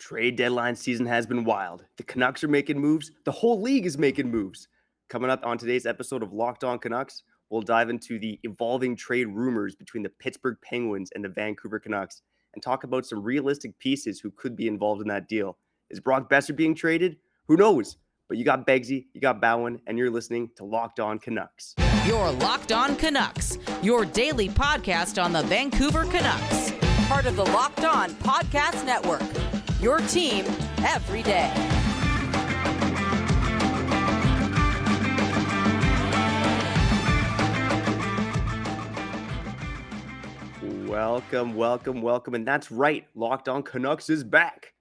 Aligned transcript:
Trade 0.00 0.36
deadline 0.36 0.74
season 0.76 1.04
has 1.04 1.26
been 1.26 1.44
wild. 1.44 1.84
The 1.98 2.04
Canucks 2.04 2.42
are 2.42 2.48
making 2.48 2.78
moves. 2.78 3.12
The 3.24 3.32
whole 3.32 3.60
league 3.60 3.84
is 3.84 3.98
making 3.98 4.30
moves. 4.30 4.66
Coming 5.10 5.28
up 5.28 5.44
on 5.44 5.58
today's 5.58 5.84
episode 5.84 6.22
of 6.22 6.32
Locked 6.32 6.64
On 6.64 6.78
Canucks, 6.78 7.22
we'll 7.50 7.60
dive 7.60 7.90
into 7.90 8.18
the 8.18 8.40
evolving 8.42 8.96
trade 8.96 9.26
rumors 9.26 9.76
between 9.76 10.02
the 10.02 10.08
Pittsburgh 10.08 10.56
Penguins 10.64 11.10
and 11.14 11.22
the 11.22 11.28
Vancouver 11.28 11.78
Canucks 11.78 12.22
and 12.54 12.62
talk 12.62 12.84
about 12.84 13.04
some 13.04 13.22
realistic 13.22 13.78
pieces 13.78 14.18
who 14.18 14.30
could 14.30 14.56
be 14.56 14.68
involved 14.68 15.02
in 15.02 15.08
that 15.08 15.28
deal. 15.28 15.58
Is 15.90 16.00
Brock 16.00 16.30
Boeser 16.30 16.56
being 16.56 16.74
traded? 16.74 17.18
Who 17.48 17.58
knows? 17.58 17.98
But 18.26 18.38
you 18.38 18.44
got 18.44 18.66
Begsy, 18.66 19.04
you 19.12 19.20
got 19.20 19.42
Bowen, 19.42 19.82
and 19.86 19.98
you're 19.98 20.10
listening 20.10 20.48
to 20.56 20.64
Locked 20.64 20.98
On 20.98 21.18
Canucks. 21.18 21.74
Your 22.06 22.30
Locked 22.32 22.72
On 22.72 22.96
Canucks, 22.96 23.58
your 23.82 24.06
daily 24.06 24.48
podcast 24.48 25.22
on 25.22 25.32
the 25.32 25.42
Vancouver 25.42 26.04
Canucks, 26.04 26.72
part 27.06 27.26
of 27.26 27.36
the 27.36 27.44
Locked 27.44 27.84
On 27.84 28.08
Podcast 28.12 28.86
Network 28.86 29.49
your 29.80 29.98
team 30.00 30.44
every 30.84 31.22
day. 31.22 31.50
Welcome, 40.86 41.54
welcome, 41.54 42.02
welcome. 42.02 42.34
And 42.34 42.46
that's 42.46 42.70
right, 42.70 43.06
Locked 43.14 43.48
On 43.48 43.62
Canucks 43.62 44.10
is 44.10 44.22
back. 44.22 44.74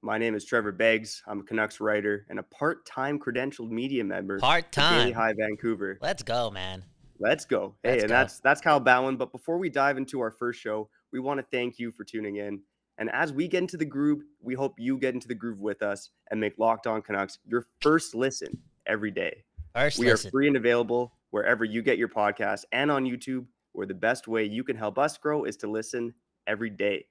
My 0.00 0.16
name 0.16 0.34
is 0.34 0.44
Trevor 0.44 0.72
Beggs. 0.72 1.22
I'm 1.26 1.40
a 1.40 1.42
Canucks 1.42 1.80
writer 1.80 2.24
and 2.30 2.38
a 2.38 2.42
part 2.44 2.86
time 2.86 3.18
credentialed 3.18 3.70
media 3.70 4.04
member. 4.04 4.38
Part 4.38 4.72
time. 4.72 5.12
High 5.12 5.34
Vancouver. 5.36 5.98
Let's 6.00 6.22
go, 6.22 6.50
man. 6.50 6.84
Let's 7.18 7.44
go. 7.44 7.74
Hey, 7.82 7.92
Let's 7.92 8.02
and 8.04 8.10
go. 8.10 8.14
that's 8.14 8.40
that's 8.40 8.60
Kyle 8.60 8.80
Bowen. 8.80 9.16
But 9.16 9.32
before 9.32 9.58
we 9.58 9.68
dive 9.68 9.96
into 9.96 10.20
our 10.20 10.30
first 10.30 10.60
show, 10.60 10.88
we 11.12 11.18
want 11.20 11.40
to 11.40 11.46
thank 11.50 11.78
you 11.78 11.90
for 11.90 12.04
tuning 12.04 12.36
in. 12.36 12.60
And 12.98 13.10
as 13.10 13.32
we 13.32 13.46
get 13.46 13.60
into 13.60 13.76
the 13.76 13.84
groove, 13.84 14.22
we 14.40 14.54
hope 14.54 14.74
you 14.78 14.98
get 14.98 15.14
into 15.14 15.28
the 15.28 15.34
groove 15.34 15.60
with 15.60 15.82
us 15.82 16.10
and 16.30 16.40
make 16.40 16.58
Locked 16.58 16.86
On 16.86 17.02
Canucks 17.02 17.38
your 17.46 17.66
first 17.80 18.14
listen 18.14 18.58
every 18.86 19.10
day. 19.10 19.44
First 19.74 19.98
we 19.98 20.06
listen. 20.06 20.28
are 20.28 20.30
free 20.30 20.46
and 20.48 20.56
available 20.56 21.12
wherever 21.30 21.64
you 21.64 21.82
get 21.82 21.98
your 21.98 22.08
podcast 22.08 22.64
and 22.72 22.90
on 22.90 23.04
YouTube, 23.04 23.44
where 23.72 23.86
the 23.86 23.94
best 23.94 24.26
way 24.26 24.44
you 24.44 24.64
can 24.64 24.76
help 24.76 24.98
us 24.98 25.18
grow 25.18 25.44
is 25.44 25.56
to 25.58 25.66
listen 25.66 26.14
every 26.46 26.70
day. 26.70 27.04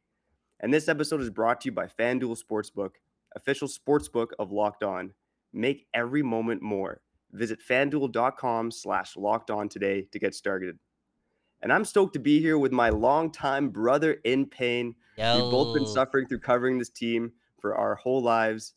And 0.61 0.73
this 0.73 0.87
episode 0.87 1.21
is 1.21 1.29
brought 1.29 1.61
to 1.61 1.65
you 1.65 1.71
by 1.71 1.85
FanDuel 1.85 2.41
Sportsbook, 2.41 2.91
official 3.35 3.67
sportsbook 3.67 4.29
of 4.39 4.51
Locked 4.51 4.83
On. 4.83 5.13
Make 5.53 5.85
every 5.93 6.23
moment 6.23 6.61
more. 6.61 7.01
Visit 7.31 7.59
fanduel.com 7.61 8.71
slash 8.71 9.15
locked 9.15 9.51
on 9.51 9.69
today 9.69 10.07
to 10.11 10.19
get 10.19 10.33
started. 10.33 10.79
And 11.61 11.71
I'm 11.71 11.85
stoked 11.85 12.13
to 12.13 12.19
be 12.19 12.39
here 12.39 12.57
with 12.57 12.71
my 12.71 12.89
longtime 12.89 13.69
brother 13.69 14.17
in 14.23 14.45
pain. 14.45 14.95
Yo. 15.17 15.43
We've 15.43 15.51
both 15.51 15.73
been 15.73 15.87
suffering 15.87 16.27
through 16.27 16.39
covering 16.39 16.77
this 16.77 16.89
team 16.89 17.31
for 17.59 17.75
our 17.75 17.95
whole 17.95 18.21
lives. 18.21 18.73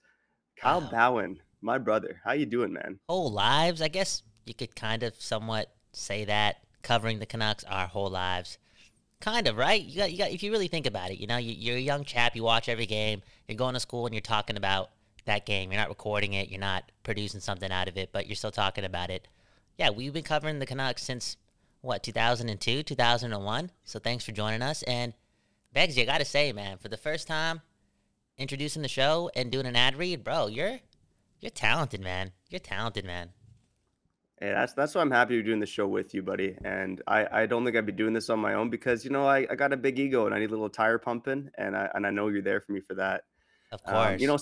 Kyle 0.57 0.81
wow. 0.81 0.91
Bowen, 0.91 1.41
my 1.61 1.79
brother. 1.79 2.21
How 2.25 2.33
you 2.33 2.47
doing, 2.47 2.73
man? 2.73 2.99
Whole 3.09 3.31
lives? 3.31 3.83
I 3.83 3.89
guess 3.89 4.23
you 4.47 4.55
could 4.55 4.75
kind 4.77 5.03
of 5.03 5.15
somewhat 5.17 5.73
say 5.93 6.25
that. 6.27 6.57
Covering 6.83 7.19
the 7.19 7.27
Canucks 7.27 7.65
our 7.65 7.87
whole 7.87 8.09
lives. 8.09 8.59
Kind 9.21 9.49
of, 9.49 9.57
right? 9.57 9.83
You 9.83 9.99
got, 9.99 10.13
you 10.13 10.19
got. 10.19 10.31
If 10.31 10.45
you 10.45 10.53
really 10.53 10.69
think 10.69 10.87
about 10.87 11.11
it, 11.11 11.19
you 11.19 11.27
know, 11.27 11.39
you, 11.39 11.73
are 11.73 11.77
a 11.77 11.81
young 11.81 12.05
chap. 12.05 12.37
You 12.37 12.45
watch 12.45 12.69
every 12.69 12.87
game. 12.87 13.21
You're 13.49 13.57
going 13.57 13.75
to 13.75 13.81
school 13.81 14.07
and 14.07 14.15
you're 14.15 14.21
talking 14.21 14.57
about 14.57 14.91
that 15.25 15.45
game. 15.45 15.73
You're 15.73 15.81
not 15.81 15.89
recording 15.89 16.35
it. 16.35 16.49
You're 16.49 16.61
not 16.61 16.91
producing 17.03 17.41
something 17.41 17.73
out 17.73 17.89
of 17.89 17.97
it, 17.97 18.11
but 18.13 18.29
you're 18.29 18.37
still 18.37 18.53
talking 18.53 18.85
about 18.85 19.11
it. 19.11 19.27
Yeah, 19.77 19.91
we've 19.91 20.13
been 20.13 20.23
covering 20.23 20.61
the 20.61 20.67
Canucks 20.67 21.03
since 21.03 21.37
what 21.81 22.03
2002 22.03 22.83
2001 22.83 23.71
so 23.85 23.99
thanks 24.01 24.25
for 24.25 24.33
joining 24.33 24.63
us 24.63 24.83
and 24.83 25.13
Begsy, 25.75 25.97
you 25.99 26.07
gotta 26.07 26.25
say, 26.25 26.53
man, 26.53 26.79
for 26.79 26.89
the 26.89 26.97
first 26.97 27.27
time 27.27 27.61
introducing 28.39 28.83
the 28.83 28.89
show 28.89 29.31
and 29.35 29.51
doing 29.51 29.67
an 29.67 29.77
ad 29.77 29.97
read, 29.97 30.25
bro, 30.25 30.47
you're 30.47 30.79
you're 31.41 31.51
talented, 31.51 32.01
man. 32.01 32.33
You're 32.49 32.61
talented, 32.61 33.05
man. 33.05 33.31
Hey, 34.41 34.51
that's 34.51 34.73
that's 34.73 34.95
why 34.95 35.01
I'm 35.01 35.11
happy 35.11 35.35
you're 35.35 35.43
doing 35.43 35.61
the 35.61 35.67
show 35.67 35.87
with 35.87 36.15
you, 36.15 36.23
buddy. 36.23 36.57
And 36.65 37.03
I, 37.07 37.27
I 37.43 37.47
don't 37.47 37.65
think 37.65 37.77
I'd 37.77 37.87
be 37.87 37.93
doing 37.93 38.13
this 38.13 38.31
on 38.31 38.39
my 38.39 38.55
own 38.55 38.71
because 38.71 39.05
you 39.05 39.11
know 39.11 39.27
I, 39.27 39.47
I 39.51 39.57
got 39.57 39.73
a 39.73 39.77
big 39.77 39.99
ego 39.99 40.27
and 40.27 40.35
I 40.35 40.39
need 40.39 40.51
a 40.51 40.53
little 40.53 40.71
tire 40.71 40.99
pumping 40.99 41.51
and 41.59 41.77
I 41.77 41.89
and 41.95 42.07
I 42.07 42.11
know 42.11 42.29
you're 42.29 42.43
there 42.43 42.61
for 42.61 42.73
me 42.73 42.81
for 42.81 42.95
that. 42.95 43.23
Of 43.73 43.83
course. 43.83 44.15
Um, 44.15 44.19
you 44.19 44.27
know, 44.27 44.39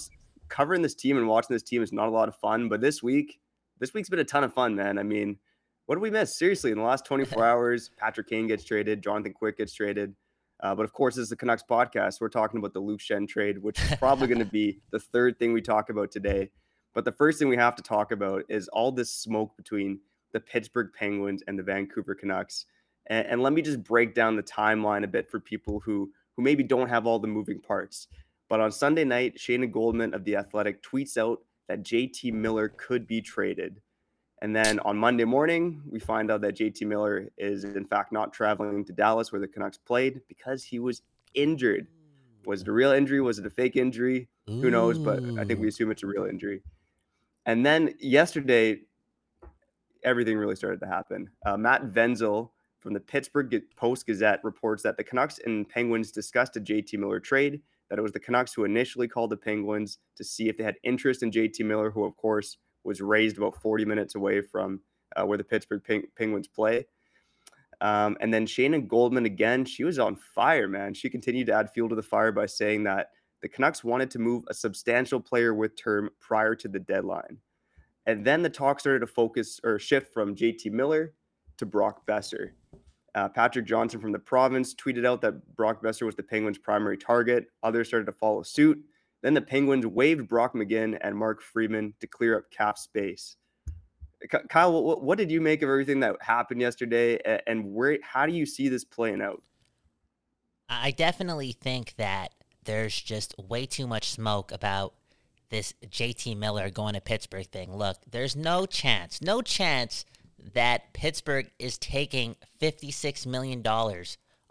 covering 0.48 0.82
this 0.82 0.94
team 0.94 1.16
and 1.16 1.26
watching 1.26 1.54
this 1.54 1.62
team 1.62 1.82
is 1.82 1.92
not 1.92 2.09
a 2.09 2.10
lot 2.10 2.28
of 2.28 2.36
fun, 2.36 2.69
but 2.69 2.81
this 2.81 3.03
week, 3.03 3.41
this 3.81 3.92
week's 3.94 4.09
been 4.09 4.19
a 4.19 4.25
ton 4.25 4.44
of 4.44 4.53
fun, 4.53 4.76
man. 4.76 4.98
I 4.98 5.03
mean, 5.03 5.38
what 5.86 5.97
did 5.97 6.03
we 6.03 6.10
miss? 6.10 6.38
Seriously, 6.38 6.70
in 6.70 6.78
the 6.78 6.84
last 6.84 7.04
24 7.06 7.44
hours, 7.44 7.91
Patrick 7.97 8.28
Kane 8.28 8.47
gets 8.47 8.65
traded, 8.65 9.03
Jonathan 9.03 9.32
Quick 9.32 9.59
gets 9.59 9.75
traded. 9.75 10.15
Uh, 10.60 10.74
but 10.74 10.84
of 10.84 10.92
course, 10.92 11.16
this 11.16 11.24
is 11.24 11.28
the 11.28 11.36
Canucks 11.36 11.62
podcast. 11.68 12.20
We're 12.20 12.28
talking 12.28 12.58
about 12.58 12.72
the 12.72 12.80
Luke 12.80 13.00
Schenn 13.00 13.28
trade, 13.28 13.62
which 13.62 13.80
is 13.80 13.94
probably 13.98 14.26
going 14.26 14.38
to 14.44 14.44
be 14.44 14.80
the 14.90 15.00
third 15.00 15.38
thing 15.38 15.52
we 15.52 15.60
talk 15.60 15.90
about 15.90 16.10
today. 16.10 16.50
But 16.94 17.04
the 17.04 17.12
first 17.12 17.38
thing 17.38 17.48
we 17.48 17.56
have 17.56 17.76
to 17.76 17.82
talk 17.82 18.10
about 18.10 18.44
is 18.48 18.68
all 18.68 18.90
this 18.90 19.12
smoke 19.12 19.56
between 19.56 20.00
the 20.32 20.40
Pittsburgh 20.40 20.90
Penguins 20.98 21.42
and 21.46 21.58
the 21.58 21.62
Vancouver 21.62 22.14
Canucks. 22.14 22.66
And, 23.08 23.26
and 23.26 23.42
let 23.42 23.52
me 23.52 23.62
just 23.62 23.82
break 23.82 24.14
down 24.14 24.36
the 24.36 24.42
timeline 24.42 25.04
a 25.04 25.08
bit 25.08 25.30
for 25.30 25.40
people 25.40 25.80
who 25.80 26.10
who 26.36 26.42
maybe 26.42 26.62
don't 26.62 26.88
have 26.88 27.06
all 27.06 27.18
the 27.18 27.26
moving 27.26 27.60
parts. 27.60 28.08
But 28.48 28.60
on 28.60 28.70
Sunday 28.70 29.04
night, 29.04 29.36
Shayna 29.38 29.70
Goldman 29.70 30.14
of 30.14 30.24
The 30.24 30.36
Athletic 30.36 30.82
tweets 30.82 31.16
out 31.16 31.40
that 31.68 31.82
JT 31.82 32.32
Miller 32.32 32.68
could 32.68 33.06
be 33.06 33.20
traded. 33.20 33.80
And 34.42 34.54
then 34.54 34.78
on 34.80 34.98
Monday 34.98 35.24
morning, 35.24 35.82
we 35.88 35.98
find 35.98 36.30
out 36.30 36.42
that 36.42 36.56
JT 36.56 36.86
Miller 36.86 37.30
is 37.38 37.64
in 37.64 37.86
fact 37.86 38.12
not 38.12 38.32
traveling 38.32 38.84
to 38.84 38.92
Dallas 38.92 39.32
where 39.32 39.41
the 39.41 39.48
Canucks 39.48 39.78
played 39.78 40.20
because 40.28 40.62
he 40.62 40.78
was 40.78 41.02
injured. 41.34 41.86
Was 42.44 42.62
it 42.62 42.69
a 42.69 42.72
real 42.72 42.92
injury? 42.92 43.20
Was 43.20 43.38
it 43.38 43.47
a 43.47 43.50
fake 43.50 43.76
injury? 43.76 44.28
Who 44.47 44.70
knows? 44.70 44.98
But 44.98 45.22
I 45.38 45.44
think 45.44 45.60
we 45.60 45.69
assume 45.69 45.91
it's 45.91 46.02
a 46.02 46.06
real 46.06 46.26
injury. 46.26 46.62
And 47.47 47.64
then 47.64 47.94
yesterday, 47.98 48.80
everything 50.04 50.36
really 50.36 50.54
started 50.54 50.80
to 50.80 50.86
happen. 50.86 51.30
Uh, 51.44 51.56
Matt 51.56 51.84
Vensel 51.84 52.53
from 52.78 52.94
the 52.94 53.00
Pittsburgh 53.00 53.62
Post 53.76 54.06
Gazette 54.06 54.41
reports 54.44 54.82
that 54.84 54.97
the 54.97 55.03
Canucks 55.03 55.41
and 55.44 55.68
Penguins 55.68 56.12
discussed 56.12 56.56
a 56.56 56.60
JT 56.60 56.98
Miller 56.98 57.20
trade. 57.20 57.60
That 57.88 57.98
it 57.98 58.03
was 58.03 58.12
the 58.12 58.20
Canucks 58.20 58.53
who 58.53 58.64
initially 58.64 59.08
called 59.08 59.30
the 59.30 59.36
Penguins 59.36 59.98
to 60.16 60.24
see 60.24 60.48
if 60.48 60.56
they 60.56 60.64
had 60.64 60.76
interest 60.82 61.22
in 61.22 61.30
JT 61.30 61.64
Miller, 61.64 61.91
who 61.91 62.04
of 62.04 62.16
course 62.16 62.58
was 62.86 63.00
raised 63.00 63.36
about 63.36 63.60
40 63.60 63.84
minutes 63.84 64.14
away 64.14 64.41
from 64.41 64.80
uh, 65.14 65.24
where 65.24 65.38
the 65.38 65.44
Pittsburgh 65.44 65.82
Peng- 65.84 66.08
Penguins 66.16 66.48
play. 66.48 66.86
Um, 67.80 68.16
and 68.20 68.32
then 68.32 68.47
Shayna 68.47 68.86
Goldman 68.86 69.26
again, 69.26 69.64
she 69.64 69.84
was 69.84 69.98
on 69.98 70.16
fire, 70.16 70.69
man. 70.69 70.94
She 70.94 71.10
continued 71.10 71.47
to 71.48 71.52
add 71.52 71.70
fuel 71.70 71.88
to 71.91 71.94
the 71.94 72.02
fire 72.02 72.32
by 72.32 72.47
saying 72.47 72.84
that 72.84 73.10
the 73.42 73.48
Canucks 73.48 73.84
wanted 73.84 74.10
to 74.12 74.19
move 74.19 74.44
a 74.48 74.54
substantial 74.54 75.20
player 75.20 75.52
with 75.52 75.76
term 75.76 76.10
prior 76.20 76.54
to 76.54 76.69
the 76.69 76.78
deadline. 76.78 77.38
And 78.06 78.24
then 78.24 78.42
the 78.42 78.48
talk 78.48 78.80
started 78.80 79.00
to 79.00 79.06
focus 79.06 79.60
or 79.62 79.78
shift 79.78 80.12
from 80.12 80.34
JT 80.34 80.70
Miller 80.72 81.12
to 81.58 81.66
Brock 81.66 82.06
Boeser. 82.06 82.50
Uh, 83.14 83.28
Patrick 83.28 83.66
Johnston 83.66 84.00
from 84.00 84.12
the 84.12 84.18
province 84.18 84.74
tweeted 84.74 85.06
out 85.06 85.20
that 85.22 85.56
Brock 85.56 85.82
Boeser 85.82 86.03
was 86.03 86.14
the 86.14 86.22
Penguins' 86.22 86.58
primary 86.58 86.97
target. 86.97 87.47
Others 87.62 87.88
started 87.88 88.06
to 88.06 88.12
follow 88.12 88.42
suit. 88.42 88.78
Then 89.22 89.34
the 89.34 89.41
Penguins 89.41 89.87
waived 89.87 90.28
Brock 90.28 90.54
McGinn 90.54 90.99
and 91.00 91.16
Mark 91.16 91.43
Friedman 91.43 91.94
to 92.00 92.06
clear 92.06 92.38
up 92.38 92.50
cap 92.50 92.78
space. 92.78 93.37
Kyle, 94.49 94.82
what, 94.82 95.03
what 95.03 95.19
did 95.19 95.31
you 95.31 95.41
make 95.41 95.62
of 95.62 95.69
everything 95.69 96.00
that 96.00 96.16
happened 96.21 96.60
yesterday, 96.60 97.19
and 97.47 97.72
where? 97.72 97.99
How 98.03 98.27
do 98.27 98.32
you 98.32 98.47
see 98.47 98.69
this 98.69 98.84
playing 98.84 99.21
out? 99.21 99.43
I 100.69 100.91
definitely 100.91 101.53
think 101.53 101.94
that 101.97 102.32
there's 102.65 103.00
just 103.00 103.34
way 103.38 103.66
too 103.66 103.87
much 103.87 104.10
smoke 104.10 104.50
about 104.53 104.94
this 105.50 105.75
JT 105.84 106.37
Miller 106.37 106.71
going 106.71 106.94
to 106.94 107.00
Pittsburgh 107.00 107.47
thing. 107.47 107.75
Look, 107.75 107.98
there's 108.10 108.34
no 108.34 108.66
chance, 108.66 109.22
no 109.22 109.43
chance 109.43 110.04
that 110.54 110.93
Pittsburgh 110.93 111.50
is 111.59 111.78
taking 111.78 112.37
$56 112.60 113.27
million 113.27 113.62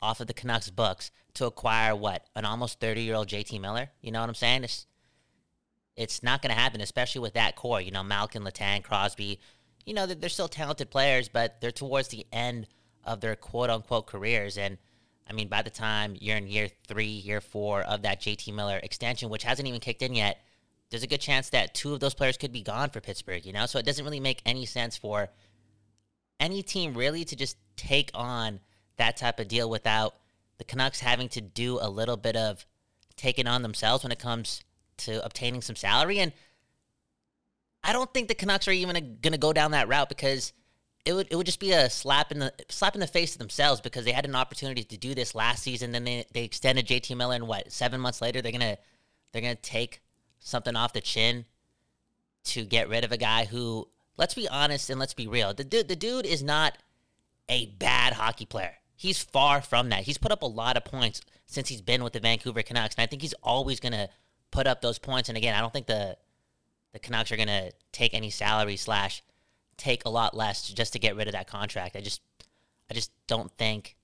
off 0.06 0.20
of 0.20 0.28
the 0.28 0.34
Canucks 0.34 0.70
books 0.70 1.12
to 1.34 1.46
acquire 1.46 1.96
what 1.96 2.26
an 2.36 2.46
almost 2.46 2.80
30 2.80 3.02
year 3.02 3.16
old 3.16 3.28
JT 3.28 3.60
Miller. 3.60 3.90
You 4.02 4.12
know 4.12 4.22
what 4.22 4.30
I'm 4.30 4.36
saying? 4.36 4.64
It's 4.64 4.86
it's 5.96 6.22
not 6.22 6.42
going 6.42 6.54
to 6.54 6.60
happen, 6.62 6.82
especially 6.82 7.22
with 7.22 7.34
that 7.34 7.56
core. 7.56 7.82
You 7.82 7.92
know, 7.92 8.04
Malkin, 8.04 8.44
Letang, 8.44 8.84
Crosby. 8.84 9.40
You 9.86 9.94
know, 9.94 10.06
they're, 10.06 10.16
they're 10.16 10.30
still 10.30 10.50
talented 10.50 10.90
players, 10.90 11.30
but 11.30 11.62
they're 11.62 11.72
towards 11.72 12.10
the 12.10 12.26
end 12.34 12.68
of 13.04 13.22
their 13.22 13.36
quote 13.36 13.70
unquote 13.70 14.08
careers. 14.08 14.58
And 14.58 14.78
I 15.28 15.34
mean, 15.34 15.48
by 15.48 15.62
the 15.62 15.70
time 15.70 16.16
you're 16.20 16.38
in 16.38 16.48
year 16.48 16.70
three, 16.88 17.06
year 17.06 17.42
four 17.42 17.82
of 17.82 18.02
that 18.04 18.22
JT 18.22 18.54
Miller 18.54 18.80
extension, 18.84 19.30
which 19.30 19.44
hasn't 19.44 19.68
even 19.68 19.80
kicked 19.80 20.02
in 20.02 20.14
yet, 20.14 20.40
there's 20.90 21.04
a 21.04 21.08
good 21.08 21.22
chance 21.22 21.50
that 21.50 21.74
two 21.74 21.94
of 21.94 22.00
those 22.00 22.14
players 22.14 22.38
could 22.38 22.52
be 22.52 22.62
gone 22.62 22.90
for 22.90 23.02
Pittsburgh, 23.02 23.46
you 23.46 23.54
know? 23.54 23.66
So 23.66 23.80
it 23.80 23.86
doesn't 23.86 24.06
really 24.06 24.20
make 24.20 24.42
any 24.46 24.66
sense 24.66 24.98
for 24.98 25.30
any 26.40 26.62
team 26.62 26.94
really 26.94 27.26
to 27.26 27.36
just 27.36 27.58
take 27.76 28.12
on 28.14 28.60
that 28.98 29.18
type 29.18 29.40
of 29.40 29.48
deal 29.48 29.70
without 29.70 30.16
the 30.58 30.64
Canucks 30.64 31.00
having 31.00 31.30
to 31.30 31.42
do 31.42 31.80
a 31.82 31.90
little 31.90 32.18
bit 32.18 32.36
of 32.36 32.66
taking 33.18 33.48
on 33.48 33.62
themselves 33.62 34.04
when 34.04 34.12
it 34.12 34.20
comes 34.20 34.64
to 34.98 35.24
obtaining 35.26 35.62
some 35.62 35.76
salary. 35.76 36.20
And 36.20 36.32
I 37.84 37.94
don't 37.94 38.14
think 38.14 38.28
the 38.28 38.36
Canucks 38.36 38.68
are 38.68 38.72
even 38.72 39.18
going 39.22 39.34
to 39.34 39.38
go 39.38 39.54
down 39.54 39.72
that 39.72 39.88
route 39.88 40.10
because 40.10 40.54
it 41.06 41.14
would 41.14 41.28
it 41.30 41.36
would 41.36 41.46
just 41.46 41.60
be 41.60 41.72
a 41.72 41.90
slap 41.90 42.32
in 42.32 42.40
the 42.40 42.52
slap 42.70 42.96
in 42.96 43.00
the 43.00 43.08
face 43.08 43.34
to 43.34 43.38
themselves 43.38 43.80
because 43.80 44.06
they 44.06 44.12
had 44.12 44.26
an 44.26 44.36
opportunity 44.36 44.84
to 44.84 44.98
do 44.98 45.14
this 45.14 45.36
last 45.36 45.62
season. 45.62 45.92
Then 45.92 46.04
they, 46.04 46.26
they 46.34 46.44
extended 46.44 46.88
JT 46.88 47.16
Miller, 47.16 47.36
and 47.36 47.48
what 47.48 47.72
seven 47.72 48.02
months 48.02 48.22
later 48.22 48.42
they're 48.42 48.52
gonna 48.52 48.78
they're 49.32 49.42
to 49.42 49.56
take 49.56 50.02
something 50.40 50.76
off 50.76 50.94
the 50.94 51.02
chin 51.02 51.46
to 52.46 52.64
get 52.64 52.88
rid 52.88 53.04
of 53.04 53.12
a 53.12 53.18
guy 53.18 53.46
who, 53.46 53.88
let's 54.18 54.34
be 54.34 54.48
honest 54.48 54.90
and 54.90 55.00
let's 55.00 55.14
be 55.14 55.28
real, 55.28 55.54
the 55.54 55.64
dude, 55.64 55.88
the 55.88 55.96
dude 55.96 56.26
is 56.26 56.42
not 56.44 56.78
a 57.50 57.66
bad 57.66 58.14
hockey 58.14 58.46
player. 58.46 58.76
He's 58.96 59.22
far 59.22 59.62
from 59.62 59.90
that. 59.90 60.04
He's 60.04 60.18
put 60.18 60.32
up 60.32 60.42
a 60.42 60.48
lot 60.48 60.78
of 60.78 60.86
points 60.86 61.22
since 61.46 61.70
he's 61.70 61.82
been 61.82 62.04
with 62.04 62.14
the 62.14 62.20
Vancouver 62.20 62.64
Canucks, 62.64 62.96
and 62.96 63.04
I 63.04 63.08
think 63.08 63.22
he's 63.22 63.34
always 63.44 63.80
going 63.80 63.92
to 63.94 64.10
put 64.52 64.68
up 64.68 64.82
those 64.82 65.00
points. 65.00 65.30
And 65.30 65.38
again, 65.38 65.56
I 65.56 65.62
don't 65.62 65.74
think 65.74 65.88
the 65.88 66.18
the 66.94 67.00
Canucks 67.00 67.30
are 67.32 67.36
going 67.36 67.50
to 67.50 67.74
take 67.92 68.14
any 68.14 68.30
salary 68.30 68.78
slash 68.78 69.22
take 69.76 70.06
a 70.06 70.10
lot 70.10 70.34
less 70.34 70.70
just 70.70 70.94
to 70.94 71.00
get 71.00 71.18
rid 71.18 71.28
of 71.28 71.34
that 71.34 71.48
contract. 71.48 71.98
I 71.98 72.02
just 72.02 72.22
I 72.90 72.94
just 72.94 73.12
don't 73.28 73.52
think 73.52 73.98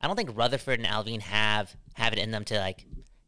I 0.00 0.06
don't 0.06 0.16
think 0.16 0.36
Rutherford 0.36 0.78
and 0.78 0.86
Allvin 0.86 1.20
have 1.22 1.74
have 1.94 2.12
it 2.12 2.18
in 2.18 2.30
them 2.30 2.44
to 2.44 2.58
like 2.58 2.84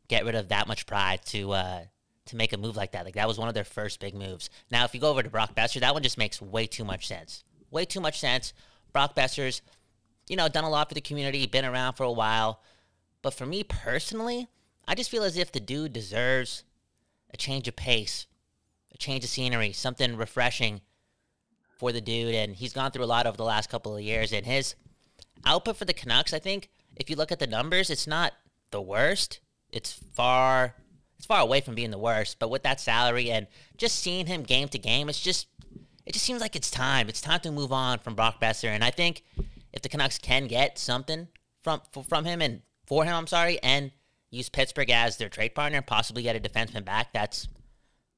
get 0.08 0.25
rid 0.25 0.35
of 0.35 0.49
that 0.49 0.69
much 0.69 0.87
pride 0.87 1.25
to 1.26 1.52
uh 1.52 1.85
to 2.26 2.37
make 2.37 2.52
a 2.52 2.58
move 2.58 2.76
like 2.76 2.93
that. 2.93 3.05
Like 3.05 3.14
that 3.14 3.26
was 3.26 3.38
one 3.38 3.49
of 3.49 3.55
their 3.55 3.64
first 3.64 4.00
big 4.00 4.14
moves. 4.14 4.50
Now, 4.70 4.85
if 4.85 4.94
you 4.94 5.00
go 5.00 5.11
over 5.11 5.23
to 5.23 5.31
Brock 5.31 5.55
Boeser, 5.55 5.81
that 5.81 5.94
one 5.94 6.02
just 6.02 6.19
makes 6.19 6.41
way 6.41 6.67
too 6.67 6.85
much 6.85 7.06
sense. 7.06 7.44
Way 7.70 7.85
too 7.85 8.00
much 8.00 8.20
sense. 8.20 8.52
Brock 8.93 9.14
Boeser's, 9.14 9.62
you 10.30 10.36
know, 10.36 10.48
done 10.48 10.62
a 10.62 10.70
lot 10.70 10.88
for 10.88 10.94
the 10.94 11.00
community, 11.00 11.44
been 11.46 11.64
around 11.64 11.94
for 11.94 12.04
a 12.04 12.12
while. 12.12 12.60
But 13.20 13.34
for 13.34 13.46
me 13.46 13.64
personally, 13.64 14.46
I 14.86 14.94
just 14.94 15.10
feel 15.10 15.24
as 15.24 15.36
if 15.36 15.50
the 15.50 15.58
dude 15.58 15.92
deserves 15.92 16.62
a 17.34 17.36
change 17.36 17.66
of 17.66 17.74
pace, 17.74 18.26
a 18.94 18.96
change 18.96 19.24
of 19.24 19.30
scenery, 19.30 19.72
something 19.72 20.16
refreshing 20.16 20.82
for 21.78 21.90
the 21.90 22.00
dude. 22.00 22.36
And 22.36 22.54
he's 22.54 22.72
gone 22.72 22.92
through 22.92 23.02
a 23.02 23.06
lot 23.06 23.26
over 23.26 23.36
the 23.36 23.42
last 23.42 23.70
couple 23.70 23.96
of 23.96 24.02
years. 24.02 24.32
And 24.32 24.46
his 24.46 24.76
output 25.44 25.76
for 25.76 25.84
the 25.84 25.92
Canucks, 25.92 26.32
I 26.32 26.38
think, 26.38 26.70
if 26.94 27.10
you 27.10 27.16
look 27.16 27.32
at 27.32 27.40
the 27.40 27.48
numbers, 27.48 27.90
it's 27.90 28.06
not 28.06 28.34
the 28.70 28.80
worst. 28.80 29.40
It's 29.72 29.92
far 29.92 30.76
it's 31.18 31.26
far 31.26 31.40
away 31.40 31.60
from 31.60 31.74
being 31.74 31.90
the 31.90 31.98
worst. 31.98 32.38
But 32.38 32.50
with 32.50 32.62
that 32.62 32.80
salary 32.80 33.32
and 33.32 33.48
just 33.76 33.98
seeing 33.98 34.26
him 34.26 34.44
game 34.44 34.68
to 34.68 34.78
game, 34.78 35.08
it's 35.08 35.20
just 35.20 35.48
it 36.06 36.12
just 36.12 36.24
seems 36.24 36.40
like 36.40 36.54
it's 36.54 36.70
time. 36.70 37.08
It's 37.08 37.20
time 37.20 37.40
to 37.40 37.50
move 37.50 37.72
on 37.72 37.98
from 37.98 38.14
Brock 38.14 38.40
Boeser. 38.40 38.68
And 38.68 38.84
I 38.84 38.92
think 38.92 39.24
if 39.72 39.82
the 39.82 39.88
Canucks 39.88 40.19
can 40.19 40.46
get 40.46 40.78
something 40.78 41.28
from 41.62 41.81
from 42.08 42.25
him 42.25 42.40
and 42.43 42.62
for 42.87 43.05
him, 43.05 43.14
I'm 43.14 43.26
sorry, 43.26 43.62
and 43.62 43.93
use 44.31 44.49
Pittsburgh 44.49 44.90
as 44.90 45.17
their 45.17 45.28
trade 45.28 45.55
partner, 45.55 45.82
possibly 45.82 46.22
get 46.22 46.37
a 46.37 46.40
defenseman 46.40 46.84
back, 46.84 47.12
that's 47.12 47.49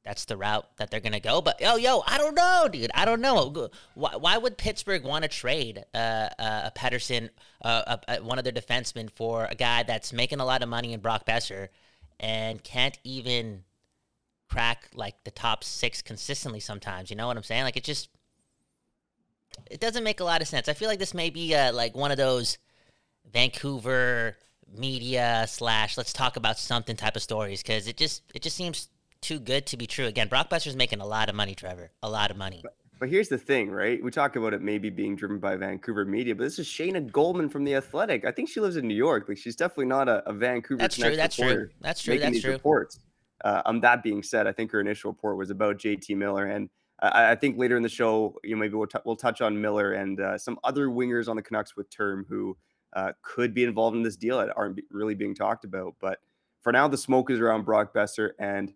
that's 0.04 0.25
the 0.25 0.37
route 0.37 0.66
that 0.78 0.90
they're 0.90 1.00
gonna 1.00 1.20
go. 1.20 1.40
But 1.40 1.60
yo, 1.60 1.76
yo, 1.76 2.02
I 2.06 2.19
don't 2.19 2.34
know, 2.34 2.69
dude. 2.70 2.90
I 2.94 3.04
don't 3.04 3.20
know. 3.20 3.70
Why, 3.94 4.16
why 4.16 4.37
would 4.37 4.58
Pittsburgh 4.58 5.04
want 5.04 5.22
to 5.22 5.28
trade 5.28 5.84
uh, 5.94 6.28
uh, 6.38 6.70
a 6.70 6.72
Pettersson, 6.76 7.31
uh, 7.62 7.96
one 8.22 8.38
of 8.38 8.44
their 8.44 8.52
defensemen, 8.52 9.10
for 9.10 9.46
a 9.50 9.55
guy 9.55 9.84
that's 9.84 10.12
making 10.12 10.40
a 10.40 10.44
lot 10.44 10.62
of 10.62 10.69
money 10.69 10.93
in 10.93 11.00
Brock 11.00 11.25
Boeser 11.25 11.69
and 12.19 12.62
can't 12.62 12.98
even 13.05 13.64
crack 14.48 14.88
like 14.94 15.22
the 15.25 15.31
top 15.31 15.62
six 15.62 16.02
consistently? 16.02 16.60
Sometimes, 16.60 17.10
you 17.10 17.16
know 17.16 17.28
what 17.28 17.37
I'm 17.37 17.43
saying? 17.44 17.62
Like 17.62 17.76
it 17.76 17.84
just 17.84 18.08
it 19.70 19.81
doesn't 19.81 20.04
make 20.04 20.20
a 20.20 20.25
lot 20.25 20.43
of 20.43 20.49
sense. 20.49 20.69
I 20.69 20.75
feel 20.75 20.88
like 20.88 20.99
this 20.99 21.14
may 21.14 21.31
be 21.31 21.54
uh, 21.54 21.72
like 21.72 21.94
one 21.94 22.10
of 22.10 22.16
those 22.16 22.58
Vancouver 23.32 24.37
media 24.76 25.44
slash 25.49 25.99
let's 25.99 26.12
talk 26.12 26.37
about 26.37 26.58
something 26.58 26.96
type 26.96 27.16
of 27.16 27.22
stories 27.22 27.62
because 27.62 27.87
it 27.87 27.96
just 27.96 28.22
it 28.34 28.43
just 28.43 28.56
seems 28.56 28.88
too 29.20 29.38
good 29.38 29.66
to 29.66 29.76
be 29.76 29.87
true. 29.87 30.06
Again, 30.06 30.28
Brock 30.28 30.50
Boeser's 30.50 30.76
making 30.76 31.00
a 31.00 31.06
lot 31.06 31.28
of 31.28 31.34
money, 31.34 31.54
Trevor. 31.54 31.93
A 32.02 32.10
lot 32.10 32.31
of 32.31 32.37
money. 32.37 32.60
But, 32.62 32.76
but 32.99 33.08
here's 33.08 33.28
the 33.28 33.38
thing, 33.38 33.70
right? 33.70 34.02
We 34.02 34.10
talk 34.10 34.37
about 34.37 34.52
it 34.52 34.62
maybe 34.62 34.90
being 34.90 35.16
driven 35.16 35.38
by 35.38 35.56
Vancouver 35.56 36.05
media, 36.05 36.34
but 36.34 36.44
this 36.44 36.58
is 36.58 36.66
Shayna 36.66 37.10
Goldman 37.10 37.48
from 37.48 37.64
the 37.64 37.75
Athletic. 37.76 38.25
I 38.25 38.32
think 38.32 38.48
she 38.48 38.60
lives 38.60 38.76
in 38.76 38.87
New 38.87 38.94
York. 38.94 39.28
Like 39.28 39.38
she's 39.38 39.56
definitely 39.56 39.87
not 39.87 40.08
a, 40.08 40.28
a 40.28 40.32
Vancouver. 40.32 40.78
That's 40.78 40.96
true. 40.96 41.16
That's 41.16 41.37
true. 41.37 41.69
That's 41.81 42.02
true. 42.02 42.19
That's 42.19 42.40
true. 42.40 42.52
Reports. 42.52 42.98
Uh, 43.44 43.62
um, 43.66 43.81
that 43.81 44.02
being 44.02 44.22
said, 44.22 44.46
I 44.46 44.52
think 44.52 44.70
her 44.70 44.81
initial 44.81 45.10
report 45.10 45.37
was 45.37 45.50
about 45.50 45.78
JT 45.78 46.16
Miller, 46.16 46.46
and 46.46 46.69
I, 47.02 47.32
I 47.32 47.34
think 47.34 47.58
later 47.58 47.76
in 47.76 47.82
the 47.82 47.88
show, 47.88 48.38
you 48.43 48.54
know, 48.54 48.60
maybe 48.60 48.75
we'll, 48.75 48.87
t- 48.87 48.99
we'll 49.04 49.16
touch 49.16 49.40
on 49.40 49.60
Miller 49.60 49.93
and 49.93 50.20
uh, 50.20 50.38
some 50.38 50.58
other 50.64 50.88
wingers 50.88 51.28
on 51.28 51.37
the 51.37 51.43
Canucks 51.43 51.76
with 51.76 51.90
term 51.90 52.25
who 52.28 52.56
uh, 52.94 53.12
could 53.22 53.52
be 53.52 53.64
involved 53.64 53.96
in 53.96 54.02
this 54.02 54.16
deal 54.16 54.38
that 54.38 54.52
aren't 54.56 54.81
really 54.90 55.14
being 55.14 55.34
talked 55.34 55.64
about. 55.64 55.96
But 56.00 56.20
for 56.60 56.72
now, 56.72 56.88
the 56.88 56.96
smoke 56.96 57.31
is 57.31 57.40
around 57.40 57.64
Brock 57.64 57.93
Boeser, 57.93 58.31
and 58.38 58.72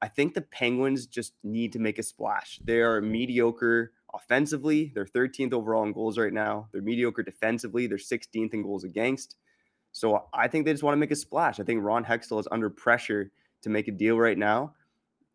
I 0.00 0.08
think 0.08 0.34
the 0.34 0.42
Penguins 0.42 1.06
just 1.06 1.34
need 1.42 1.72
to 1.72 1.78
make 1.78 1.98
a 1.98 2.02
splash. 2.02 2.60
They 2.64 2.80
are 2.80 3.00
mediocre 3.00 3.92
offensively. 4.14 4.92
They're 4.94 5.06
13th 5.06 5.52
overall 5.52 5.84
in 5.84 5.92
goals 5.92 6.18
right 6.18 6.32
now. 6.32 6.68
They're 6.72 6.82
mediocre 6.82 7.22
defensively. 7.22 7.86
They're 7.86 7.98
16th 7.98 8.54
in 8.54 8.62
goals 8.62 8.84
against. 8.84 9.36
So 9.92 10.26
I 10.32 10.48
think 10.48 10.64
they 10.64 10.72
just 10.72 10.82
want 10.82 10.94
to 10.94 10.98
make 10.98 11.10
a 11.10 11.16
splash. 11.16 11.58
I 11.58 11.64
think 11.64 11.82
Ron 11.82 12.04
Hextall 12.04 12.40
is 12.40 12.48
under 12.50 12.68
pressure 12.68 13.30
to 13.62 13.70
make 13.70 13.88
a 13.88 13.92
deal 13.92 14.18
right 14.18 14.36
now. 14.36 14.74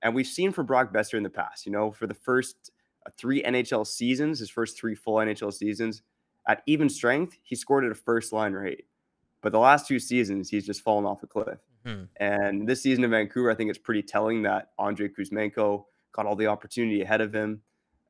And 0.02 0.16
we've 0.16 0.28
seen 0.28 0.52
for 0.52 0.64
Brock 0.64 0.94
Boeser 0.94 1.16
in 1.16 1.24
the 1.24 1.30
past, 1.30 1.66
you 1.66 1.72
know, 1.72 1.92
for 1.92 2.08
the 2.08 2.14
first 2.14 2.72
uh, 3.06 3.12
three 3.18 3.42
NHL 3.44 3.86
seasons, 3.86 4.40
his 4.40 4.50
first 4.50 4.78
three 4.78 4.96
full 4.96 5.16
NHL 5.16 5.54
seasons, 5.54 6.02
at 6.48 6.64
even 6.66 6.90
strength, 6.90 7.38
he 7.44 7.56
scored 7.56 7.86
at 7.86 7.92
a 7.92 7.96
first 7.96 8.34
line 8.34 8.54
rate. 8.54 8.86
But 9.42 9.52
the 9.52 9.60
last 9.60 9.88
two 9.88 10.00
seasons, 10.00 10.50
he's 10.50 10.66
just 10.66 10.82
fallen 10.82 11.06
off 11.06 11.24
a 11.24 11.28
cliff. 11.28 11.60
Mm-hmm. 11.86 12.04
And 12.18 12.68
this 12.68 12.82
season 12.82 13.04
in 13.04 13.12
Vancouver, 13.12 13.52
I 13.52 13.56
think 13.56 13.70
it's 13.70 13.80
pretty 13.80 14.04
telling 14.04 14.44
that 14.44 14.70
Andrei 14.80 15.10
Kuzmenko 15.10 15.84
got 16.12 16.26
all 16.26 16.36
the 16.36 16.48
opportunity 16.48 17.02
ahead 17.02 17.22
of 17.22 17.34
him. 17.34 17.62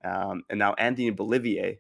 Um, 0.03 0.43
and 0.49 0.59
now 0.59 0.73
Anthony 0.73 1.11
Beauvillier 1.11 1.77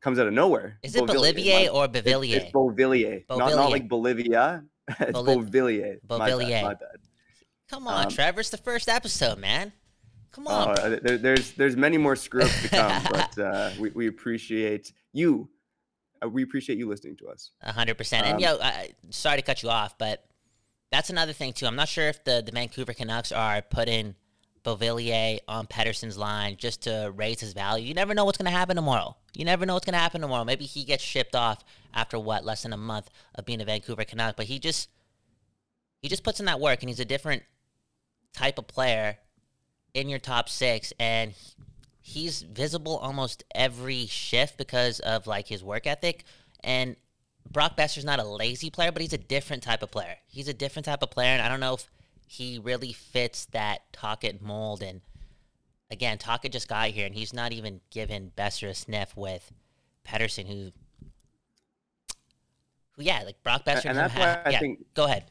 comes 0.00 0.18
out 0.18 0.26
of 0.26 0.32
nowhere. 0.34 0.78
Is 0.82 0.96
it 0.96 1.06
Bolivier 1.06 1.68
or 1.70 1.88
Beauvillier? 1.88 2.36
It's, 2.36 2.44
it's 2.46 2.52
Beauvillier. 2.52 3.24
Not, 3.28 3.54
not 3.54 3.70
like 3.70 3.88
Bolivia. 3.88 4.64
It's 5.00 5.18
Boliv- 5.18 5.48
Beauvillier. 5.48 5.98
Beauvillier. 6.06 6.08
My 6.10 6.28
bad. 6.28 6.64
My 6.64 6.74
bad. 6.74 6.98
Come 7.68 7.88
on, 7.88 8.06
um, 8.06 8.10
Trevor. 8.10 8.40
It's 8.40 8.50
the 8.50 8.56
first 8.56 8.88
episode, 8.88 9.38
man. 9.38 9.72
Come 10.32 10.48
on. 10.48 10.78
Uh, 10.78 10.98
there, 11.02 11.18
there's 11.18 11.52
there's 11.52 11.76
many 11.76 11.96
more 11.96 12.16
screws 12.16 12.52
to 12.62 12.68
come, 12.68 13.02
but 13.10 13.38
uh, 13.38 13.70
we, 13.78 13.90
we 13.90 14.06
appreciate 14.08 14.92
you 15.12 15.48
uh, 16.22 16.28
we 16.28 16.42
appreciate 16.42 16.78
you 16.78 16.88
listening 16.88 17.16
to 17.16 17.28
us. 17.28 17.50
hundred 17.62 17.96
percent. 17.96 18.26
And 18.26 18.34
um, 18.36 18.40
yo, 18.40 18.58
sorry 19.10 19.38
to 19.38 19.42
cut 19.42 19.62
you 19.62 19.70
off, 19.70 19.96
but 19.98 20.24
that's 20.90 21.10
another 21.10 21.32
thing 21.32 21.52
too. 21.52 21.66
I'm 21.66 21.76
not 21.76 21.88
sure 21.88 22.08
if 22.08 22.24
the 22.24 22.42
the 22.44 22.52
Vancouver 22.52 22.94
Canucks 22.94 23.32
are 23.32 23.62
putting 23.62 24.14
Beauvillier 24.64 25.40
on 25.46 25.66
Pettersson's 25.66 26.16
line 26.16 26.56
just 26.56 26.82
to 26.82 27.12
raise 27.14 27.40
his 27.40 27.52
value. 27.52 27.86
You 27.86 27.94
never 27.94 28.14
know 28.14 28.24
what's 28.24 28.38
going 28.38 28.50
to 28.50 28.56
happen 28.56 28.76
tomorrow. 28.76 29.16
You 29.34 29.44
never 29.44 29.66
know 29.66 29.74
what's 29.74 29.84
going 29.84 29.94
to 29.94 29.98
happen 29.98 30.20
tomorrow. 30.20 30.44
Maybe 30.44 30.64
he 30.64 30.84
gets 30.84 31.02
shipped 31.02 31.34
off 31.34 31.62
after 31.92 32.18
what 32.18 32.44
less 32.44 32.62
than 32.62 32.72
a 32.72 32.78
month 32.78 33.10
of 33.34 33.44
being 33.44 33.60
a 33.60 33.64
Vancouver 33.64 34.04
Canuck, 34.04 34.36
but 34.36 34.46
he 34.46 34.58
just 34.58 34.88
he 36.00 36.08
just 36.08 36.22
puts 36.22 36.40
in 36.40 36.46
that 36.46 36.60
work, 36.60 36.82
and 36.82 36.88
he's 36.88 37.00
a 37.00 37.04
different 37.04 37.42
type 38.34 38.58
of 38.58 38.66
player 38.66 39.18
in 39.94 40.08
your 40.08 40.18
top 40.18 40.48
six, 40.48 40.92
and 40.98 41.34
he's 42.02 42.42
visible 42.42 42.98
almost 42.98 43.44
every 43.54 44.06
shift 44.06 44.58
because 44.58 45.00
of 45.00 45.26
like 45.26 45.48
his 45.48 45.64
work 45.64 45.86
ethic. 45.86 46.24
And 46.62 46.96
Brock 47.50 47.76
Boeser's 47.76 48.04
not 48.04 48.18
a 48.18 48.24
lazy 48.24 48.70
player, 48.70 48.92
but 48.92 49.02
he's 49.02 49.12
a 49.12 49.18
different 49.18 49.62
type 49.62 49.82
of 49.82 49.90
player. 49.90 50.16
He's 50.26 50.48
a 50.48 50.54
different 50.54 50.86
type 50.86 51.02
of 51.02 51.10
player, 51.10 51.30
and 51.30 51.42
I 51.42 51.48
don't 51.48 51.60
know 51.60 51.74
if 51.74 51.90
he 52.26 52.58
really 52.58 52.92
fits 52.92 53.46
that 53.46 53.92
Tocchet 53.92 54.42
mold. 54.42 54.82
And 54.82 55.00
again, 55.90 56.18
Tocchet 56.18 56.52
just 56.52 56.68
got 56.68 56.88
here, 56.88 57.06
and 57.06 57.14
he's 57.14 57.32
not 57.32 57.52
even 57.52 57.80
giving 57.90 58.32
Boeser 58.36 58.68
a 58.68 58.74
sniff 58.74 59.16
with 59.16 59.52
Pettersson, 60.06 60.46
who, 60.46 60.72
who 62.96 63.02
yeah, 63.02 63.22
like 63.24 63.42
Brock 63.42 63.64
Boeser. 63.64 63.86
And 63.86 63.98
that's 63.98 64.14
have, 64.14 64.44
why 64.44 64.50
I 64.50 64.52
yeah, 64.52 64.58
think. 64.58 64.84
Go 64.94 65.04
ahead. 65.04 65.24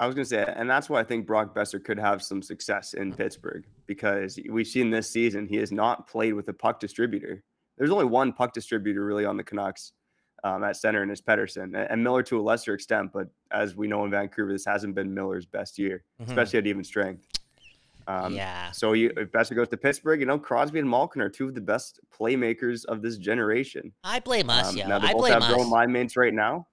I 0.00 0.06
was 0.06 0.14
going 0.14 0.24
to 0.24 0.28
say, 0.28 0.50
and 0.56 0.68
that's 0.68 0.88
why 0.88 0.98
I 0.98 1.04
think 1.04 1.26
Brock 1.26 1.54
Boeser 1.54 1.82
could 1.84 1.98
have 1.98 2.22
some 2.22 2.40
success 2.40 2.94
in 2.94 3.12
Pittsburgh 3.12 3.64
because 3.86 4.40
we've 4.48 4.66
seen 4.66 4.90
this 4.90 5.10
season 5.10 5.46
he 5.46 5.56
has 5.56 5.70
not 5.70 6.08
played 6.08 6.32
with 6.32 6.48
a 6.48 6.54
puck 6.54 6.80
distributor. 6.80 7.44
There's 7.76 7.90
only 7.90 8.06
one 8.06 8.32
puck 8.32 8.54
distributor 8.54 9.04
really 9.04 9.26
on 9.26 9.36
the 9.36 9.44
Canucks 9.44 9.92
um, 10.42 10.64
at 10.64 10.76
center, 10.76 11.02
and 11.02 11.10
it's 11.10 11.20
Pettersson 11.20 11.86
and 11.90 12.02
Miller 12.02 12.22
to 12.24 12.40
a 12.40 12.42
lesser 12.42 12.72
extent. 12.72 13.10
But 13.12 13.28
as 13.50 13.76
we 13.76 13.88
know 13.88 14.06
in 14.06 14.10
Vancouver, 14.10 14.52
this 14.52 14.64
hasn't 14.64 14.94
been 14.94 15.12
Miller's 15.12 15.44
best 15.44 15.78
year, 15.78 16.02
mm-hmm. 16.18 16.30
especially 16.30 16.60
at 16.60 16.66
even 16.66 16.82
strength. 16.82 17.26
Um, 18.06 18.34
yeah. 18.34 18.70
So 18.70 18.94
you, 18.94 19.12
if 19.18 19.30
Boeser 19.30 19.54
goes 19.54 19.68
to 19.68 19.76
Pittsburgh, 19.76 20.20
you 20.20 20.26
know 20.26 20.38
Crosby 20.38 20.78
and 20.78 20.88
Malkin 20.88 21.20
are 21.20 21.28
two 21.28 21.48
of 21.48 21.54
the 21.54 21.60
best 21.60 22.00
playmakers 22.10 22.86
of 22.86 23.02
this 23.02 23.18
generation. 23.18 23.92
I 24.02 24.20
blame 24.20 24.48
us, 24.48 24.70
um, 24.70 24.76
yeah. 24.78 24.88
Now 24.88 24.98
they 24.98 25.08
I 25.08 25.12
both 25.12 25.20
blame 25.20 25.32
have 25.34 25.48
their 25.48 25.60
own 25.60 25.68
line 25.68 25.92
mates 25.92 26.16
right 26.16 26.32
now. 26.34 26.66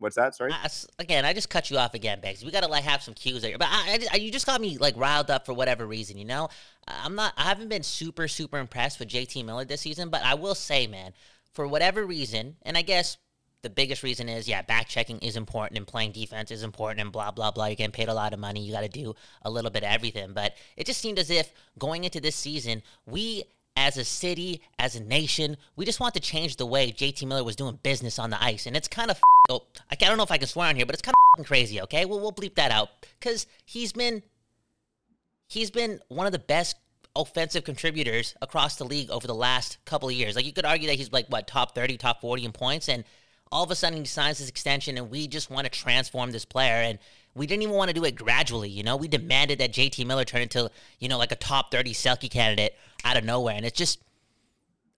What's 0.00 0.16
that? 0.16 0.34
Sorry. 0.34 0.50
I, 0.50 0.68
again, 0.98 1.26
I 1.26 1.34
just 1.34 1.50
cut 1.50 1.70
you 1.70 1.76
off 1.76 1.92
again, 1.92 2.20
Beggs. 2.22 2.42
We 2.42 2.50
gotta 2.50 2.68
like 2.68 2.84
have 2.84 3.02
some 3.02 3.12
cues 3.12 3.42
there. 3.42 3.58
But 3.58 3.68
I, 3.70 3.98
I, 4.12 4.16
you 4.16 4.32
just 4.32 4.46
got 4.46 4.58
me 4.58 4.78
like 4.78 4.96
riled 4.96 5.30
up 5.30 5.44
for 5.44 5.52
whatever 5.52 5.86
reason. 5.86 6.16
You 6.16 6.24
know, 6.24 6.48
I'm 6.88 7.14
not. 7.14 7.34
I 7.36 7.42
haven't 7.42 7.68
been 7.68 7.82
super 7.82 8.26
super 8.26 8.58
impressed 8.58 8.98
with 8.98 9.08
JT 9.08 9.44
Miller 9.44 9.66
this 9.66 9.82
season. 9.82 10.08
But 10.08 10.24
I 10.24 10.34
will 10.34 10.54
say, 10.54 10.86
man, 10.86 11.12
for 11.52 11.68
whatever 11.68 12.06
reason, 12.06 12.56
and 12.62 12.78
I 12.78 12.82
guess 12.82 13.18
the 13.60 13.68
biggest 13.68 14.02
reason 14.02 14.26
is 14.30 14.48
yeah, 14.48 14.62
back 14.62 14.88
checking 14.88 15.18
is 15.18 15.36
important 15.36 15.76
and 15.76 15.86
playing 15.86 16.12
defense 16.12 16.50
is 16.50 16.62
important 16.62 17.02
and 17.02 17.12
blah 17.12 17.30
blah 17.30 17.50
blah. 17.50 17.66
You're 17.66 17.76
getting 17.76 17.92
paid 17.92 18.08
a 18.08 18.14
lot 18.14 18.32
of 18.32 18.40
money. 18.40 18.64
You 18.64 18.72
got 18.72 18.80
to 18.80 18.88
do 18.88 19.14
a 19.42 19.50
little 19.50 19.70
bit 19.70 19.82
of 19.82 19.90
everything. 19.90 20.32
But 20.32 20.54
it 20.78 20.86
just 20.86 21.02
seemed 21.02 21.18
as 21.18 21.28
if 21.28 21.52
going 21.78 22.04
into 22.04 22.22
this 22.22 22.36
season, 22.36 22.82
we 23.04 23.44
as 23.76 23.96
a 23.96 24.04
city, 24.04 24.62
as 24.78 24.96
a 24.96 25.02
nation, 25.02 25.56
we 25.76 25.84
just 25.84 26.00
want 26.00 26.14
to 26.14 26.20
change 26.20 26.56
the 26.56 26.66
way 26.66 26.92
JT 26.92 27.26
Miller 27.26 27.44
was 27.44 27.56
doing 27.56 27.78
business 27.82 28.18
on 28.18 28.30
the 28.30 28.42
ice. 28.42 28.66
And 28.66 28.76
it's 28.76 28.88
kind 28.88 29.10
of, 29.10 29.20
oh, 29.50 29.66
I 29.90 29.94
don't 29.96 30.16
know 30.16 30.22
if 30.22 30.30
I 30.30 30.38
can 30.38 30.48
swear 30.48 30.68
on 30.68 30.76
here, 30.76 30.86
but 30.86 30.94
it's 30.94 31.02
kind 31.02 31.14
of 31.38 31.46
crazy, 31.46 31.80
okay? 31.82 32.04
We'll, 32.04 32.20
we'll 32.20 32.32
bleep 32.32 32.54
that 32.54 32.70
out 32.70 32.88
because 33.18 33.46
he's 33.64 33.92
been 33.92 34.22
he's 35.46 35.70
been 35.70 36.00
one 36.08 36.26
of 36.26 36.32
the 36.32 36.38
best 36.38 36.76
offensive 37.16 37.64
contributors 37.64 38.34
across 38.40 38.76
the 38.76 38.84
league 38.84 39.10
over 39.10 39.26
the 39.26 39.34
last 39.34 39.78
couple 39.84 40.08
of 40.08 40.14
years. 40.14 40.36
Like 40.36 40.46
you 40.46 40.52
could 40.52 40.64
argue 40.64 40.88
that 40.88 40.94
he's 40.94 41.12
like 41.12 41.26
what 41.28 41.46
top 41.46 41.74
30, 41.74 41.96
top 41.96 42.20
40 42.20 42.44
in 42.44 42.52
points 42.52 42.88
and 42.88 43.04
all 43.50 43.64
of 43.64 43.70
a 43.70 43.74
sudden 43.74 43.98
he 43.98 44.04
signs 44.04 44.38
this 44.38 44.48
extension 44.48 44.96
and 44.96 45.10
we 45.10 45.26
just 45.26 45.50
want 45.50 45.64
to 45.64 45.70
transform 45.70 46.30
this 46.30 46.44
player 46.44 46.74
and 46.74 47.00
we 47.34 47.46
didn't 47.46 47.62
even 47.62 47.74
want 47.74 47.88
to 47.88 47.94
do 47.94 48.04
it 48.04 48.14
gradually, 48.14 48.68
you 48.68 48.84
know? 48.84 48.96
We 48.96 49.08
demanded 49.08 49.58
that 49.58 49.72
JT 49.72 50.06
Miller 50.06 50.24
turn 50.24 50.42
into, 50.42 50.70
you 51.00 51.08
know, 51.08 51.18
like 51.18 51.32
a 51.32 51.36
top 51.36 51.72
30 51.72 51.92
Selke 51.94 52.30
candidate 52.30 52.76
out 53.04 53.16
of 53.16 53.24
nowhere 53.24 53.56
and 53.56 53.66
it's 53.66 53.78
just 53.78 54.00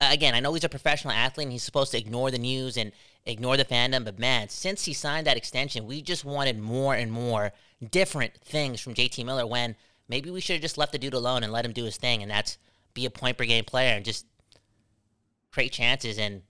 again, 0.01 0.35
I 0.35 0.41
know 0.41 0.53
he's 0.53 0.65
a 0.65 0.69
professional 0.69 1.13
athlete 1.13 1.47
and 1.47 1.53
he's 1.53 1.63
supposed 1.63 1.93
to 1.93 1.99
ignore 1.99 2.31
the 2.31 2.39
news 2.39 2.77
and 2.77 2.93
ignore 3.27 3.57
the 3.57 3.65
fandom, 3.65 4.05
but 4.05 4.19
man, 4.19 4.49
since 4.49 4.85
he 4.85 4.93
signed 4.93 5.27
that 5.27 5.37
extension, 5.37 5.87
we 5.87 6.03
just 6.03 6.25
wanted 6.25 6.59
more 6.59 6.95
and 6.95 7.13
more 7.13 7.53
different 7.91 8.35
things 8.45 8.81
from 8.81 8.95
JT 8.95 9.25
Miller 9.25 9.47
when 9.47 9.77
maybe 10.09 10.31
we 10.31 10.41
should 10.41 10.55
have 10.55 10.63
just 10.63 10.79
left 10.79 10.93
the 10.93 10.99
dude 10.99 11.15
alone 11.15 11.43
and 11.43 11.53
let 11.53 11.65
him 11.65 11.73
do 11.73 11.85
his 11.85 11.97
thing, 11.97 12.23
and 12.23 12.31
that's 12.31 12.59
be 12.95 13.07
a 13.07 13.11
point 13.11 13.39
per 13.39 13.45
game 13.45 13.65
player 13.65 13.95
and 13.95 14.05
just 14.05 14.27
create 15.51 15.73
chances. 15.73 16.19
And 16.19 16.43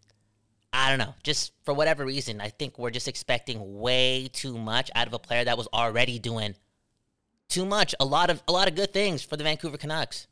I 0.72 0.88
don't 0.88 0.98
know, 0.98 1.14
just 1.22 1.52
for 1.64 1.74
whatever 1.74 2.04
reason, 2.04 2.40
I 2.40 2.48
think 2.48 2.78
we're 2.78 2.90
just 2.90 3.08
expecting 3.08 3.80
way 3.80 4.28
too 4.32 4.58
much 4.58 4.90
out 4.94 5.06
of 5.06 5.12
a 5.12 5.18
player 5.18 5.44
that 5.44 5.58
was 5.58 5.68
already 5.72 6.18
doing 6.18 6.54
too 7.48 7.66
much. 7.66 7.94
A 8.00 8.04
lot 8.04 8.30
of 8.30 8.42
a 8.48 8.52
lot 8.52 8.68
of 8.68 8.74
good 8.74 8.92
things 8.92 9.22
for 9.22 9.36
the 9.36 9.44
Vancouver 9.44 9.76
Canucks. 9.76 10.26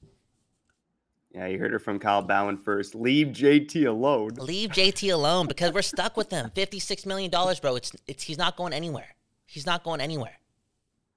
Yeah, 1.33 1.47
you 1.47 1.59
heard 1.59 1.73
it 1.73 1.79
from 1.79 1.99
Kyle 2.01 2.23
Bowen 2.23 2.57
first. 2.57 2.95
Leave 2.95 3.29
JT 3.29 3.87
alone. 3.87 4.31
Leave 4.37 4.71
JT 4.71 5.13
alone 5.13 5.47
because 5.47 5.73
we're 5.73 5.83
stuck 5.83 6.17
with 6.17 6.31
him. 6.31 6.51
Fifty-six 6.51 7.07
million 7.07 7.31
dollars, 7.31 7.61
bro. 7.61 7.77
It's 7.77 7.93
it's 8.09 8.25
he's 8.25 8.39
not 8.39 8.57
going 8.57 8.73
anywhere. 8.73 9.15
He's 9.47 9.67
not 9.67 9.85
going 9.85 10.01
anywhere. 10.01 10.39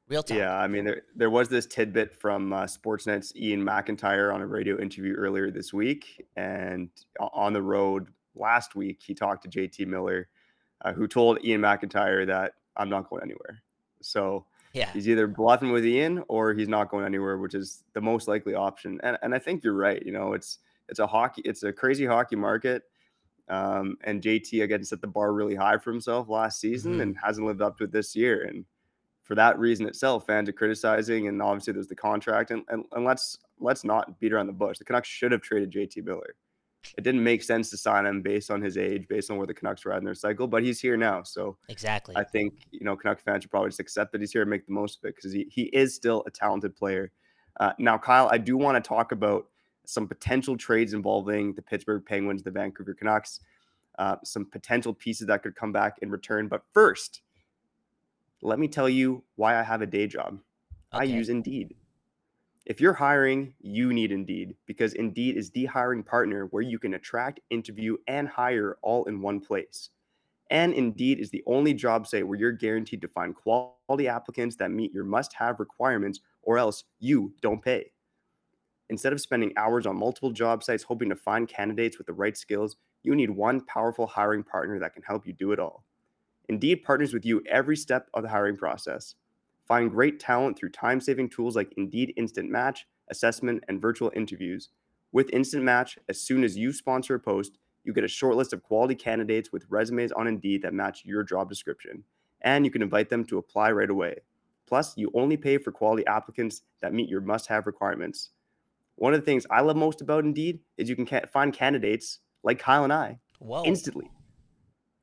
Real 0.08 0.22
talk. 0.22 0.38
Yeah, 0.38 0.56
I 0.56 0.68
mean, 0.68 0.86
there 0.86 1.02
there 1.16 1.32
was 1.32 1.50
this 1.50 1.66
tidbit 1.66 2.14
from 2.14 2.54
uh, 2.54 2.66
Sportsnet's 2.66 3.34
Iain 3.36 3.64
MacIntyre 3.64 4.32
on 4.32 4.42
a 4.42 4.46
radio 4.48 4.80
interview 4.80 5.14
earlier 5.14 5.50
this 5.50 5.74
week, 5.74 6.24
and 6.36 6.90
on 7.20 7.54
the 7.54 7.62
road 7.62 8.10
last 8.36 8.76
week, 8.76 9.00
he 9.04 9.16
talked 9.16 9.44
to 9.44 9.50
JT 9.50 9.88
Miller, 9.88 10.28
uh, 10.86 10.94
who 10.94 11.08
told 11.08 11.40
Iain 11.44 11.62
MacIntyre 11.62 12.28
that 12.28 12.54
I'm 12.78 12.90
not 12.90 13.10
going 13.10 13.24
anywhere. 13.24 13.64
So 14.02 14.46
yeah. 14.74 14.92
He's 14.92 15.08
either 15.08 15.28
bluffing 15.28 15.72
with 15.72 15.86
Iain 15.86 16.24
or 16.28 16.54
he's 16.54 16.68
not 16.68 16.90
going 16.90 17.06
anywhere, 17.06 17.38
which 17.38 17.54
is 17.54 17.84
the 17.94 18.02
most 18.02 18.28
likely 18.28 18.56
option. 18.56 19.00
And 19.04 19.18
and 19.22 19.34
I 19.34 19.40
think 19.40 19.64
you're 19.64 19.76
right. 19.76 20.04
You 20.04 20.12
know, 20.12 20.34
it's 20.34 20.60
it's 20.90 21.00
a 21.00 21.08
hockey, 21.08 21.44
it's 21.46 21.64
a 21.64 21.72
crazy 21.72 22.06
hockey 22.06 22.36
market. 22.36 22.84
Um, 23.50 23.98
and 24.04 24.22
JT 24.22 24.64
again 24.64 24.84
set 24.84 25.02
the 25.02 25.08
bar 25.08 25.34
really 25.34 25.54
high 25.54 25.78
for 25.78 25.92
himself 25.92 26.30
last 26.30 26.60
season 26.60 26.94
mm-hmm. 26.94 27.02
and 27.02 27.18
hasn't 27.22 27.46
lived 27.46 27.62
up 27.62 27.78
to 27.78 27.84
it 27.84 27.92
this 27.92 28.16
year. 28.16 28.44
And 28.46 28.66
for 29.22 29.36
that 29.36 29.60
reason 29.60 29.86
itself, 29.86 30.26
fans 30.26 30.50
are 30.50 30.54
criticizing, 30.54 31.28
and 31.28 31.42
obviously 31.42 31.74
there's 31.74 31.88
the 31.88 31.96
contract. 31.96 32.52
And, 32.52 32.64
and, 32.70 32.84
and 32.94 33.06
let's 33.06 33.38
let's 33.60 33.84
not 33.84 34.20
beat 34.20 34.34
around 34.34 34.48
the 34.48 34.54
bush. 34.54 34.80
The 34.80 34.86
Canucks 34.86 35.08
should 35.08 35.32
have 35.32 35.42
traded 35.42 35.72
JT 35.72 36.04
Miller 36.04 36.36
it 36.98 37.04
didn't 37.04 37.24
make 37.24 37.44
sense 37.44 37.70
to 37.70 37.78
sign 37.78 38.06
him 38.06 38.22
based 38.22 38.52
on 38.52 38.62
his 38.62 38.78
age, 38.78 39.08
based 39.08 39.32
on 39.32 39.38
where 39.38 39.48
the 39.48 39.54
Canucks 39.54 39.86
were 39.86 39.94
at 39.94 40.00
in 40.00 40.06
their 40.06 40.14
cycle. 40.14 40.48
But 40.48 40.64
he's 40.64 40.80
here 40.80 40.98
now, 40.98 41.24
so 41.24 41.58
exactly. 41.70 42.16
I 42.16 42.24
think 42.24 42.54
you 42.72 42.84
know 42.84 42.96
Canucks 42.96 43.24
fans 43.24 43.44
should 43.44 43.52
probably 43.52 43.70
just 43.70 43.80
accept 43.80 44.12
that 44.12 44.22
he's 44.22 44.32
here 44.32 44.42
and 44.42 44.50
make 44.50 44.66
the 44.66 44.74
most 44.74 45.00
of 45.00 45.06
it 45.06 45.16
because 45.16 45.32
he 45.32 45.48
he 45.50 45.64
is 45.64 45.96
still 45.96 46.24
a 46.28 46.32
talented 46.32 46.76
player. 46.76 47.12
Uh, 47.60 47.74
now, 47.78 47.98
Kyle, 47.98 48.30
I 48.32 48.38
do 48.38 48.58
want 48.58 48.84
to 48.84 48.88
talk 48.88 49.12
about 49.12 49.48
some 49.86 50.08
potential 50.08 50.58
trades 50.58 50.94
involving 50.94 51.54
the 51.54 51.62
Pittsburgh 51.62 52.04
Penguins, 52.06 52.44
the 52.44 52.52
Vancouver 52.52 52.94
Canucks, 52.94 53.42
uh, 54.00 54.16
some 54.24 54.46
potential 54.46 54.94
pieces 54.94 55.28
that 55.28 55.44
could 55.44 55.56
come 55.56 55.72
back 55.72 55.98
in 56.02 56.10
return. 56.10 56.48
But 56.48 56.64
first, 56.74 57.22
let 58.42 58.60
me 58.60 58.68
tell 58.68 58.90
you 58.90 59.24
why 59.36 59.60
I 59.60 59.64
have 59.64 59.82
a 59.82 59.86
day 59.86 60.08
job. 60.08 60.40
Okay. 60.94 61.02
I 61.02 61.04
use 61.04 61.30
Indeed. 61.30 61.76
If 62.66 62.80
you're 62.80 62.94
hiring, 62.94 63.56
you 63.60 63.92
need 63.92 64.14
Indeed 64.14 64.56
because 64.68 64.94
Indeed 64.94 65.36
is 65.36 65.52
the 65.52 65.66
hiring 65.66 66.02
partner 66.02 66.46
where 66.46 66.64
you 66.64 66.80
can 66.80 66.94
attract, 66.94 67.42
interview, 67.50 67.98
and 68.08 68.26
hire 68.28 68.78
all 68.82 69.04
in 69.06 69.22
one 69.22 69.42
place. 69.42 69.90
And 70.50 70.74
Indeed 70.74 71.20
is 71.20 71.30
the 71.30 71.44
only 71.46 71.74
job 71.74 72.08
site 72.08 72.26
where 72.26 72.40
you're 72.40 72.54
guaranteed 72.54 73.02
to 73.02 73.10
find 73.10 73.36
quality 73.36 74.08
applicants 74.08 74.56
that 74.58 74.72
meet 74.72 74.94
your 74.94 75.04
must 75.04 75.34
have 75.34 75.60
requirements, 75.60 76.22
or 76.42 76.58
else 76.58 76.86
you 77.00 77.34
don't 77.42 77.62
pay. 77.62 77.92
Instead 78.90 79.12
of 79.12 79.20
spending 79.20 79.52
hours 79.58 79.86
on 79.86 79.98
multiple 79.98 80.32
job 80.32 80.64
sites 80.64 80.84
hoping 80.84 81.10
to 81.10 81.16
find 81.18 81.50
candidates 81.50 81.98
with 81.98 82.08
the 82.08 82.14
right 82.14 82.38
skills, 82.38 82.78
you 83.02 83.14
need 83.14 83.30
one 83.30 83.60
powerful 83.66 84.08
hiring 84.08 84.44
partner 84.44 84.80
that 84.80 84.94
can 84.94 85.04
help 85.04 85.28
you 85.28 85.34
do 85.34 85.52
it 85.52 85.60
all. 85.60 85.84
Indeed 86.48 86.84
partners 86.84 87.14
with 87.14 87.26
you 87.26 87.42
every 87.46 87.76
step 87.76 88.08
of 88.14 88.24
the 88.24 88.30
hiring 88.30 88.56
process. 88.56 89.16
Find 89.68 89.90
great 89.90 90.20
talent 90.20 90.58
through 90.58 90.72
time 90.72 91.00
saving 91.00 91.30
tools 91.30 91.56
like 91.56 91.74
Indeed 91.78 92.14
Instant 92.18 92.50
Match, 92.50 92.86
assessment, 93.10 93.64
and 93.68 93.82
virtual 93.82 94.12
interviews. 94.16 94.70
With 95.12 95.30
Instant 95.32 95.64
Match, 95.64 95.98
as 96.10 96.20
soon 96.20 96.44
as 96.44 96.58
you 96.58 96.74
sponsor 96.74 97.16
a 97.16 97.20
post, 97.20 97.58
you 97.84 97.94
get 97.94 98.04
a 98.04 98.10
short 98.10 98.36
list 98.36 98.54
of 98.54 98.64
quality 98.64 98.96
candidates 98.96 99.52
with 99.52 99.66
resumes 99.70 100.12
on 100.12 100.28
Indeed 100.28 100.62
that 100.64 100.74
match 100.74 101.04
your 101.06 101.24
job 101.24 101.50
description, 101.50 102.04
and 102.42 102.66
you 102.66 102.72
can 102.72 102.82
invite 102.82 103.10
them 103.10 103.26
to 103.26 103.38
apply 103.38 103.72
right 103.72 103.90
away. 103.90 104.16
Plus, 104.68 104.98
you 104.98 105.12
only 105.14 105.38
pay 105.38 105.58
for 105.58 105.72
quality 105.72 106.06
applicants 106.08 106.64
that 106.82 106.94
meet 106.94 107.10
your 107.10 107.22
must 107.22 107.48
have 107.48 107.68
requirements. 107.68 108.32
One 108.96 109.14
of 109.14 109.20
the 109.20 109.26
things 109.26 109.46
I 109.50 109.62
love 109.62 109.76
most 109.76 110.02
about 110.02 110.24
Indeed 110.24 110.60
is 110.78 110.90
you 110.90 110.96
can 110.96 111.08
find 111.32 111.54
candidates 111.54 112.20
like 112.44 112.60
Kyle 112.60 112.84
and 112.84 112.94
I 112.94 113.20
Whoa. 113.40 113.64
instantly. 113.66 114.10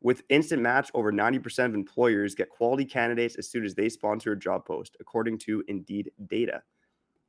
With 0.02 0.22
Instant 0.30 0.62
Match, 0.62 0.90
over 0.94 1.12
90% 1.12 1.66
of 1.66 1.74
employers 1.74 2.34
get 2.34 2.48
quality 2.48 2.86
candidates 2.86 3.36
as 3.36 3.48
soon 3.50 3.64
as 3.64 3.74
they 3.74 3.88
sponsor 3.88 4.32
a 4.32 4.38
job 4.38 4.64
post, 4.64 4.96
according 4.98 5.38
to 5.38 5.62
Indeed 5.68 6.10
data. 6.26 6.62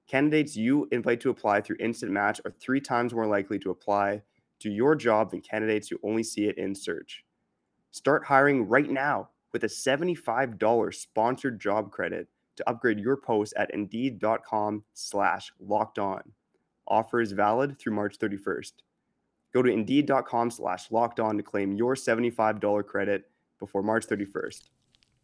Candidates 0.07 0.55
you 0.55 0.87
invite 0.91 1.19
to 1.21 1.29
apply 1.29 1.61
through 1.61 1.77
Instant 1.79 2.11
Match 2.11 2.39
are 2.45 2.51
three 2.51 2.79
times 2.79 3.13
more 3.13 3.27
likely 3.27 3.59
to 3.59 3.71
apply 3.71 4.21
to 4.59 4.69
your 4.69 4.95
job 4.95 5.31
than 5.31 5.41
candidates 5.41 5.89
who 5.89 5.97
only 6.03 6.23
see 6.23 6.45
it 6.45 6.57
in 6.57 6.73
search. 6.73 7.25
Start 7.91 8.25
hiring 8.25 8.67
right 8.67 8.89
now 8.89 9.29
with 9.51 9.63
a 9.65 9.67
$75 9.67 10.93
sponsored 10.93 11.59
job 11.59 11.91
credit 11.91 12.27
to 12.55 12.69
upgrade 12.69 12.99
your 12.99 13.17
post 13.17 13.53
at 13.57 13.73
indeed.com 13.73 14.83
slash 14.93 15.51
locked 15.59 15.99
on. 15.99 16.21
Offer 16.87 17.21
is 17.21 17.31
valid 17.31 17.77
through 17.79 17.95
March 17.95 18.17
31st. 18.17 18.73
Go 19.53 19.61
to 19.61 19.69
indeed.com 19.69 20.51
slash 20.51 20.91
locked 20.91 21.19
on 21.19 21.37
to 21.37 21.43
claim 21.43 21.73
your 21.73 21.95
$75 21.95 22.85
credit 22.85 23.29
before 23.59 23.83
March 23.83 24.07
31st. 24.07 24.69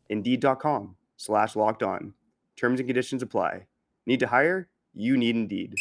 Indeed.com 0.10 0.96
slash 1.16 1.56
locked 1.56 1.84
on. 1.84 2.14
Terms 2.56 2.80
and 2.80 2.88
conditions 2.88 3.24
apply. 3.24 3.68
Need 4.06 4.20
to 4.20 4.28
hire? 4.28 4.70
You 4.94 5.18
need 5.18 5.36
Indeed. 5.36 5.76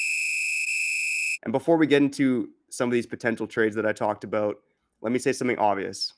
And 1.44 1.52
before 1.52 1.76
we 1.76 1.86
get 1.86 2.02
into 2.02 2.50
some 2.70 2.88
of 2.88 2.92
these 2.92 3.06
potential 3.06 3.46
trades 3.46 3.76
that 3.76 3.86
I 3.86 3.92
talked 3.92 4.24
about, 4.24 4.56
let 5.00 5.12
me 5.12 5.18
say 5.18 5.32
something 5.32 5.58
obvious. 5.58 6.12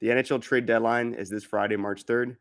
The 0.00 0.08
NHL 0.08 0.40
trade 0.40 0.66
deadline 0.66 1.14
is 1.14 1.28
this 1.28 1.44
Friday, 1.44 1.76
March 1.76 2.06
3rd. 2.06 2.36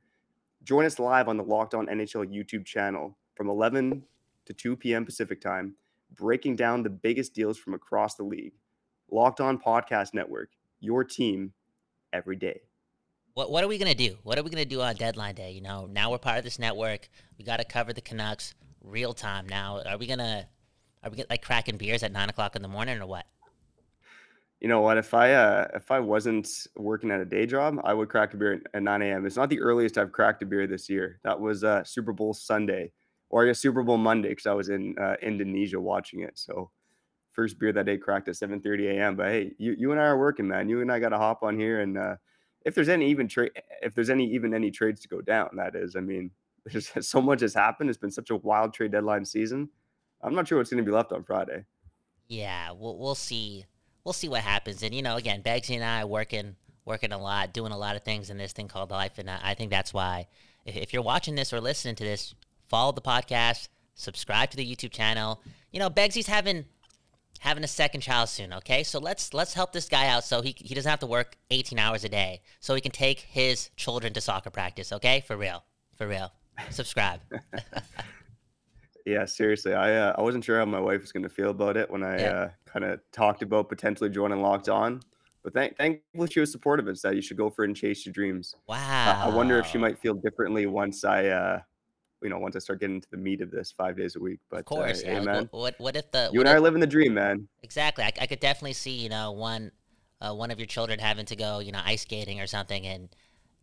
Join 0.63 0.85
us 0.85 0.99
live 0.99 1.27
on 1.27 1.37
the 1.37 1.43
Locked 1.43 1.73
On 1.73 1.87
NHL 1.87 2.33
YouTube 2.33 2.65
channel 2.65 3.17
from 3.35 3.49
11 3.49 4.03
to 4.45 4.53
2 4.53 4.77
p.m. 4.77 5.05
Pacific 5.05 5.41
time, 5.41 5.75
breaking 6.15 6.55
down 6.55 6.83
the 6.83 6.89
biggest 6.89 7.33
deals 7.33 7.57
from 7.57 7.73
across 7.73 8.15
the 8.15 8.23
league. 8.23 8.53
Locked 9.11 9.41
On 9.41 9.57
Podcast 9.57 10.13
Network, 10.13 10.49
your 10.79 11.03
team 11.03 11.53
every 12.13 12.35
day. 12.35 12.61
What 13.33 13.51
what 13.51 13.63
are 13.63 13.67
we 13.67 13.77
gonna 13.77 13.95
do? 13.95 14.17
What 14.23 14.37
are 14.37 14.43
we 14.43 14.49
gonna 14.49 14.65
do 14.65 14.81
on 14.81 14.95
deadline 14.95 15.35
day? 15.35 15.51
You 15.51 15.61
know, 15.61 15.85
now 15.85 16.11
we're 16.11 16.17
part 16.17 16.37
of 16.37 16.43
this 16.43 16.59
network. 16.59 17.09
We 17.37 17.45
got 17.45 17.57
to 17.57 17.63
cover 17.63 17.93
the 17.93 18.01
Canucks 18.01 18.53
real 18.81 19.13
time. 19.13 19.47
Now, 19.47 19.81
are 19.85 19.97
we 19.97 20.07
gonna 20.07 20.47
are 21.03 21.09
we 21.09 21.17
gonna, 21.17 21.27
like 21.29 21.41
cracking 21.41 21.77
beers 21.77 22.03
at 22.03 22.11
nine 22.11 22.29
o'clock 22.29 22.55
in 22.55 22.61
the 22.61 22.67
morning 22.67 22.99
or 22.99 23.05
what? 23.05 23.25
You 24.59 24.67
know 24.67 24.81
what? 24.81 24.97
If 24.97 25.13
I 25.13 25.33
uh, 25.33 25.67
if 25.73 25.89
I 25.89 25.99
wasn't 25.99 26.49
working 26.75 27.11
at 27.11 27.21
a 27.21 27.25
day 27.25 27.45
job, 27.45 27.77
I 27.83 27.93
would 27.93 28.09
crack 28.09 28.33
a 28.33 28.37
beer 28.37 28.61
at 28.73 28.83
9 28.83 29.01
a.m. 29.01 29.25
It's 29.25 29.37
not 29.37 29.49
the 29.49 29.61
earliest 29.61 29.97
I've 29.97 30.11
cracked 30.11 30.43
a 30.43 30.45
beer 30.45 30.67
this 30.67 30.89
year. 30.89 31.19
That 31.23 31.39
was 31.39 31.63
uh, 31.63 31.83
Super 31.85 32.11
Bowl 32.11 32.33
Sunday, 32.33 32.91
or 33.29 33.43
I 33.43 33.47
guess 33.47 33.59
Super 33.59 33.83
Bowl 33.83 33.97
Monday 33.97 34.29
because 34.29 34.47
I 34.47 34.53
was 34.53 34.67
in 34.67 34.95
uh, 34.99 35.15
Indonesia 35.21 35.79
watching 35.79 36.21
it. 36.21 36.37
So 36.37 36.71
first 37.39 37.57
beer 37.57 37.71
that 37.71 37.85
day 37.85 37.97
cracked 37.97 38.27
at 38.27 38.35
7:30 38.35 38.97
a.m. 38.97 39.15
But 39.15 39.29
hey, 39.29 39.53
you, 39.57 39.73
you 39.77 39.91
and 39.91 40.01
I 40.01 40.05
are 40.05 40.17
working, 40.17 40.47
man. 40.47 40.67
You 40.67 40.81
and 40.81 40.91
I 40.91 40.99
got 40.99 41.09
to 41.09 41.17
hop 41.17 41.41
on 41.41 41.57
here 41.57 41.79
and 41.79 41.97
uh, 41.97 42.15
if 42.65 42.75
there's 42.75 42.89
any 42.89 43.09
even 43.09 43.27
trade, 43.27 43.51
if 43.81 43.95
there's 43.95 44.09
any 44.09 44.25
even 44.31 44.53
any 44.53 44.71
trades 44.71 44.99
to 45.01 45.07
go 45.07 45.21
down, 45.21 45.49
that 45.53 45.75
is. 45.75 45.95
I 45.95 46.01
mean, 46.01 46.31
there's 46.65 46.91
so 47.07 47.21
much 47.21 47.41
has 47.41 47.53
happened. 47.53 47.89
It's 47.89 47.97
been 47.97 48.11
such 48.11 48.29
a 48.29 48.35
wild 48.35 48.73
trade 48.73 48.91
deadline 48.91 49.25
season. 49.25 49.69
I'm 50.21 50.35
not 50.35 50.47
sure 50.47 50.57
what's 50.57 50.69
going 50.69 50.83
to 50.83 50.89
be 50.89 50.93
left 50.93 51.13
on 51.13 51.23
Friday. 51.23 51.63
Yeah, 52.27 52.71
we'll 52.71 52.97
we'll 52.97 53.15
see. 53.15 53.65
We'll 54.03 54.13
see 54.13 54.29
what 54.29 54.41
happens. 54.41 54.83
And 54.83 54.93
you 54.93 55.01
know, 55.01 55.15
again, 55.15 55.41
Begsy 55.41 55.75
and 55.75 55.83
I 55.83 56.05
working 56.05 56.55
working 56.85 57.11
a 57.11 57.17
lot, 57.17 57.53
doing 57.53 57.71
a 57.71 57.77
lot 57.77 57.95
of 57.95 58.03
things 58.03 58.29
in 58.29 58.37
this 58.37 58.51
thing 58.51 58.67
called 58.67 58.91
life, 58.91 59.17
and 59.17 59.29
I, 59.29 59.39
I 59.43 59.53
think 59.53 59.71
that's 59.71 59.93
why 59.93 60.27
if, 60.65 60.75
if 60.75 60.93
you're 60.93 61.01
watching 61.01 61.35
this 61.35 61.53
or 61.53 61.61
listening 61.61 61.95
to 61.95 62.03
this, 62.03 62.35
follow 62.67 62.91
the 62.91 63.01
podcast, 63.01 63.69
subscribe 63.95 64.49
to 64.51 64.57
the 64.57 64.75
YouTube 64.75 64.91
channel. 64.91 65.41
You 65.71 65.79
know, 65.79 65.89
Begsy's 65.89 66.27
having 66.27 66.65
having 67.39 67.63
a 67.63 67.67
second 67.67 68.01
child 68.01 68.29
soon, 68.29 68.53
okay? 68.53 68.83
So 68.83 68.99
let's 68.99 69.33
let's 69.33 69.53
help 69.53 69.71
this 69.73 69.87
guy 69.89 70.07
out 70.07 70.23
so 70.23 70.41
he 70.41 70.55
he 70.57 70.75
doesn't 70.75 70.89
have 70.89 70.99
to 70.99 71.07
work 71.07 71.37
18 71.51 71.79
hours 71.79 72.03
a 72.03 72.09
day. 72.09 72.41
So 72.59 72.75
he 72.75 72.81
can 72.81 72.91
take 72.91 73.19
his 73.19 73.69
children 73.75 74.13
to 74.13 74.21
soccer 74.21 74.49
practice, 74.49 74.91
okay? 74.93 75.23
For 75.25 75.35
real. 75.37 75.63
For 75.97 76.07
real. 76.07 76.31
Subscribe. 76.69 77.21
Yeah, 79.05 79.25
seriously, 79.25 79.73
I 79.73 79.95
uh, 79.95 80.15
I 80.17 80.21
wasn't 80.21 80.43
sure 80.43 80.59
how 80.59 80.65
my 80.65 80.79
wife 80.79 81.01
was 81.01 81.11
going 81.11 81.23
to 81.23 81.29
feel 81.29 81.49
about 81.49 81.77
it 81.77 81.89
when 81.89 82.03
I 82.03 82.19
Yeah. 82.19 82.29
uh, 82.31 82.49
kind 82.65 82.85
of 82.85 82.99
talked 83.11 83.41
about 83.41 83.67
potentially 83.67 84.09
joining 84.09 84.41
Locked 84.41 84.69
On, 84.69 85.01
but 85.41 85.53
thank 85.53 85.77
thankfully 85.77 86.27
she 86.29 86.39
was 86.41 86.51
supportive 86.51 86.87
and 86.87 86.95
said 86.99 87.15
you 87.15 87.21
should 87.21 87.37
go 87.37 87.49
for 87.49 87.63
it 87.63 87.69
and 87.69 87.75
chase 87.77 88.05
your 88.05 88.13
dreams. 88.13 88.53
Uh, 88.67 88.73
I 88.75 89.29
wonder 89.29 89.57
if 89.57 89.65
she 89.65 89.79
might 89.79 89.97
feel 89.97 90.13
differently 90.13 90.67
once 90.67 91.03
I, 91.03 91.27
uh, 91.27 91.59
you 92.21 92.29
know, 92.29 92.39
once 92.39 92.55
I 92.55 92.59
start 92.59 92.79
getting 92.79 92.95
into 92.95 93.09
the 93.09 93.17
meat 93.17 93.41
of 93.41 93.51
this 93.51 93.71
five 93.71 93.97
days 93.97 94.15
a 94.15 94.19
week. 94.19 94.39
Of 94.45 94.49
But 94.49 94.59
uh, 94.59 94.63
course, 94.63 95.01
hey, 95.01 95.21
yeah. 95.21 95.43
What, 95.51 95.75
what, 95.79 95.95
if 95.95 96.11
the, 96.11 96.29
you 96.33 96.39
and 96.39 96.49
I 96.49 96.53
if, 96.53 96.57
are 96.57 96.61
living 96.61 96.79
the 96.79 96.87
dream, 96.87 97.13
man. 97.13 97.47
exactly? 97.63 98.03
I, 98.03 98.11
I 98.19 98.27
could 98.27 98.39
definitely 98.39 98.73
see, 98.73 98.91
you 98.91 99.09
know, 99.09 99.31
one, 99.31 99.71
uh, 100.21 100.33
one 100.33 100.51
of 100.51 100.59
your 100.59 100.65
children 100.65 100.99
having 100.99 101.25
to 101.27 101.35
go, 101.35 101.59
you 101.59 101.71
know, 101.71 101.81
ice 101.83 102.01
skating 102.01 102.41
or 102.41 102.47
something, 102.47 102.85
and 102.85 103.09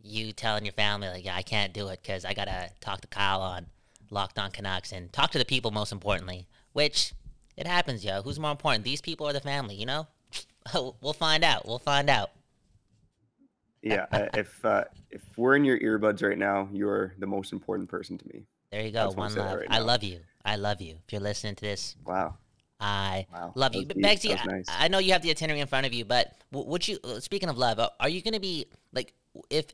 you 0.01 0.31
telling 0.31 0.65
your 0.65 0.73
family 0.73 1.07
like, 1.07 1.25
yeah, 1.25 1.35
I 1.35 1.41
can't 1.41 1.73
do 1.73 1.89
it 1.89 1.99
because 2.01 2.25
I 2.25 2.33
gotta 2.33 2.71
talk 2.81 3.01
to 3.01 3.07
Kyle 3.07 3.41
on 3.41 3.67
Locked 4.09 4.39
On 4.39 4.51
Canucks 4.51 4.91
and 4.91 5.11
talk 5.11 5.31
to 5.31 5.37
the 5.37 5.45
people 5.45 5.71
most 5.71 5.91
importantly. 5.91 6.47
Which 6.73 7.13
it 7.55 7.67
happens, 7.67 8.05
yo. 8.05 8.21
Who's 8.21 8.39
more 8.39 8.51
important, 8.51 8.83
these 8.83 9.01
people 9.01 9.27
or 9.27 9.33
the 9.33 9.41
family? 9.41 9.75
You 9.75 9.85
know, 9.85 10.07
we'll 11.01 11.13
find 11.13 11.43
out. 11.43 11.67
We'll 11.67 11.79
find 11.79 12.09
out. 12.09 12.31
Yeah, 13.81 14.05
uh, 14.11 14.27
if 14.33 14.63
uh, 14.65 14.85
if 15.11 15.21
we're 15.37 15.55
in 15.55 15.63
your 15.63 15.79
earbuds 15.79 16.21
right 16.27 16.37
now, 16.37 16.67
you're 16.71 17.13
the 17.19 17.27
most 17.27 17.53
important 17.53 17.89
person 17.89 18.17
to 18.17 18.27
me. 18.27 18.43
There 18.71 18.81
you 18.81 18.91
go. 18.91 19.11
want 19.11 19.17
One 19.17 19.29
to 19.29 19.33
say 19.35 19.43
that 19.43 19.45
love. 19.51 19.59
right 19.59 19.67
I 19.69 19.79
love 19.79 20.03
you. 20.03 20.19
I 20.43 20.55
love 20.55 20.81
you. 20.81 20.95
If 21.05 21.11
you're 21.13 21.21
listening 21.21 21.55
to 21.55 21.61
this, 21.61 21.95
Wow, 22.05 22.37
I 22.79 23.27
wow, 23.31 23.51
love 23.55 23.75
you. 23.75 23.85
But. 23.85 24.01
Begsy, 24.01 24.29
nice. 24.45 24.65
I, 24.67 24.85
I 24.85 24.87
know 24.87 24.99
you 24.99 25.13
have 25.13 25.21
the 25.21 25.29
itinerary 25.31 25.61
in 25.61 25.67
front 25.67 25.85
of 25.85 25.93
you, 25.93 26.05
but 26.05 26.33
would 26.51 26.87
you? 26.87 26.97
uh, 27.03 27.19
Speaking 27.19 27.49
of 27.49 27.57
love, 27.57 27.79
are 27.99 28.09
you 28.09 28.21
going 28.21 28.33
to 28.33 28.39
be 28.39 28.65
like 28.93 29.13
if 29.49 29.67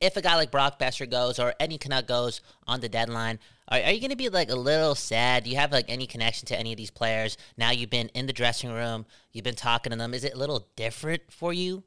if 0.00 0.16
a 0.16 0.22
guy 0.22 0.36
like 0.36 0.50
Brock 0.50 0.78
Boeser 0.78 1.10
goes 1.10 1.38
or 1.38 1.54
any 1.58 1.78
Canuck 1.78 2.06
goes 2.06 2.40
on 2.66 2.80
the 2.80 2.88
deadline? 2.88 3.38
Are, 3.68 3.80
are 3.80 3.90
you 3.92 4.00
going 4.00 4.10
to 4.10 4.16
be 4.16 4.28
like 4.28 4.50
a 4.50 4.54
little 4.56 4.94
sad? 4.94 5.44
Do 5.44 5.50
you 5.50 5.56
have 5.56 5.72
like 5.72 5.86
any 5.88 6.06
connection 6.06 6.46
to 6.46 6.58
any 6.58 6.72
of 6.72 6.76
these 6.76 6.90
players? 6.90 7.36
Now 7.56 7.70
you've 7.70 7.90
been 7.90 8.08
in 8.14 8.26
the 8.26 8.32
dressing 8.32 8.70
room, 8.72 9.06
you've 9.32 9.44
been 9.44 9.54
talking 9.56 9.90
to 9.90 9.96
them. 9.98 10.14
Is 10.14 10.24
it 10.24 10.34
a 10.34 10.38
little 10.38 10.68
different 10.76 11.22
for 11.30 11.52
you? 11.52 11.82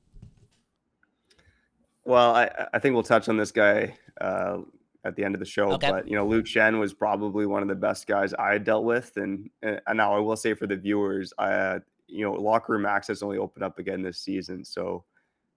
Well, 2.05 2.35
I 2.35 2.67
I 2.73 2.79
think 2.79 2.93
we'll 2.93 3.03
touch 3.03 3.29
on 3.29 3.37
this 3.37 3.51
guy 3.51 3.95
uh, 4.19 4.59
at 5.03 5.15
the 5.15 5.23
end 5.23 5.35
of 5.35 5.39
the 5.39 5.45
show, 5.45 5.73
Okay. 5.73 5.89
but 5.89 6.07
you 6.07 6.15
know, 6.15 6.25
Luke 6.25 6.45
Schenn 6.45 6.79
was 6.79 6.93
probably 6.93 7.45
one 7.45 7.61
of 7.61 7.67
the 7.67 7.75
best 7.75 8.07
guys 8.07 8.33
I 8.33 8.57
dealt 8.57 8.85
with, 8.85 9.17
and 9.17 9.49
and 9.61 9.79
now 9.95 10.15
I 10.15 10.19
will 10.19 10.35
say 10.35 10.53
for 10.53 10.67
the 10.67 10.75
viewers, 10.75 11.33
I 11.37 11.51
uh, 11.51 11.79
you 12.07 12.25
know, 12.25 12.33
locker 12.33 12.73
room 12.73 12.85
access 12.85 13.21
only 13.21 13.37
opened 13.37 13.63
up 13.63 13.79
again 13.79 14.01
this 14.01 14.19
season, 14.19 14.65
so 14.65 15.05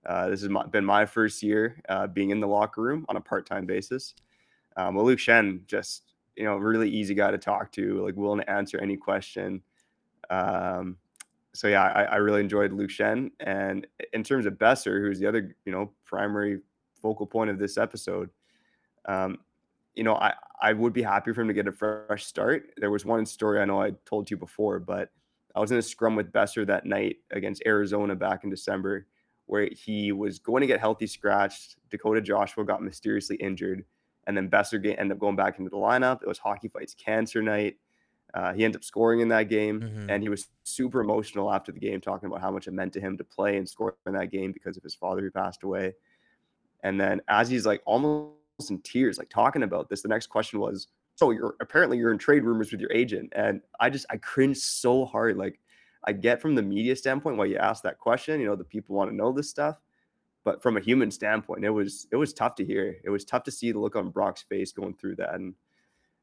uh, 0.06 0.28
this 0.28 0.40
has 0.42 0.50
my, 0.50 0.64
been 0.66 0.84
my 0.84 1.06
first 1.06 1.42
year 1.42 1.80
uh, 1.88 2.06
being 2.06 2.30
in 2.30 2.40
the 2.40 2.46
locker 2.46 2.82
room 2.82 3.06
on 3.08 3.16
a 3.16 3.20
part 3.20 3.46
time 3.46 3.66
basis. 3.66 4.14
Um, 4.76 4.94
well, 4.94 5.04
Luke 5.04 5.18
Schenn, 5.18 5.66
just 5.66 6.12
you 6.36 6.44
know, 6.44 6.56
really 6.56 6.90
easy 6.90 7.14
guy 7.14 7.30
to 7.30 7.38
talk 7.38 7.72
to, 7.72 8.04
like 8.04 8.16
willing 8.16 8.40
to 8.40 8.50
answer 8.50 8.78
any 8.78 8.96
question. 8.96 9.62
Um, 10.30 10.96
so 11.54 11.68
yeah, 11.68 11.84
I, 11.84 12.02
I 12.02 12.16
really 12.16 12.40
enjoyed 12.40 12.72
Luke 12.72 12.90
Schenn. 12.90 13.30
And 13.40 13.86
in 14.12 14.24
terms 14.24 14.44
of 14.44 14.54
Boeser, 14.54 15.00
who's 15.00 15.20
the 15.20 15.26
other, 15.26 15.56
you 15.64 15.72
know, 15.72 15.92
primary 16.04 16.60
focal 17.00 17.26
point 17.26 17.48
of 17.48 17.58
this 17.58 17.78
episode, 17.78 18.28
um, 19.06 19.38
you 19.94 20.02
know, 20.02 20.16
I, 20.16 20.34
I 20.60 20.72
would 20.72 20.92
be 20.92 21.02
happy 21.02 21.32
for 21.32 21.42
him 21.42 21.48
to 21.48 21.54
get 21.54 21.68
a 21.68 21.72
fresh 21.72 22.26
start. 22.26 22.70
There 22.76 22.90
was 22.90 23.04
one 23.04 23.24
story 23.24 23.60
I 23.60 23.64
know 23.64 23.80
I 23.80 23.92
told 24.04 24.30
you 24.30 24.36
before, 24.36 24.80
but 24.80 25.10
I 25.54 25.60
was 25.60 25.70
in 25.70 25.78
a 25.78 25.82
scrum 25.82 26.16
with 26.16 26.32
Boeser 26.32 26.66
that 26.66 26.84
night 26.86 27.18
against 27.30 27.62
Arizona 27.64 28.16
back 28.16 28.42
in 28.42 28.50
December, 28.50 29.06
where 29.46 29.68
he 29.70 30.10
was 30.10 30.40
going 30.40 30.62
to 30.62 30.66
get 30.66 30.80
healthy 30.80 31.06
scratched. 31.06 31.76
Dakota 31.90 32.20
Joshua 32.20 32.64
got 32.64 32.82
mysteriously 32.82 33.36
injured, 33.36 33.84
and 34.26 34.36
then 34.36 34.50
Boeser 34.50 34.84
ended 34.98 35.12
up 35.12 35.20
going 35.20 35.36
back 35.36 35.58
into 35.60 35.70
the 35.70 35.76
lineup. 35.76 36.22
It 36.22 36.28
was 36.28 36.38
Hockey 36.38 36.66
Fights 36.66 36.94
Cancer 36.94 37.40
Night. 37.40 37.76
Uh, 38.34 38.52
he 38.52 38.64
ended 38.64 38.80
up 38.80 38.84
scoring 38.84 39.20
in 39.20 39.28
that 39.28 39.44
game, 39.48 39.80
Mhm. 39.80 40.10
and 40.10 40.22
he 40.22 40.28
was 40.28 40.48
super 40.64 41.00
emotional 41.00 41.52
after 41.52 41.70
the 41.70 41.78
game, 41.78 42.00
talking 42.00 42.26
about 42.26 42.40
how 42.40 42.50
much 42.50 42.66
it 42.66 42.72
meant 42.72 42.92
to 42.94 43.00
him 43.00 43.16
to 43.16 43.24
play 43.24 43.56
and 43.56 43.68
score 43.68 43.96
in 44.06 44.12
that 44.14 44.32
game 44.32 44.50
because 44.50 44.76
of 44.76 44.82
his 44.82 44.94
father 44.94 45.22
who 45.22 45.30
passed 45.30 45.62
away. 45.62 45.94
And 46.82 47.00
then 47.00 47.22
as 47.28 47.48
he's 47.48 47.64
like 47.64 47.80
almost 47.86 48.34
in 48.70 48.80
tears, 48.80 49.18
like 49.18 49.30
talking 49.30 49.62
about 49.62 49.88
this, 49.88 50.02
the 50.02 50.08
next 50.08 50.26
question 50.26 50.58
was, 50.58 50.88
"So 51.14 51.30
you're 51.30 51.54
apparently 51.60 51.96
you're 51.96 52.12
in 52.12 52.18
trade 52.18 52.42
rumors 52.42 52.72
with 52.72 52.80
your 52.80 52.92
agent?" 52.92 53.32
And 53.36 53.62
I 53.78 53.88
just 53.88 54.04
I 54.10 54.16
cringed 54.16 54.60
so 54.62 55.04
hard. 55.04 55.36
Like 55.36 55.60
I 56.04 56.12
get 56.12 56.40
from 56.42 56.56
the 56.56 56.62
media 56.62 56.96
standpoint 56.96 57.36
why 57.36 57.46
you 57.46 57.56
ask 57.56 57.82
that 57.84 57.98
question. 57.98 58.40
You 58.40 58.46
know, 58.46 58.56
the 58.56 58.64
people 58.64 58.96
want 58.96 59.10
to 59.10 59.16
know 59.16 59.30
this 59.32 59.48
stuff, 59.48 59.80
but 60.42 60.60
from 60.60 60.76
a 60.76 60.80
human 60.80 61.10
standpoint, 61.12 61.64
it 61.64 61.70
was 61.70 62.08
it 62.10 62.16
was 62.16 62.34
tough 62.34 62.56
to 62.56 62.64
hear. 62.64 62.96
It 63.04 63.10
was 63.10 63.24
tough 63.24 63.44
to 63.44 63.52
see 63.52 63.70
the 63.72 63.78
look 63.78 63.94
on 63.96 64.10
Brock's 64.10 64.42
face 64.42 64.72
going 64.72 64.94
through 64.94 65.16
that. 65.16 65.34
And 65.36 65.54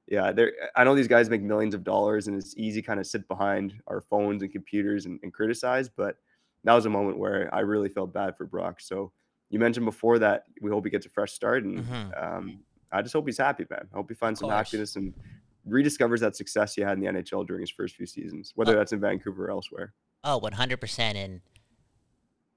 yeah, 0.07 0.31
there. 0.31 0.51
I 0.75 0.83
know 0.83 0.95
these 0.95 1.07
guys 1.07 1.29
make 1.29 1.41
millions 1.41 1.73
of 1.73 1.83
dollars, 1.83 2.27
and 2.27 2.35
it's 2.37 2.53
easy 2.57 2.81
kind 2.81 2.99
of 2.99 3.07
sit 3.07 3.27
behind 3.27 3.73
our 3.87 4.01
phones 4.01 4.41
and 4.41 4.51
computers 4.51 5.05
and, 5.05 5.19
and 5.23 5.33
criticize. 5.33 5.89
But 5.89 6.17
that 6.63 6.73
was 6.73 6.85
a 6.85 6.89
moment 6.89 7.17
where 7.17 7.53
I 7.53 7.59
really 7.61 7.89
felt 7.89 8.13
bad 8.13 8.35
for 8.37 8.45
Brock. 8.45 8.81
So 8.81 9.11
you 9.49 9.59
mentioned 9.59 9.85
before 9.85 10.19
that 10.19 10.45
we 10.61 10.69
hope 10.69 10.85
he 10.85 10.91
gets 10.91 11.05
a 11.05 11.09
fresh 11.09 11.31
start, 11.33 11.63
and 11.63 11.79
Mhm. 11.79 12.23
um, 12.23 12.59
I 12.91 13.01
just 13.01 13.13
hope 13.13 13.25
he's 13.27 13.37
happy, 13.37 13.65
man. 13.69 13.87
I 13.93 13.95
hope 13.97 14.09
he 14.09 14.15
finds 14.15 14.39
some 14.41 14.49
happiness 14.49 14.95
and 14.97 15.13
rediscovers 15.67 16.19
that 16.19 16.35
success 16.35 16.73
he 16.75 16.81
had 16.81 16.93
in 16.93 16.99
the 16.99 17.07
NHL 17.07 17.45
during 17.45 17.61
his 17.61 17.69
first 17.69 17.95
few 17.95 18.05
seasons, 18.05 18.51
whether 18.55 18.73
Oh. 18.73 18.77
that's 18.77 18.91
in 18.91 18.99
Vancouver 18.99 19.45
or 19.45 19.51
elsewhere. 19.51 19.93
Oh, 20.23 20.37
100%. 20.37 21.15
And 21.17 21.41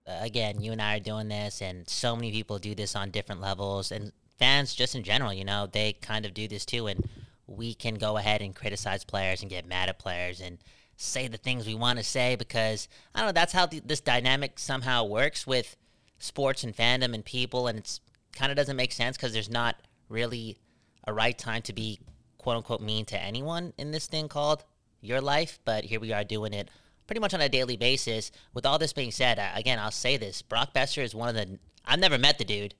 uh, 0.06 0.18
again, 0.20 0.60
you 0.60 0.72
and 0.72 0.82
I 0.82 0.96
are 0.96 1.00
doing 1.00 1.28
this, 1.28 1.62
and 1.62 1.88
so 1.88 2.14
many 2.16 2.30
people 2.32 2.58
do 2.58 2.74
this 2.74 2.94
on 2.96 3.10
different 3.10 3.40
levels. 3.40 3.90
And 3.92 4.12
fans, 4.38 4.74
just 4.74 4.94
in 4.94 5.02
general, 5.02 5.32
you 5.32 5.44
know, 5.44 5.66
they 5.66 5.94
kind 5.94 6.26
of 6.26 6.34
do 6.34 6.46
this 6.48 6.64
too. 6.66 6.86
And 6.88 7.08
we 7.46 7.74
can 7.74 7.94
go 7.94 8.16
ahead 8.16 8.42
and 8.42 8.54
criticize 8.54 9.04
players 9.04 9.42
and 9.42 9.50
get 9.50 9.66
mad 9.66 9.88
at 9.88 9.98
players 9.98 10.40
and 10.40 10.58
say 10.96 11.28
the 11.28 11.36
things 11.36 11.66
we 11.66 11.74
want 11.74 11.98
to 11.98 12.04
say 12.04 12.36
because, 12.36 12.88
I 13.14 13.20
don't 13.20 13.28
know, 13.28 13.32
that's 13.32 13.52
how 13.52 13.66
this 13.66 14.00
dynamic 14.00 14.58
somehow 14.58 15.04
works 15.04 15.46
with 15.46 15.76
sports 16.18 16.64
and 16.64 16.74
fandom 16.76 17.14
and 17.14 17.24
people. 17.24 17.66
And 17.66 17.78
it's 17.78 18.00
kind 18.32 18.50
of 18.50 18.56
doesn't 18.56 18.76
make 18.76 18.92
sense 18.92 19.16
because 19.16 19.32
there's 19.32 19.50
not 19.50 19.76
really 20.08 20.58
a 21.06 21.12
right 21.12 21.36
time 21.36 21.62
to 21.62 21.72
be 21.72 22.00
quote 22.38 22.56
unquote 22.56 22.80
mean 22.80 23.04
to 23.06 23.20
anyone 23.20 23.72
in 23.78 23.90
this 23.90 24.06
thing 24.06 24.28
called 24.28 24.64
your 25.00 25.20
life, 25.20 25.58
but 25.64 25.84
here 25.84 26.00
we 26.00 26.12
are 26.12 26.24
doing 26.24 26.52
it 26.52 26.70
pretty 27.06 27.20
much 27.20 27.34
on 27.34 27.40
a 27.40 27.48
daily 27.48 27.76
basis. 27.76 28.30
With 28.54 28.64
all 28.64 28.78
this 28.78 28.92
being 28.92 29.10
said, 29.10 29.38
I- 29.38 29.58
again, 29.58 29.78
I'll 29.78 29.90
say 29.90 30.16
this: 30.16 30.42
Brock 30.42 30.72
Boeser 30.74 31.02
is 31.02 31.14
one 31.14 31.28
of 31.28 31.34
the. 31.34 31.58
I've 31.84 31.98
never 31.98 32.18
met 32.18 32.38
the 32.38 32.44
dude, 32.44 32.74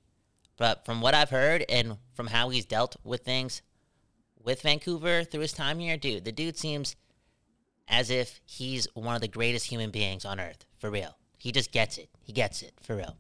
but 0.56 0.84
from 0.86 1.00
what 1.00 1.14
I've 1.14 1.30
heard 1.30 1.64
and 1.68 1.98
from 2.14 2.28
how 2.28 2.48
he's 2.48 2.64
dealt 2.64 2.96
with 3.04 3.22
things 3.22 3.60
with 4.44 4.62
Vancouver 4.62 5.24
through 5.24 5.40
his 5.40 5.52
time 5.52 5.78
here, 5.78 5.96
dude, 5.96 6.24
the 6.24 6.32
dude 6.32 6.56
seems 6.56 6.96
as 7.88 8.10
if 8.10 8.40
he's 8.44 8.86
one 8.94 9.14
of 9.14 9.20
the 9.20 9.28
greatest 9.28 9.66
human 9.66 9.90
beings 9.90 10.24
on 10.24 10.38
earth, 10.40 10.64
for 10.78 10.90
real. 10.90 11.16
He 11.38 11.52
just 11.52 11.72
gets 11.72 11.98
it. 11.98 12.08
He 12.22 12.32
gets 12.32 12.62
it, 12.62 12.72
for 12.82 12.96
real. 12.96 13.16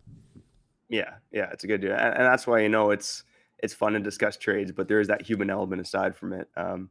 Yeah, 0.88 1.14
yeah, 1.32 1.50
it's 1.52 1.64
a 1.64 1.66
good 1.66 1.80
deal, 1.80 1.92
and, 1.92 2.14
and 2.14 2.22
that's 2.24 2.46
why 2.46 2.60
you 2.60 2.68
know 2.68 2.90
it's 2.90 3.24
it's 3.58 3.72
fun 3.74 3.94
to 3.94 4.00
discuss 4.00 4.36
trades, 4.36 4.70
but 4.72 4.88
there 4.88 5.00
is 5.00 5.08
that 5.08 5.22
human 5.22 5.50
element 5.50 5.80
aside 5.80 6.14
from 6.14 6.32
it. 6.32 6.48
Um, 6.56 6.90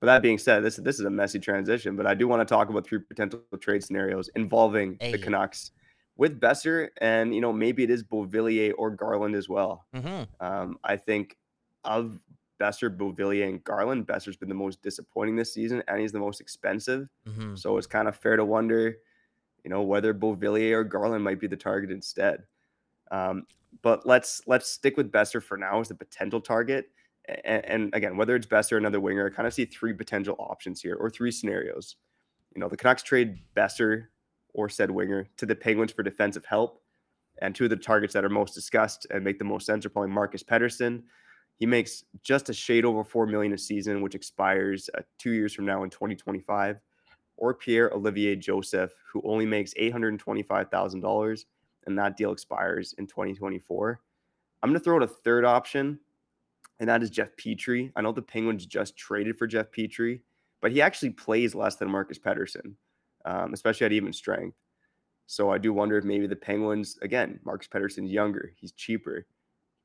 but 0.00 0.06
that 0.06 0.22
being 0.22 0.38
said, 0.38 0.64
this 0.64 0.76
this 0.76 0.98
is 0.98 1.04
a 1.04 1.10
messy 1.10 1.38
transition, 1.38 1.96
but 1.96 2.06
I 2.06 2.14
do 2.14 2.26
want 2.28 2.46
to 2.46 2.52
talk 2.54 2.68
about 2.70 2.86
three 2.86 2.98
potential 2.98 3.42
trade 3.60 3.84
scenarios 3.84 4.28
involving 4.34 4.96
Hey. 5.00 5.12
the 5.12 5.18
Canucks 5.18 5.70
with 6.16 6.40
Boeser, 6.40 6.88
and 7.00 7.34
you 7.34 7.40
know 7.40 7.52
maybe 7.52 7.82
it 7.84 7.90
is 7.90 8.02
Beauvillier 8.02 8.72
or 8.76 8.90
Garland 8.90 9.34
as 9.34 9.48
well. 9.48 9.86
hmm 9.94 10.22
Um, 10.40 10.78
I 10.82 10.96
think 10.96 11.36
of 11.84 12.18
Boeser, 12.58 12.94
Beauvillier, 12.94 13.48
and 13.48 13.62
Garland, 13.64 14.06
Boeser's 14.06 14.36
been 14.36 14.48
the 14.48 14.54
most 14.54 14.82
disappointing 14.82 15.36
this 15.36 15.52
season, 15.52 15.82
and 15.88 16.00
he's 16.00 16.12
the 16.12 16.18
most 16.18 16.40
expensive. 16.40 17.08
hmm 17.26 17.54
So 17.54 17.76
it's 17.78 17.86
kind 17.86 18.08
of 18.08 18.16
fair 18.16 18.36
to 18.36 18.44
wonder, 18.44 18.96
you 19.64 19.70
know, 19.70 19.82
whether 19.82 20.14
Beauvillier 20.14 20.76
or 20.76 20.84
Garland 20.84 21.24
might 21.24 21.40
be 21.40 21.46
the 21.46 21.56
target 21.56 21.90
instead. 21.90 22.44
Um, 23.10 23.46
but 23.82 24.06
let's 24.06 24.42
let's 24.46 24.68
stick 24.70 24.96
with 24.96 25.12
Boeser 25.12 25.42
for 25.42 25.56
now 25.56 25.80
as 25.80 25.88
the 25.88 25.94
potential 25.94 26.40
target. 26.40 26.90
And, 27.44 27.64
and 27.64 27.94
again, 27.94 28.16
whether 28.16 28.36
it's 28.36 28.46
Boeser 28.46 28.72
or 28.72 28.78
another 28.78 29.00
winger, 29.00 29.26
I 29.26 29.34
kind 29.34 29.46
of 29.46 29.54
see 29.54 29.64
three 29.64 29.92
potential 29.92 30.36
options 30.38 30.80
here 30.80 30.94
or 30.94 31.10
three 31.10 31.30
scenarios. 31.30 31.96
You 32.54 32.60
know, 32.60 32.68
the 32.68 32.76
Canucks 32.76 33.02
trade 33.02 33.38
Boeser 33.54 34.06
or 34.54 34.68
said 34.68 34.90
winger 34.90 35.28
to 35.36 35.46
the 35.46 35.54
Penguins 35.54 35.92
for 35.92 36.02
defensive 36.02 36.44
help. 36.44 36.82
And 37.42 37.54
two 37.54 37.64
of 37.64 37.70
the 37.70 37.76
targets 37.76 38.14
that 38.14 38.24
are 38.24 38.30
most 38.30 38.54
discussed 38.54 39.06
and 39.10 39.22
make 39.22 39.38
the 39.38 39.44
most 39.44 39.66
sense 39.66 39.84
are 39.84 39.90
probably 39.90 40.10
Marcus 40.10 40.42
Pettersson. 40.42 41.02
He 41.58 41.66
makes 41.66 42.04
just 42.22 42.48
a 42.50 42.52
shade 42.54 42.84
over 42.84 43.02
four 43.02 43.26
million 43.26 43.52
a 43.52 43.58
season, 43.58 44.02
which 44.02 44.14
expires 44.14 44.90
uh, 44.96 45.02
two 45.18 45.32
years 45.32 45.54
from 45.54 45.64
now 45.64 45.82
in 45.84 45.90
2025 45.90 46.78
or 47.36 47.54
Pierre 47.54 47.92
Olivier 47.92 48.36
Joseph, 48.36 48.92
who 49.12 49.22
only 49.24 49.46
makes 49.46 49.74
$825,000, 49.74 51.44
and 51.86 51.98
that 51.98 52.16
deal 52.16 52.32
expires 52.32 52.94
in 52.98 53.06
2024. 53.06 54.00
I'm 54.62 54.70
going 54.70 54.78
to 54.78 54.84
throw 54.84 54.96
out 54.96 55.02
a 55.02 55.06
third 55.06 55.44
option, 55.44 55.98
and 56.80 56.88
that 56.88 57.02
is 57.02 57.10
Jeff 57.10 57.30
Petry. 57.36 57.92
I 57.94 58.02
know 58.02 58.12
the 58.12 58.22
Penguins 58.22 58.66
just 58.66 58.96
traded 58.96 59.38
for 59.38 59.46
Jeff 59.46 59.70
Petry, 59.70 60.20
but 60.60 60.72
he 60.72 60.80
actually 60.80 61.10
plays 61.10 61.54
less 61.54 61.76
than 61.76 61.90
Marcus 61.90 62.18
Pettersson, 62.18 62.74
um, 63.24 63.52
especially 63.52 63.86
at 63.86 63.92
even 63.92 64.12
strength. 64.12 64.56
So 65.26 65.50
I 65.50 65.58
do 65.58 65.72
wonder 65.72 65.98
if 65.98 66.04
maybe 66.04 66.26
the 66.26 66.36
Penguins, 66.36 66.98
again, 67.02 67.40
Marcus 67.44 67.68
Pettersson's 67.68 68.10
younger, 68.10 68.52
he's 68.56 68.72
cheaper. 68.72 69.26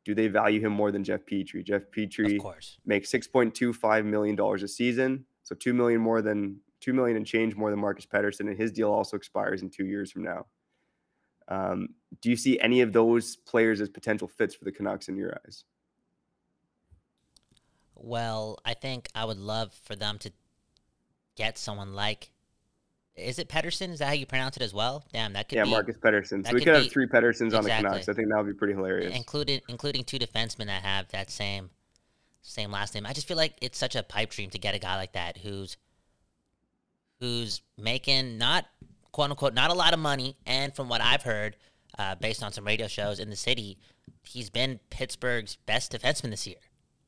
Do 0.03 0.15
they 0.15 0.27
value 0.27 0.59
him 0.59 0.71
more 0.71 0.91
than 0.91 1.03
Jeff 1.03 1.25
Petry? 1.25 1.63
Jeff 1.63 1.83
Petry 1.95 2.35
Of 2.37 2.41
course. 2.41 2.79
makes 2.85 3.11
$6.25 3.11 4.05
million 4.05 4.39
a 4.39 4.67
season, 4.67 5.25
So 5.43 5.55
two 5.55 5.73
million 5.73 6.01
more 6.01 6.21
than 6.21 6.59
two 6.79 6.93
million 6.93 7.15
and 7.17 7.25
change 7.25 7.55
more 7.55 7.69
than 7.69 7.79
Marcus 7.79 8.05
Pettersson, 8.05 8.41
and 8.49 8.57
his 8.57 8.71
deal 8.71 8.91
also 8.91 9.15
expires 9.15 9.61
in 9.61 9.69
two 9.69 9.85
years 9.85 10.11
from 10.11 10.23
now. 10.23 10.47
Um, 11.47 11.89
do 12.21 12.29
you 12.29 12.35
see 12.35 12.59
any 12.59 12.81
of 12.81 12.93
those 12.93 13.35
players 13.35 13.81
as 13.81 13.89
potential 13.89 14.27
fits 14.27 14.55
for 14.55 14.65
the 14.65 14.71
Canucks 14.71 15.07
in 15.07 15.17
your 15.17 15.37
eyes? 15.45 15.65
Well, 17.95 18.57
I 18.65 18.73
think 18.73 19.09
I 19.13 19.25
would 19.25 19.37
love 19.37 19.73
for 19.83 19.95
them 19.95 20.17
to 20.19 20.31
get 21.35 21.57
someone 21.57 21.93
like. 21.93 22.31
Is 23.15 23.39
it 23.39 23.49
Pettersson? 23.49 23.91
Is 23.91 23.99
that 23.99 24.07
how 24.07 24.13
you 24.13 24.25
pronounce 24.25 24.55
it 24.57 24.63
as 24.63 24.73
well? 24.73 25.03
Damn, 25.11 25.33
that 25.33 25.49
could 25.49 25.57
yeah, 25.57 25.65
be 25.65 25.71
Marcus 25.71 25.95
that 26.01 26.25
So 26.27 26.53
we 26.53 26.63
could 26.63 26.75
have 26.75 26.89
three 26.89 27.07
Petterssons 27.07 27.47
on 27.47 27.49
the 27.51 27.57
Exactly. 27.57 27.89
Canucks. 27.89 28.09
I 28.09 28.13
think 28.13 28.29
that 28.29 28.37
would 28.37 28.47
be 28.47 28.57
pretty 28.57 28.73
hilarious. 28.73 29.15
included, 29.15 29.61
including 29.67 30.03
two 30.03 30.17
defensemen 30.17 30.67
that 30.67 30.83
have 30.83 31.09
that 31.09 31.29
same, 31.29 31.69
same 32.41 32.71
last 32.71 32.95
name. 32.95 33.05
I 33.05 33.13
just 33.13 33.27
feel 33.27 33.37
like 33.37 33.55
it's 33.61 33.77
such 33.77 33.95
a 33.95 34.03
pipe 34.03 34.31
dream 34.31 34.49
to 34.51 34.57
get 34.57 34.75
a 34.75 34.79
guy 34.79 34.95
like 34.95 35.13
that 35.13 35.37
who's, 35.37 35.77
who's 37.19 37.61
making 37.77 38.37
not 38.37 38.65
quote 39.11 39.29
unquote 39.29 39.53
not 39.53 39.69
a 39.71 39.73
lot 39.73 39.93
of 39.93 39.99
money, 39.99 40.37
and 40.45 40.73
from 40.75 40.89
what 40.89 41.01
I've 41.01 41.23
heard, 41.23 41.57
uh, 41.99 42.15
based 42.15 42.43
on 42.43 42.51
some 42.51 42.65
radio 42.65 42.87
shows 42.87 43.19
in 43.19 43.29
the 43.29 43.35
city, 43.35 43.77
he's 44.23 44.49
been 44.49 44.79
Pittsburgh's 44.89 45.57
best 45.65 45.91
defenseman 45.91 46.31
this 46.31 46.47
year. 46.47 46.57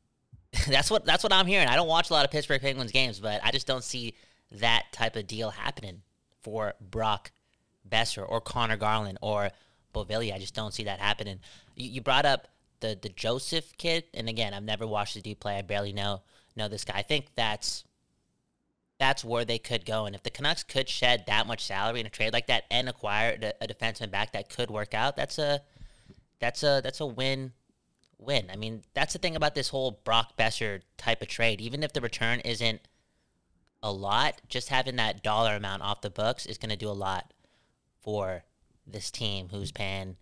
that's 0.67 0.91
what 0.91 1.05
that's 1.05 1.23
what 1.23 1.33
I'm 1.33 1.47
hearing. 1.47 1.67
I 1.67 1.75
don't 1.75 1.87
watch 1.87 2.09
a 2.09 2.13
lot 2.13 2.25
of 2.25 2.31
Pittsburgh 2.31 2.61
Penguins 2.61 2.91
games, 2.91 3.19
but 3.19 3.41
I 3.43 3.51
just 3.51 3.65
don't 3.67 3.83
see 3.83 4.13
that 4.51 4.86
type 4.91 5.15
of 5.15 5.27
deal 5.27 5.51
happening 5.51 6.01
for 6.41 6.73
Brock 6.79 7.32
Boeser 7.88 8.25
or 8.27 8.41
Conor 8.41 8.77
Garland 8.77 9.17
or 9.21 9.49
Bovilli. 9.93 10.34
I 10.34 10.39
just 10.39 10.56
don't 10.56 10.73
see 10.73 10.84
that 10.84 10.99
happening. 10.99 11.39
You, 11.75 11.89
you 11.89 12.01
brought 12.01 12.25
up 12.25 12.47
the 12.79 12.97
the 13.01 13.10
Joseph 13.10 13.75
kid, 13.77 14.06
and 14.13 14.27
again, 14.27 14.53
I've 14.53 14.63
never 14.63 14.86
watched 14.86 15.15
the 15.15 15.21
dude 15.21 15.39
play. 15.39 15.58
I 15.58 15.62
barely 15.62 15.93
know 15.93 16.21
know 16.56 16.67
this 16.67 16.86
guy. 16.86 16.97
I 16.97 17.01
think 17.01 17.27
that's 17.36 17.84
that's 18.99 19.23
where 19.23 19.45
they 19.45 19.60
could 19.60 19.86
go. 19.86 20.06
And 20.06 20.15
if 20.15 20.23
the 20.23 20.29
Canucks 20.29 20.63
could 20.63 20.88
shed 20.88 21.25
that 21.27 21.47
much 21.47 21.65
salary 21.65 21.99
in 21.99 22.06
a 22.06 22.10
trade 22.10 22.34
like 22.34 22.47
that 22.47 22.65
and 22.69 22.88
acquire 22.88 23.38
a, 23.41 23.63
a 23.63 23.67
defenseman 23.67 24.12
back 24.12 24.34
that 24.34 24.49
could 24.49 24.69
work 24.69 24.93
out, 24.93 25.15
that's 25.15 25.39
a 25.39 25.62
that's 26.39 26.63
a 26.63 26.82
that's 26.84 26.99
a 26.99 27.06
win 27.06 27.53
win. 28.17 28.49
I 28.51 28.56
mean, 28.56 28.84
that's 28.93 29.13
the 29.13 29.19
thing 29.19 29.36
about 29.36 29.56
this 29.56 29.69
whole 29.69 29.99
Brock 30.03 30.38
Boeser 30.38 30.82
type 30.97 31.21
of 31.21 31.27
trade. 31.27 31.62
Even 31.62 31.84
if 31.84 31.93
the 31.93 32.01
return 32.01 32.39
isn't 32.41 32.82
a 33.84 33.91
lot, 33.91 34.41
just 34.48 34.69
having 34.69 34.96
that 34.96 35.22
dollar 35.22 35.56
amount 35.56 35.84
off 35.84 36.02
the 36.02 36.10
books 36.10 36.46
is 36.48 36.58
going 36.58 36.72
to 36.72 36.78
do 36.78 36.89
a 36.89 36.91
lot 36.91 37.34
for 38.02 38.43
this 38.88 39.12
team 39.12 39.50
who's 39.52 39.72
paying 39.72 40.15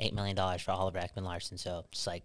eight 0.00 0.14
million 0.14 0.34
dollars 0.34 0.62
for 0.62 0.72
Oliver 0.72 0.98
Ekman-Larsson. 0.98 1.58
So 1.58 1.84
it's 1.92 2.06
like 2.06 2.24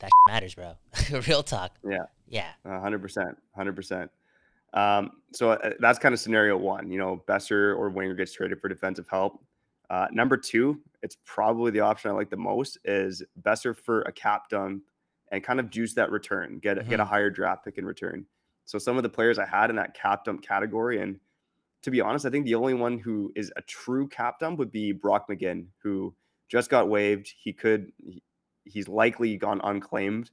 that 0.00 0.10
matters, 0.28 0.54
bro. 0.54 0.74
Real 1.26 1.42
talk. 1.42 1.72
yeah. 1.88 2.04
Yeah. 2.28 2.50
Hundred 2.66 3.00
percent, 3.00 3.38
hundred 3.56 3.74
percent. 3.74 4.10
Um, 4.74 5.12
so 5.32 5.52
uh, 5.52 5.70
that's 5.80 5.98
kind 5.98 6.12
of 6.12 6.20
scenario 6.20 6.56
one. 6.58 6.90
You 6.90 6.98
know, 6.98 7.22
Boeser 7.26 7.74
or 7.74 7.88
Winger 7.88 8.14
gets 8.14 8.34
traded 8.34 8.60
for 8.60 8.68
defensive 8.68 9.06
help. 9.08 9.42
Uh, 9.88 10.08
number 10.12 10.36
two, 10.36 10.80
it's 11.02 11.16
probably 11.24 11.70
the 11.70 11.80
option 11.80 12.10
I 12.10 12.14
like 12.14 12.28
the 12.28 12.36
most 12.36 12.76
is 12.84 13.22
Boeser 13.40 13.74
for 13.74 14.02
a 14.02 14.12
cap 14.12 14.50
dump 14.50 14.82
and 15.30 15.42
kind 15.42 15.58
of 15.60 15.70
juice 15.70 15.94
that 15.94 16.10
return, 16.10 16.58
get 16.58 16.86
get 16.88 17.00
a 17.00 17.04
higher 17.04 17.30
draft 17.30 17.64
pick 17.64 17.78
in 17.78 17.86
return. 17.86 18.26
So 18.68 18.78
some 18.78 18.98
of 18.98 19.02
the 19.02 19.08
players 19.08 19.38
I 19.38 19.46
had 19.46 19.70
in 19.70 19.76
that 19.76 19.94
cap 19.94 20.24
dump 20.26 20.42
category, 20.42 21.00
and 21.00 21.18
to 21.80 21.90
be 21.90 22.02
honest, 22.02 22.26
I 22.26 22.30
think 22.30 22.44
the 22.44 22.54
only 22.54 22.74
one 22.74 22.98
who 22.98 23.32
is 23.34 23.50
a 23.56 23.62
true 23.62 24.06
cap 24.08 24.40
dump 24.40 24.58
would 24.58 24.70
be 24.70 24.92
Brock 24.92 25.26
McGinn, 25.26 25.68
who 25.82 26.14
just 26.48 26.68
got 26.68 26.88
waived. 26.90 27.32
He 27.38 27.54
could, 27.54 27.92
he- 28.04 28.22
he's 28.66 28.86
likely 28.86 29.38
gone 29.38 29.62
unclaimed 29.64 30.30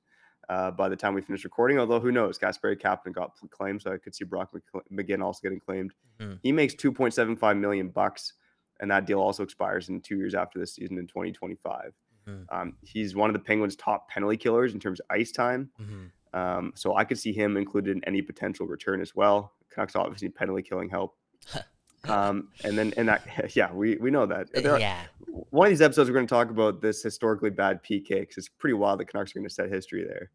uh, 0.50 0.69
by 0.71 0.89
the 0.89 0.98
time 0.98 1.13
we 1.13 1.21
finish 1.21 1.45
recording. 1.45 1.80
Although 1.80 2.02
who 2.02 2.12
knows? 2.12 2.38
Kasperi 2.38 2.76
Kapanen 2.78 3.13
got 3.13 3.32
claimed, 3.52 3.82
so 3.82 3.93
I 3.93 3.98
could 4.00 4.13
see 4.13 4.26
Brock 4.26 4.54
McGinn 4.91 5.24
also 5.24 5.39
getting 5.41 5.62
claimed. 5.62 5.93
Mhm. 6.19 6.39
He 6.43 6.52
makes 6.52 6.76
2.75 6.76 7.58
million 7.58 7.88
bucks, 7.88 8.34
and 8.82 8.91
that 8.91 9.06
deal 9.06 9.21
also 9.21 9.43
expires 9.43 9.88
in 9.88 10.02
two 10.02 10.17
years 10.17 10.36
after 10.36 10.60
this 10.60 10.74
season 10.74 10.98
in 10.98 11.08
2025. 11.08 11.93
Mhm. 12.28 12.45
Um, 12.50 12.78
he's 12.82 13.15
one 13.15 13.30
of 13.30 13.34
the 13.34 13.39
Penguins' 13.39 13.78
top 13.78 14.10
penalty 14.10 14.36
killers 14.36 14.74
in 14.74 14.82
terms 14.82 15.00
of 15.00 15.06
ice 15.10 15.32
time. 15.32 15.71
Mhm. 15.80 16.12
Um, 16.36 16.74
so 16.76 16.95
I 16.98 17.06
could 17.06 17.17
see 17.17 17.32
him 17.34 17.56
included 17.58 17.95
in 17.95 18.04
any 18.06 18.21
potential 18.21 18.67
return 18.67 19.02
as 19.02 19.15
well. 19.15 19.54
Canucks 19.74 19.95
obviously 19.95 20.30
penalty 20.30 20.62
killing 20.63 20.89
help. 20.89 21.15
um, 22.10 22.50
and 22.63 22.78
then 22.78 22.93
and 22.98 23.08
that 23.08 23.26
yeah, 23.56 23.71
we 23.71 23.95
we 23.98 24.12
know 24.12 24.26
that. 24.26 24.50
Are- 24.65 24.80
Yeah. 24.80 25.02
one 25.50 25.67
of 25.67 25.71
these 25.71 25.82
episodes 25.82 26.10
we're 26.10 26.15
going 26.15 26.28
to 26.28 26.34
talk 26.34 26.50
about 26.50 26.82
this 26.82 27.02
historically 27.02 27.50
bad 27.50 27.84
PK 27.84 28.08
because 28.10 28.38
it's 28.38 28.50
pretty 28.50 28.74
wild 28.74 29.00
the 29.00 29.06
Canucks 29.06 29.32
are 29.32 29.39
going 29.39 29.48
to 29.48 29.54
set 29.54 29.69
history 29.71 30.04
there. 30.04 30.30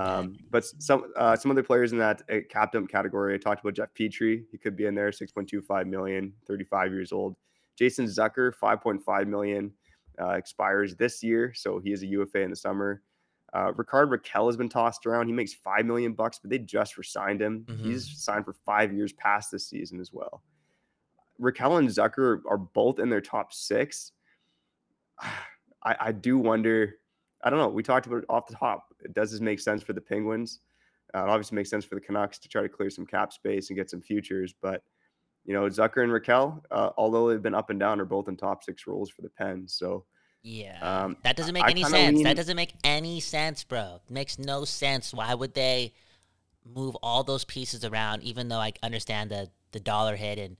Um, 0.00 0.36
but 0.50 0.64
some 0.64 1.04
uh, 1.16 1.36
some 1.36 1.50
other 1.52 1.62
players 1.62 1.92
in 1.92 1.98
that 1.98 2.22
uh, 2.32 2.38
cap 2.50 2.72
dump 2.72 2.90
category, 2.90 3.34
I 3.34 3.38
talked 3.38 3.60
about 3.60 3.74
Jeff 3.74 3.90
Petry. 3.94 4.44
He 4.50 4.58
could 4.58 4.76
be 4.76 4.86
in 4.86 4.94
there, 4.94 5.10
6.25 5.10 5.86
million, 5.86 6.32
35 6.48 6.92
years 6.92 7.12
old. 7.12 7.36
Jason 7.76 8.06
Zucker, 8.06 8.52
5.5 8.60 9.26
million, 9.28 9.70
uh, 10.20 10.30
expires 10.30 10.96
this 10.96 11.22
year, 11.22 11.52
so 11.54 11.78
he 11.78 11.92
is 11.92 12.02
a 12.02 12.06
UFA 12.06 12.40
in 12.40 12.50
the 12.50 12.56
summer. 12.56 13.02
Uh, 13.54 13.72
Rickard 13.76 14.10
Rakell 14.10 14.46
has 14.46 14.56
been 14.56 14.68
tossed 14.68 15.06
around. 15.06 15.26
He 15.26 15.32
makes 15.32 15.54
five 15.54 15.86
million 15.86 16.12
bucks, 16.12 16.38
but 16.38 16.50
they 16.50 16.58
just 16.58 16.98
re-signed 16.98 17.40
him. 17.40 17.64
Mhm. 17.66 17.78
He's 17.80 18.22
signed 18.22 18.44
for 18.44 18.52
five 18.52 18.92
years 18.92 19.12
past 19.14 19.50
this 19.50 19.66
season 19.66 20.00
as 20.00 20.12
well. 20.12 20.42
Rakell 21.40 21.78
and 21.78 21.88
Zucker 21.88 22.42
are 22.46 22.58
both 22.58 22.98
in 22.98 23.08
their 23.08 23.20
top 23.20 23.52
six. 23.52 24.12
I, 25.82 25.96
I 26.00 26.12
do 26.12 26.38
wonder. 26.38 26.96
I 27.42 27.50
don't 27.50 27.58
know. 27.60 27.68
We 27.68 27.82
talked 27.84 28.06
about 28.06 28.18
it 28.18 28.24
off 28.28 28.48
the 28.48 28.56
top. 28.56 28.92
Does 29.12 29.30
this 29.30 29.40
make 29.40 29.60
sense 29.60 29.82
for 29.82 29.92
the 29.92 30.00
Penguins? 30.00 30.60
Uh, 31.14 31.20
it 31.24 31.28
obviously 31.30 31.56
makes 31.56 31.70
sense 31.70 31.84
for 31.84 31.94
the 31.94 32.00
Canucks 32.00 32.38
to 32.40 32.48
try 32.48 32.62
to 32.62 32.68
clear 32.68 32.90
some 32.90 33.06
cap 33.06 33.32
space 33.32 33.70
and 33.70 33.76
get 33.76 33.88
some 33.88 34.02
futures. 34.02 34.52
But 34.60 34.82
you 35.44 35.54
know, 35.54 35.62
Zucker 35.68 36.02
and 36.02 36.12
Rakell, 36.12 36.60
uh, 36.70 36.90
although 36.98 37.28
they've 37.30 37.40
been 37.40 37.54
up 37.54 37.70
and 37.70 37.80
down, 37.80 38.00
are 38.00 38.04
both 38.04 38.28
in 38.28 38.36
top 38.36 38.62
six 38.64 38.86
roles 38.86 39.08
for 39.08 39.22
the 39.22 39.30
Pens. 39.30 39.72
So 39.72 40.04
Yeah. 40.42 40.78
Um, 40.80 41.16
that 41.24 41.36
doesn't 41.36 41.52
make 41.52 41.64
I 41.64 41.70
any 41.70 41.82
kinda 41.82 41.98
sense. 41.98 42.14
lean- 42.16 42.24
That 42.24 42.36
doesn't 42.36 42.56
make 42.56 42.74
any 42.84 43.20
sense, 43.20 43.64
bro. 43.64 44.00
It 44.08 44.12
makes 44.12 44.38
no 44.38 44.64
sense. 44.64 45.12
Why 45.12 45.34
would 45.34 45.54
they 45.54 45.92
move 46.64 46.96
all 47.02 47.24
those 47.24 47.44
pieces 47.44 47.84
around, 47.84 48.22
even 48.22 48.48
though 48.48 48.58
I 48.60 48.72
understand 48.82 49.30
the, 49.30 49.50
the 49.72 49.80
dollar 49.80 50.16
hit 50.16 50.38
and 50.38 50.56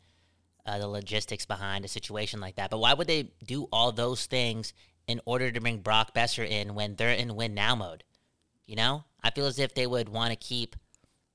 uh, 0.66 0.78
the 0.78 0.88
logistics 0.88 1.46
behind 1.46 1.84
a 1.84 1.88
situation 1.88 2.40
like 2.40 2.56
that? 2.56 2.70
But 2.70 2.78
why 2.78 2.94
would 2.94 3.06
they 3.06 3.30
do 3.44 3.68
all 3.72 3.92
those 3.92 4.26
things 4.26 4.72
in 5.06 5.20
order 5.24 5.50
to 5.50 5.60
bring 5.60 5.78
Brock 5.78 6.14
Boeser 6.14 6.46
in 6.46 6.74
when 6.74 6.96
they're 6.96 7.12
in 7.12 7.36
win 7.36 7.54
now 7.54 7.74
mode? 7.74 8.04
You 8.66 8.76
know? 8.76 9.04
I 9.22 9.30
feel 9.30 9.46
as 9.46 9.58
if 9.58 9.74
they 9.74 9.86
would 9.86 10.08
want 10.08 10.30
to 10.30 10.36
keep 10.36 10.76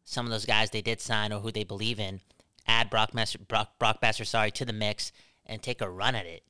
some 0.06 0.25
of 0.25 0.32
those 0.32 0.45
guys 0.45 0.69
they 0.69 0.82
did 0.82 1.01
sign 1.01 1.32
or 1.34 1.39
who 1.39 1.51
they 1.51 1.63
believe 1.63 1.99
in, 1.99 2.19
add 2.67 2.89
Brock, 2.89 3.13
Messer, 3.13 3.39
Brock, 3.39 3.79
Brock 3.79 4.01
Boeser, 4.01 4.25
sorry, 4.25 4.51
to 4.51 4.65
the 4.65 4.73
mix 4.73 5.12
and 5.45 5.62
take 5.62 5.82
a 5.82 5.89
run 5.89 6.13
at 6.15 6.25
it. 6.25 6.43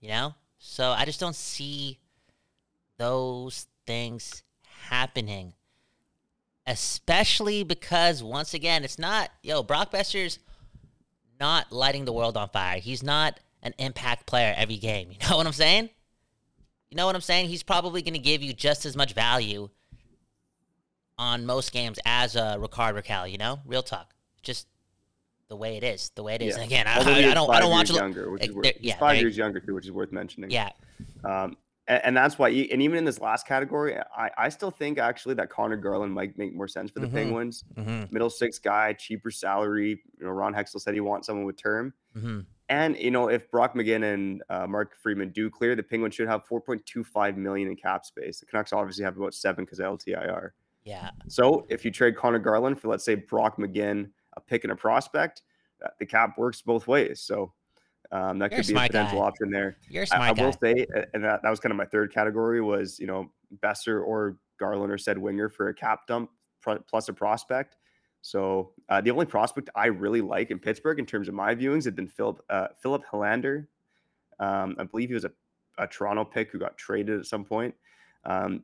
You 0.00 0.08
know? 0.08 0.34
So 0.64 0.90
I 0.90 1.04
just 1.04 1.18
don't 1.18 1.34
see 1.34 1.98
those 2.96 3.66
things 3.84 4.44
happening. 4.88 5.54
Especially 6.68 7.64
because 7.64 8.22
once 8.22 8.54
again, 8.54 8.84
it's 8.84 8.98
not 8.98 9.30
yo, 9.42 9.64
Brock 9.64 9.90
Boeser's 9.90 10.38
not 11.40 11.72
lighting 11.72 12.04
the 12.04 12.12
world 12.12 12.36
on 12.36 12.48
fire. 12.48 12.78
He's 12.78 13.02
not 13.02 13.40
an 13.60 13.74
impact 13.78 14.24
player 14.26 14.54
every 14.56 14.76
game. 14.76 15.10
You 15.20 15.28
know 15.28 15.36
what 15.36 15.46
I'm 15.48 15.52
saying? 15.52 15.90
You 16.90 16.96
know 16.96 17.06
what 17.06 17.16
I'm 17.16 17.20
saying? 17.22 17.48
He's 17.48 17.64
probably 17.64 18.00
going 18.00 18.14
to 18.14 18.20
give 18.20 18.40
you 18.40 18.52
just 18.52 18.86
as 18.86 18.96
much 18.96 19.14
value 19.14 19.68
on 21.18 21.44
most 21.44 21.72
games 21.72 21.98
as 22.04 22.36
uh, 22.36 22.56
Rickard 22.60 22.94
Rakell. 22.94 23.28
You 23.28 23.38
know, 23.38 23.58
real 23.66 23.82
talk. 23.82 24.14
Just 24.42 24.68
the 25.52 25.56
way 25.56 25.76
it 25.76 25.84
is. 25.84 26.10
The 26.14 26.22
way 26.22 26.34
it 26.36 26.40
is. 26.40 26.54
And 26.56 26.64
again, 26.64 26.86
I, 26.86 26.94
I, 26.96 27.30
I 27.30 27.34
don't. 27.34 27.50
I 27.50 27.60
don't 27.60 27.70
watch. 27.70 27.90
younger, 27.90 28.30
which 28.30 28.48
is 28.48 28.54
worth, 28.54 28.64
he's 28.64 28.74
yeah, 28.80 28.98
five 28.98 29.18
years 29.18 29.36
younger 29.36 29.60
too, 29.60 29.74
which 29.74 29.84
is 29.84 29.92
worth 29.92 30.10
mentioning. 30.10 30.50
Yeah. 30.50 30.70
Um, 31.24 31.58
and, 31.86 32.00
and 32.06 32.16
that's 32.16 32.38
why, 32.38 32.48
and 32.48 32.80
even 32.80 32.96
in 32.96 33.04
this 33.04 33.20
last 33.20 33.46
category, 33.46 33.98
I, 34.16 34.30
I 34.38 34.48
still 34.48 34.70
think 34.70 34.98
actually 34.98 35.34
that 35.34 35.50
Conor 35.50 35.76
Garland 35.76 36.10
might 36.14 36.38
make 36.38 36.54
more 36.54 36.66
sense 36.68 36.90
for 36.90 37.00
the 37.00 37.06
Mhm. 37.06 37.12
Penguins. 37.12 37.64
hmm 37.76 38.04
Middle 38.10 38.30
six 38.30 38.58
guy, 38.58 38.94
cheaper 38.94 39.30
salary. 39.30 40.02
You 40.18 40.24
know, 40.24 40.30
Ron 40.30 40.54
Hextall 40.54 40.80
said 40.80 40.94
he 40.94 41.00
wants 41.00 41.26
someone 41.26 41.44
with 41.44 41.58
term. 41.58 41.92
hmm 42.18 42.40
And 42.70 42.96
you 42.96 43.10
know, 43.10 43.28
if 43.28 43.50
Brock 43.50 43.74
McGinn 43.74 44.14
and 44.14 44.42
uh, 44.48 44.66
Mark 44.66 44.96
Friedman 45.02 45.32
do 45.32 45.50
clear, 45.50 45.76
the 45.76 45.82
Penguins 45.82 46.14
should 46.14 46.28
have 46.28 46.46
4.25 46.48 47.36
million 47.36 47.68
in 47.68 47.76
cap 47.76 48.06
space. 48.06 48.40
The 48.40 48.46
Canucks 48.46 48.72
obviously 48.72 49.04
have 49.04 49.18
about 49.18 49.34
seven 49.34 49.66
because 49.66 49.80
LTIR. 49.80 50.52
Yeah. 50.84 51.10
So 51.28 51.66
if 51.68 51.84
you 51.84 51.90
trade 51.90 52.16
Conor 52.16 52.38
Garland 52.40 52.80
for, 52.80 52.88
let's 52.88 53.04
say, 53.04 53.14
Brock 53.16 53.56
McGinn, 53.58 54.10
a 54.36 54.40
pick 54.40 54.64
and 54.64 54.72
a 54.72 54.76
prospect, 54.76 55.42
uh, 55.84 55.88
the 55.98 56.06
cap 56.06 56.38
works 56.38 56.62
both 56.62 56.86
ways. 56.86 57.20
So 57.20 57.52
um, 58.10 58.38
that 58.38 58.52
You're 58.52 58.60
could 58.60 58.68
be 58.68 58.74
a 58.74 58.80
potential 58.86 59.20
guy. 59.20 59.24
option 59.24 59.50
there. 59.50 59.76
I, 60.12 60.30
I 60.30 60.32
guy. 60.32 60.44
will 60.44 60.52
say, 60.52 60.86
uh, 60.94 61.02
and 61.14 61.24
that, 61.24 61.42
that 61.42 61.50
was 61.50 61.60
kind 61.60 61.70
of 61.70 61.76
my 61.76 61.86
third 61.86 62.12
category 62.12 62.60
was, 62.60 62.98
you 62.98 63.06
know, 63.06 63.30
Boeser 63.62 64.04
or 64.04 64.36
Garland 64.58 64.92
or 64.92 64.98
said 64.98 65.18
winger 65.18 65.48
for 65.48 65.68
a 65.68 65.74
cap 65.74 66.06
dump 66.06 66.30
plus 66.88 67.08
a 67.08 67.12
prospect. 67.12 67.76
So 68.20 68.72
uh, 68.88 69.00
the 69.00 69.10
only 69.10 69.26
prospect 69.26 69.68
I 69.74 69.86
really 69.86 70.20
like 70.20 70.50
in 70.50 70.58
Pittsburgh 70.58 70.98
in 70.98 71.06
terms 71.06 71.28
of 71.28 71.34
my 71.34 71.54
viewings 71.54 71.84
had 71.84 71.96
been 71.96 72.06
Filip 72.06 72.40
uh, 72.48 72.68
Filip 72.80 73.02
Hallander. 73.10 73.66
Um, 74.38 74.76
I 74.78 74.84
believe 74.84 75.08
he 75.08 75.14
was 75.14 75.24
a, 75.24 75.32
a 75.78 75.86
Toronto 75.88 76.24
pick 76.24 76.52
who 76.52 76.58
got 76.58 76.76
traded 76.78 77.18
at 77.18 77.26
some 77.26 77.44
point. 77.44 77.74
Um, 78.24 78.62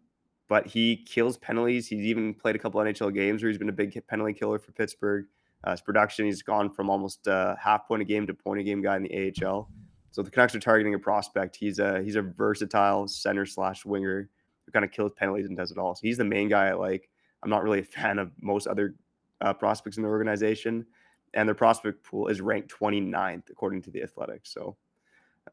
but 0.48 0.66
he 0.66 1.04
kills 1.04 1.36
penalties. 1.36 1.88
He's 1.88 2.04
even 2.04 2.34
played 2.34 2.56
a 2.56 2.58
couple 2.58 2.80
NHL 2.80 3.12
games 3.12 3.42
where 3.42 3.50
he's 3.50 3.58
been 3.58 3.68
a 3.68 3.72
big 3.72 4.00
penalty 4.06 4.32
killer 4.32 4.58
for 4.58 4.72
Pittsburgh. 4.72 5.26
Uh, 5.64 5.72
his 5.72 5.80
production, 5.80 6.26
he's 6.26 6.42
gone 6.42 6.70
from 6.70 6.88
almost 6.88 7.26
uh, 7.26 7.56
half 7.56 7.86
point 7.86 8.02
a 8.02 8.04
game 8.04 8.26
to 8.26 8.34
point 8.34 8.60
a 8.60 8.62
game 8.62 8.80
guy 8.80 8.96
in 8.96 9.02
the 9.02 9.32
AHL. 9.44 9.68
So 10.10 10.22
the 10.22 10.30
Canucks 10.30 10.54
are 10.54 10.60
targeting 10.60 10.94
a 10.94 10.98
prospect. 10.98 11.56
He's 11.56 11.78
a 11.78 12.02
he's 12.02 12.16
a 12.16 12.22
versatile 12.22 13.06
center 13.08 13.44
slash 13.44 13.84
winger 13.84 14.28
who 14.64 14.72
kind 14.72 14.84
of 14.84 14.90
kills 14.90 15.12
penalties 15.16 15.46
and 15.46 15.56
does 15.56 15.70
it 15.70 15.78
all. 15.78 15.94
So 15.94 16.00
he's 16.02 16.18
the 16.18 16.24
main 16.24 16.48
guy 16.48 16.68
I 16.68 16.72
like. 16.72 17.08
I'm 17.42 17.50
not 17.50 17.62
really 17.62 17.80
a 17.80 17.84
fan 17.84 18.18
of 18.18 18.32
most 18.40 18.66
other 18.66 18.94
uh, 19.40 19.52
prospects 19.52 19.96
in 19.96 20.02
the 20.02 20.08
organization, 20.08 20.86
and 21.34 21.48
their 21.48 21.54
prospect 21.54 22.02
pool 22.02 22.28
is 22.28 22.40
ranked 22.40 22.72
29th 22.72 23.50
according 23.50 23.82
to 23.82 23.90
the 23.90 24.02
Athletics. 24.02 24.52
So 24.52 24.76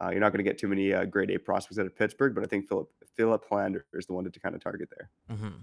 uh, 0.02 0.10
you're 0.10 0.20
not 0.20 0.32
going 0.32 0.44
to 0.44 0.50
get 0.50 0.58
too 0.58 0.68
many 0.68 0.94
uh, 0.94 1.06
grade 1.06 1.32
A 1.32 1.38
prospects 1.38 1.80
out 1.80 1.86
of 1.86 1.96
Pittsburgh, 1.96 2.34
but 2.34 2.44
I 2.44 2.48
think 2.48 2.68
Filip 2.68 2.90
Filip 3.16 3.48
Hallander 3.48 3.84
is 3.94 4.06
the 4.06 4.14
one 4.14 4.24
to, 4.24 4.30
to 4.30 4.40
kind 4.40 4.56
of 4.56 4.64
target 4.64 4.90
there. 4.96 5.10
Mm-hmm. 5.32 5.58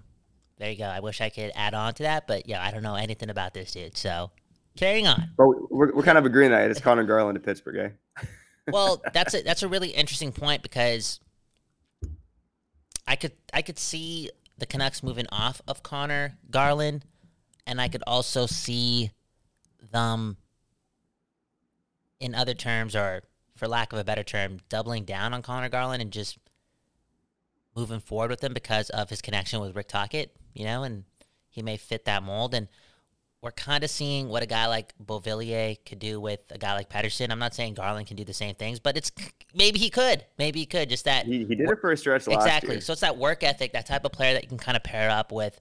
There 0.63 0.71
you 0.71 0.77
go. 0.77 0.85
I 0.85 1.01
wish 1.01 1.19
I 1.19 1.27
could 1.27 1.51
add 1.55 1.73
on 1.73 1.93
to 1.95 2.03
that, 2.03 2.25
but 2.25 2.47
yeah, 2.47 2.65
I 2.65 2.71
don't 2.71 2.83
know 2.83 2.95
anything 2.95 3.29
about 3.29 3.53
this 3.53 3.73
dude. 3.73 3.97
So 3.97 4.31
carrying 4.77 5.07
on. 5.07 5.31
But 5.35 5.69
we're, 5.69 5.93
we're 5.93 6.03
kind 6.03 6.17
of 6.17 6.25
agreeing 6.25 6.51
that 6.51 6.71
it's 6.71 6.79
Conor 6.79 7.03
Garland 7.03 7.35
to 7.35 7.41
Pittsburgh, 7.41 7.91
eh? 8.17 8.25
well, 8.71 9.03
that's 9.13 9.33
a 9.33 9.41
that's 9.41 9.61
a 9.61 9.67
really 9.67 9.89
interesting 9.89 10.31
point 10.31 10.63
because 10.63 11.19
I 13.05 13.17
could 13.17 13.33
I 13.53 13.61
could 13.61 13.77
see 13.77 14.29
the 14.57 14.65
Canucks 14.65 15.03
moving 15.03 15.25
off 15.33 15.61
of 15.67 15.83
Conor 15.83 16.37
Garland, 16.49 17.03
and 17.67 17.81
I 17.81 17.89
could 17.89 18.03
also 18.07 18.45
see 18.45 19.11
them, 19.91 20.37
in 22.21 22.33
other 22.33 22.53
terms, 22.53 22.95
or 22.95 23.23
for 23.57 23.67
lack 23.67 23.91
of 23.91 23.99
a 23.99 24.05
better 24.05 24.23
term, 24.23 24.59
doubling 24.69 25.03
down 25.03 25.33
on 25.33 25.41
Connor 25.41 25.67
Garland 25.67 26.01
and 26.01 26.09
just 26.13 26.37
moving 27.75 27.99
forward 27.99 28.29
with 28.29 28.41
him 28.41 28.53
because 28.53 28.89
of 28.91 29.09
his 29.09 29.21
connection 29.21 29.59
with 29.59 29.75
Rick 29.75 29.89
Tocchet, 29.89 30.33
you 30.53 30.65
know, 30.65 30.83
and 30.83 31.03
he 31.49 31.61
may 31.61 31.77
fit 31.77 32.05
that 32.05 32.23
mold. 32.23 32.53
And 32.53 32.67
we're 33.41 33.51
kind 33.51 33.83
of 33.83 33.89
seeing 33.89 34.29
what 34.29 34.41
a 34.41 34.45
guy 34.45 34.67
like 34.67 34.93
Beauvillier 35.03 35.77
could 35.85 35.99
do 35.99 36.21
with 36.21 36.39
a 36.49 36.57
guy 36.57 36.73
like 36.73 36.89
Pettersson. 36.89 37.29
I'm 37.29 37.39
not 37.39 37.53
saying 37.53 37.73
Garland 37.73 38.07
can 38.07 38.15
do 38.15 38.23
the 38.23 38.33
same 38.33 38.55
things, 38.55 38.79
but 38.79 38.95
it's 38.95 39.11
maybe 39.53 39.79
he 39.79 39.89
could. 39.89 40.25
Maybe 40.37 40.59
he 40.59 40.65
could. 40.65 40.89
Just 40.89 41.05
that 41.05 41.25
he, 41.25 41.39
he 41.45 41.55
did 41.55 41.69
it 41.69 41.79
for 41.81 41.91
a 41.91 41.97
stretch 41.97 42.27
exactly. 42.27 42.75
Year. 42.75 42.81
So 42.81 42.93
it's 42.93 43.01
that 43.01 43.17
work 43.17 43.43
ethic, 43.43 43.73
that 43.73 43.85
type 43.85 44.05
of 44.05 44.13
player 44.13 44.33
that 44.33 44.43
you 44.43 44.49
can 44.49 44.57
kind 44.57 44.77
of 44.77 44.83
pair 44.83 45.09
up 45.09 45.33
with 45.33 45.59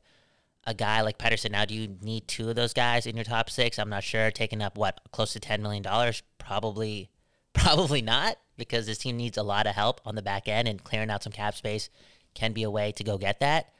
a 0.64 0.74
guy 0.74 1.00
like 1.00 1.18
Pettersson. 1.18 1.50
Now, 1.50 1.64
do 1.64 1.74
you 1.74 1.96
need 2.02 2.28
two 2.28 2.48
of 2.48 2.54
those 2.54 2.72
guys 2.72 3.06
in 3.06 3.16
your 3.16 3.24
top 3.24 3.50
six? 3.50 3.80
I'm 3.80 3.90
not 3.90 4.04
sure. 4.04 4.30
Taking 4.30 4.62
up 4.62 4.78
what 4.78 5.00
close 5.10 5.32
to 5.32 5.40
ten 5.40 5.60
million 5.60 5.82
dollars, 5.82 6.22
probably, 6.38 7.10
probably 7.52 8.00
not, 8.00 8.36
because 8.56 8.86
this 8.86 8.98
team 8.98 9.16
needs 9.16 9.36
a 9.36 9.42
lot 9.42 9.66
of 9.66 9.74
help 9.74 10.00
on 10.04 10.14
the 10.14 10.22
back 10.22 10.46
end 10.46 10.68
and 10.68 10.82
clearing 10.84 11.10
out 11.10 11.24
some 11.24 11.32
cap 11.32 11.56
space 11.56 11.90
can 12.34 12.52
be 12.52 12.62
a 12.62 12.70
way 12.70 12.92
to 12.92 13.02
go 13.02 13.18
get 13.18 13.40
that. 13.40 13.72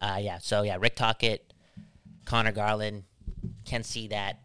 Uh, 0.00 0.18
yeah. 0.20 0.38
So 0.38 0.62
yeah, 0.62 0.76
Rick 0.78 0.96
Tocchet, 0.96 1.52
Conor 2.24 2.52
Garland 2.52 3.04
can 3.64 3.82
see 3.82 4.08
that 4.08 4.40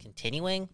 continuing. 0.00 0.68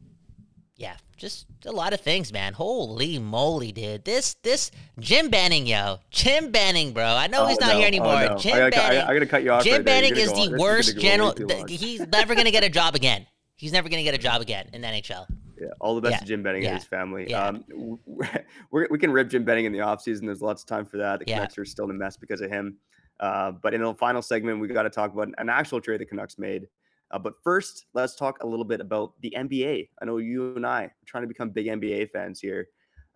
Yeah, 0.76 0.96
just 1.16 1.46
a 1.66 1.70
lot 1.70 1.92
of 1.92 2.00
things, 2.00 2.32
man. 2.32 2.54
Holy 2.54 3.18
moly, 3.18 3.70
dude! 3.70 4.04
This 4.04 4.34
this 4.42 4.70
Jim 4.98 5.28
Benning, 5.28 5.66
yo, 5.66 6.00
Jim 6.10 6.50
Benning, 6.50 6.92
bro. 6.92 7.04
I 7.04 7.28
know 7.28 7.44
oh, 7.44 7.46
he's 7.46 7.60
not 7.60 7.74
no. 7.74 7.78
here 7.78 7.86
anymore. 7.86 8.14
Oh, 8.14 8.26
no. 8.28 8.38
Jim 8.38 8.54
I, 8.54 8.70
Benning. 8.70 9.00
I, 9.00 9.08
I, 9.08 9.14
gotta 9.14 9.26
cut 9.26 9.44
you 9.44 9.52
off. 9.52 9.62
Jim 9.62 9.74
right 9.74 9.84
Benning 9.84 10.16
is 10.16 10.32
the 10.32 10.56
worst 10.58 10.98
general. 10.98 11.32
Th- 11.32 11.70
he's 11.70 12.00
never 12.08 12.34
gonna 12.34 12.50
get 12.50 12.64
a 12.64 12.68
job 12.68 12.94
again. 12.94 13.26
He's 13.54 13.72
never 13.72 13.88
gonna 13.88 14.02
get 14.02 14.14
a 14.14 14.18
job 14.18 14.40
again 14.40 14.70
in 14.72 14.80
the 14.80 14.88
NHL. 14.88 15.26
Yeah, 15.60 15.68
all 15.80 15.94
the 15.94 16.00
best 16.00 16.14
Yeah. 16.14 16.18
to 16.18 16.24
Jim 16.24 16.42
Benning 16.42 16.62
Yeah. 16.62 16.70
and 16.70 16.78
his 16.78 16.86
family. 16.86 17.26
Yeah. 17.30 17.46
Um, 17.46 17.98
we're, 18.72 18.88
we 18.90 18.98
can 18.98 19.12
rip 19.12 19.28
Jim 19.28 19.44
Benning 19.44 19.66
in 19.66 19.72
the 19.72 19.78
offseason. 19.78 20.22
There's 20.22 20.42
lots 20.42 20.62
of 20.62 20.68
time 20.68 20.84
for 20.84 20.96
that. 20.96 21.20
The 21.20 21.26
Yeah. 21.28 21.36
Canucks 21.36 21.58
are 21.58 21.64
still 21.64 21.84
in 21.84 21.92
a 21.92 21.94
mess 21.94 22.16
because 22.16 22.40
of 22.40 22.50
him. 22.50 22.78
Uh, 23.22 23.52
but 23.52 23.72
in 23.72 23.80
the 23.80 23.94
final 23.94 24.20
segment, 24.20 24.60
we 24.60 24.66
got 24.66 24.82
to 24.82 24.90
talk 24.90 25.12
about 25.12 25.28
an 25.38 25.48
actual 25.48 25.80
trade 25.80 26.00
the 26.00 26.04
Canucks 26.04 26.38
made. 26.38 26.66
Uh, 27.12 27.18
but 27.18 27.34
first, 27.44 27.86
let's 27.94 28.16
talk 28.16 28.42
a 28.42 28.46
little 28.46 28.64
bit 28.64 28.80
about 28.80 29.12
the 29.22 29.32
NBA. 29.36 29.88
I 30.00 30.04
know 30.04 30.16
you 30.16 30.56
and 30.56 30.66
I 30.66 30.84
are 30.84 30.94
trying 31.06 31.22
to 31.22 31.28
become 31.28 31.50
big 31.50 31.66
NBA 31.66 32.10
fans 32.10 32.40
here. 32.40 32.68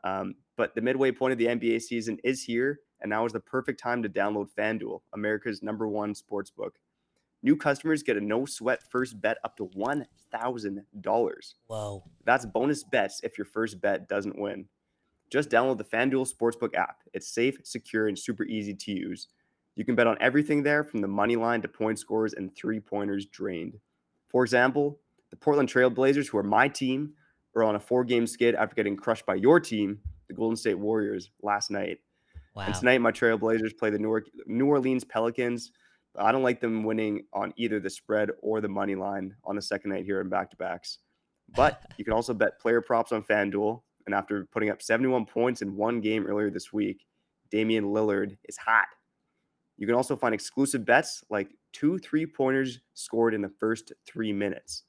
Um, 0.05 0.37
but 0.57 0.77
the 0.77 0.81
midway 0.81 1.11
point 1.11 1.33
of 1.33 1.39
the 1.39 1.47
NBA 1.47 1.83
season 1.83 2.19
is 2.23 2.45
here, 2.45 2.81
and 3.01 3.11
now 3.11 3.25
is 3.27 3.33
the 3.33 3.41
perfect 3.41 3.81
time 3.81 4.01
to 4.05 4.09
download 4.09 4.49
FanDuel, 4.57 5.01
America's 5.13 5.63
number 5.63 5.89
one 5.89 6.15
sports 6.15 6.51
book. 6.51 6.79
New 7.43 7.57
customers 7.57 8.03
get 8.03 8.17
a 8.17 8.21
no 8.21 8.47
sweat 8.47 8.83
first 8.91 9.21
bet 9.21 9.39
up 9.45 9.57
to 9.57 9.67
$1,000. 9.77 11.55
Whoa. 11.67 12.05
That's 12.25 12.47
bonus 12.47 12.85
bets 12.85 13.21
if 13.25 13.37
your 13.37 13.45
first 13.45 13.81
bet 13.81 14.09
doesn't 14.09 14.39
win. 14.39 14.69
Just 15.31 15.51
download 15.51 15.79
the 15.79 15.85
FanDuel 15.85 16.31
Sportsbook 16.33 16.77
app. 16.77 16.99
It's 17.13 17.29
safe, 17.29 17.59
secure, 17.65 18.07
and 18.07 18.17
super 18.17 18.45
easy 18.45 18.75
to 18.75 18.93
use. 18.93 19.29
You 19.77 19.85
can 19.85 19.95
bet 19.95 20.07
on 20.07 20.17
everything 20.21 20.63
there 20.63 20.83
from 20.83 21.01
the 21.01 21.09
money 21.09 21.37
line 21.37 21.63
to 21.63 21.69
point 21.69 21.99
scores 21.99 22.33
and 22.33 22.55
three 22.57 22.81
pointers 22.81 23.27
drained. 23.27 23.79
For 24.31 24.43
example, 24.43 24.99
the 25.31 25.37
Portland 25.37 25.69
Trailblazers, 25.69 26.29
who 26.29 26.39
are 26.39 26.43
my 26.43 26.67
team, 26.67 27.13
are 27.55 27.63
on 27.63 27.77
a 27.77 27.81
four 27.81 28.05
game 28.05 28.27
skid 28.27 28.55
after 28.55 28.75
getting 28.75 28.97
crushed 28.97 29.27
by 29.27 29.35
your 29.35 29.61
team, 29.61 29.99
the 30.29 30.35
Golden 30.35 30.57
State 30.57 30.79
Warriors, 30.79 31.31
last 31.43 31.71
night. 31.71 31.99
Wow. 32.55 32.65
And 32.67 32.75
tonight, 32.75 33.01
my 33.01 33.13
Trailblazers 33.13 33.77
play 33.77 33.91
the 33.91 33.99
New 33.99 34.09
Orleans- 34.09 34.31
New 34.47 34.67
Orleans 34.67 35.05
Pelicans. 35.05 35.73
I 36.19 36.33
don't 36.33 36.43
like 36.43 36.61
them 36.61 36.85
winning 36.85 37.25
on 37.35 37.53
either 37.57 37.79
the 37.79 37.91
spread 37.91 38.31
or 38.41 38.63
the 38.63 38.69
money 38.69 38.95
line 38.95 39.35
on 39.45 39.57
the 39.57 39.63
second 39.63 39.91
night 39.91 40.05
here 40.05 40.21
in 40.23 40.29
back 40.31 40.51
to 40.51 40.57
backs. 40.57 40.99
But 41.55 41.83
you 41.99 42.05
can 42.05 42.15
also 42.15 42.33
bet 42.33 42.59
player 42.59 42.81
props 42.81 43.13
on 43.13 43.23
FanDuel. 43.23 43.83
And 44.07 44.15
after 44.15 44.47
putting 44.47 44.71
up 44.71 44.81
71 44.81 45.27
points 45.27 45.63
in 45.63 45.77
one 45.77 46.01
game 46.01 46.27
earlier 46.27 46.51
this 46.51 46.73
week, 46.73 47.05
Damian 47.51 47.85
Lillard 47.85 48.37
is 48.45 48.57
hot. 48.57 48.87
You 49.77 49.87
can 49.87 49.97
also 49.97 50.17
find 50.17 50.35
exclusive 50.35 50.85
bets 50.85 51.25
like 51.29 51.51
two 51.73 51.99
three 51.99 52.27
pointers 52.27 52.81
scored 52.95 53.35
in 53.35 53.43
the 53.43 53.53
first 53.61 53.93
three 54.07 54.33
minutes. 54.33 54.85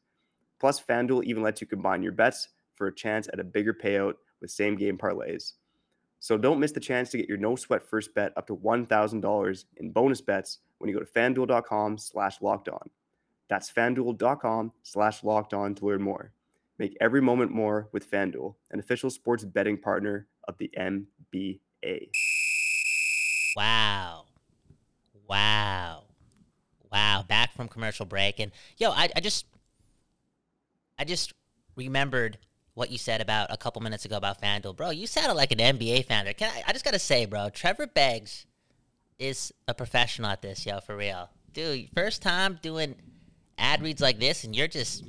Plus, 0.60 0.82
FanDuel 0.82 1.24
even 1.26 1.44
lets 1.44 1.62
you 1.62 1.68
combine 1.68 2.02
your 2.02 2.14
bets 2.14 2.50
for 2.76 2.88
a 2.88 2.96
chance 2.96 3.28
at 3.32 3.40
a 3.40 3.44
bigger 3.44 3.74
payout 3.74 4.14
with 4.42 4.52
same 4.52 4.76
game 4.76 4.98
parlays. 4.98 5.54
So 6.20 6.38
don't 6.38 6.60
miss 6.60 6.72
the 6.72 6.80
chance 6.80 7.10
to 7.12 7.18
get 7.18 7.30
your 7.30 7.38
no 7.38 7.56
sweat 7.56 7.84
first 7.84 8.14
bet 8.16 8.34
up 8.38 8.48
to 8.48 8.56
$1,000 8.56 9.66
in 9.78 9.92
bonus 9.92 10.22
bets 10.22 10.60
when 10.80 10.90
you 10.90 10.98
go 10.98 11.04
to 11.04 11.12
fanduel.com 11.12 11.98
slash 11.98 12.42
locked 12.42 12.70
on. 12.70 12.90
That's 13.50 13.72
fanduel.com 13.72 14.72
slash 14.84 15.24
locked 15.24 15.54
on 15.54 15.76
to 15.76 15.86
learn 15.86 16.02
more. 16.02 16.34
Make 16.80 16.98
every 17.02 17.22
moment 17.22 17.52
more 17.52 17.90
with 17.92 18.10
FanDuel, 18.10 18.56
an 18.72 18.80
official 18.80 19.10
sports 19.10 19.44
betting 19.44 19.78
partner 19.78 20.28
of 20.48 20.58
the 20.58 20.72
NBA. 20.78 21.60
Wow. 23.56 24.27
Wow. 25.28 26.04
Wow. 26.92 27.26
Back 27.28 27.54
from 27.54 27.68
commercial 27.68 28.06
break. 28.06 28.40
And 28.40 28.52
yo, 28.78 28.92
I, 28.92 29.10
I 29.16 29.20
just 29.20 29.46
I 30.98 31.04
just 31.04 31.34
remembered 31.76 32.38
what 32.74 32.92
you 32.92 32.98
said 32.98 33.22
about 33.22 33.48
a 33.52 33.58
couple 33.58 33.82
minutes 33.82 34.06
ago 34.06 34.18
about 34.18 34.42
FanDuel. 34.42 34.76
Bro, 34.76 34.92
you 34.92 35.08
sounded 35.08 35.34
like 35.34 35.52
an 35.52 35.58
NBA 35.60 36.06
fan 36.06 36.26
there. 36.26 36.34
Can 36.34 36.52
I 36.56 36.64
I 36.68 36.74
just 36.74 36.86
gotta 36.86 37.00
say, 37.00 37.26
bro, 37.26 37.50
Trevor 37.50 37.88
Beggs 37.88 38.46
is 39.20 39.52
a 39.68 39.74
professional 39.74 40.30
at 40.30 40.42
this, 40.42 40.66
yo, 40.66 40.80
for 40.80 40.96
real. 40.96 41.30
Dude, 41.54 41.90
first 41.96 42.22
time 42.22 42.60
doing 42.62 42.96
ad 43.58 43.82
reads 43.82 44.02
like 44.02 44.20
this 44.20 44.44
and 44.44 44.56
you're 44.56 44.68
just 44.68 45.04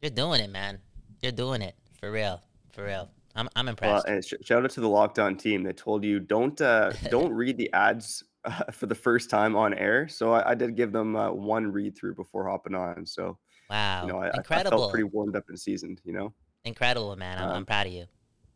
you're 0.00 0.10
doing 0.10 0.40
it, 0.40 0.50
man. 0.50 0.78
You're 1.22 1.32
doing 1.32 1.60
it. 1.62 1.74
For 2.00 2.10
real. 2.10 2.40
For 2.72 2.84
real. 2.84 3.10
I'm 3.34 3.48
I'm 3.54 3.66
Well, 3.66 3.70
impressed. 3.70 4.06
and 4.08 4.24
sh- 4.24 4.34
shout 4.42 4.64
out 4.64 4.70
to 4.70 4.80
the 4.80 4.88
Locked 4.88 5.18
On 5.18 5.36
team. 5.36 5.62
They 5.62 5.72
told 5.72 6.04
you 6.04 6.20
don't 6.20 6.58
uh, 6.60 6.92
don't 7.10 7.32
read 7.32 7.56
the 7.56 7.70
ads 7.72 8.24
uh, 8.44 8.64
for 8.72 8.86
the 8.86 8.94
first 8.94 9.30
time 9.30 9.56
on 9.56 9.74
air. 9.74 10.08
So 10.08 10.32
I, 10.32 10.50
I 10.50 10.54
did 10.54 10.76
give 10.76 10.92
them 10.92 11.16
uh, 11.16 11.30
one 11.32 11.70
read 11.72 11.96
through 11.96 12.14
before 12.14 12.48
hopping 12.48 12.74
on. 12.74 13.06
So 13.06 13.38
wow. 13.70 14.02
you 14.06 14.12
know, 14.12 14.18
I, 14.18 14.28
I- 14.28 14.32
I 14.50 14.62
felt 14.64 14.90
pretty 14.90 15.04
warmed 15.04 15.36
up 15.36 15.44
and 15.48 15.58
seasoned. 15.58 16.00
You 16.04 16.12
know. 16.12 16.34
Incredible, 16.64 17.14
man. 17.16 17.38
I'm, 17.38 17.48
Um, 17.50 17.56
I'm 17.56 17.66
proud 17.66 17.86
of 17.86 17.92
you. 17.92 18.06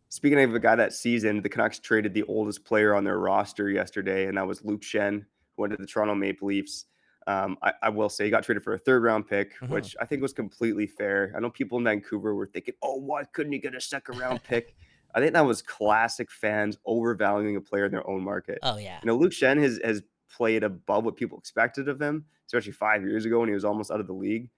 Speaking 0.09 0.40
of 0.42 0.55
a 0.55 0.59
guy 0.61 0.77
that 0.77 0.92
seasoned, 0.92 1.42
the 1.42 1.49
Canucks 1.49 1.79
traded 1.79 2.12
the 2.12 2.25
oldest 2.25 2.64
player 2.64 2.95
on 2.95 3.03
their 3.05 3.18
roster 3.18 3.71
yesterday, 3.71 4.27
and 4.27 4.37
that 4.37 4.47
was 4.47 4.62
Luke 4.62 4.83
Schenn, 4.83 5.25
who 5.57 5.62
went 5.62 5.71
to 5.73 5.79
the 5.79 5.87
Toronto 5.87 6.14
Maple 6.14 6.49
Leafs. 6.49 6.85
Um, 7.27 7.57
I, 7.62 7.73
I 7.85 7.88
will 7.88 8.09
say 8.11 8.25
he 8.25 8.31
got 8.31 8.42
traded 8.45 8.62
for 8.64 8.75
a 8.75 8.79
third 8.79 9.03
round 9.05 9.27
pick, 9.27 9.55
Mhm. 9.61 9.68
which 9.71 9.97
I 10.01 10.05
think 10.05 10.21
was 10.21 10.33
completely 10.35 10.87
fair. 10.87 11.33
I 11.37 11.40
know 11.40 11.49
people 11.51 11.79
in 11.79 11.85
Vancouver 11.85 12.35
were 12.35 12.47
thinking, 12.49 12.75
oh, 12.83 12.97
why 12.97 13.25
couldn't 13.33 13.53
he 13.53 13.59
get 13.59 13.75
a 13.75 13.81
second 13.81 14.18
round 14.18 14.42
pick? 14.42 14.75
I 15.14 15.20
think 15.20 15.33
that 15.35 15.44
was 15.46 15.62
classic 15.62 16.31
fans 16.31 16.79
overvaluing 16.87 17.57
a 17.57 17.61
player 17.61 17.85
in 17.87 17.92
their 17.92 18.09
own 18.09 18.22
market. 18.25 18.59
Oh 18.62 18.77
yeah. 18.79 18.98
You 19.03 19.07
know, 19.07 19.16
Luke 19.16 19.33
Schenn 19.33 19.61
has, 19.62 19.79
has 19.85 20.03
played 20.35 20.64
above 20.64 21.05
what 21.05 21.16
people 21.16 21.38
expected 21.38 21.88
of 21.88 22.01
him, 22.01 22.25
especially 22.46 22.72
five 22.72 23.03
years 23.03 23.25
ago 23.25 23.40
when 23.40 23.48
he 23.48 23.55
was 23.55 23.64
almost 23.64 23.90
out 23.90 24.01
of 24.01 24.07
the 24.07 24.12
league. 24.14 24.48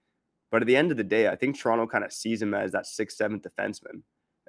But 0.51 0.61
at 0.61 0.67
the 0.67 0.77
end 0.77 0.91
of 0.91 0.97
the 0.97 1.03
day, 1.03 1.27
I 1.27 1.35
think 1.35 1.57
Toronto 1.59 1.85
kind 1.87 2.03
of 2.05 2.13
sees 2.13 2.41
him 2.41 2.53
as 2.53 2.71
that 2.71 2.85
sixth, 2.85 3.17
seventh 3.17 3.43
defenseman. 3.43 4.01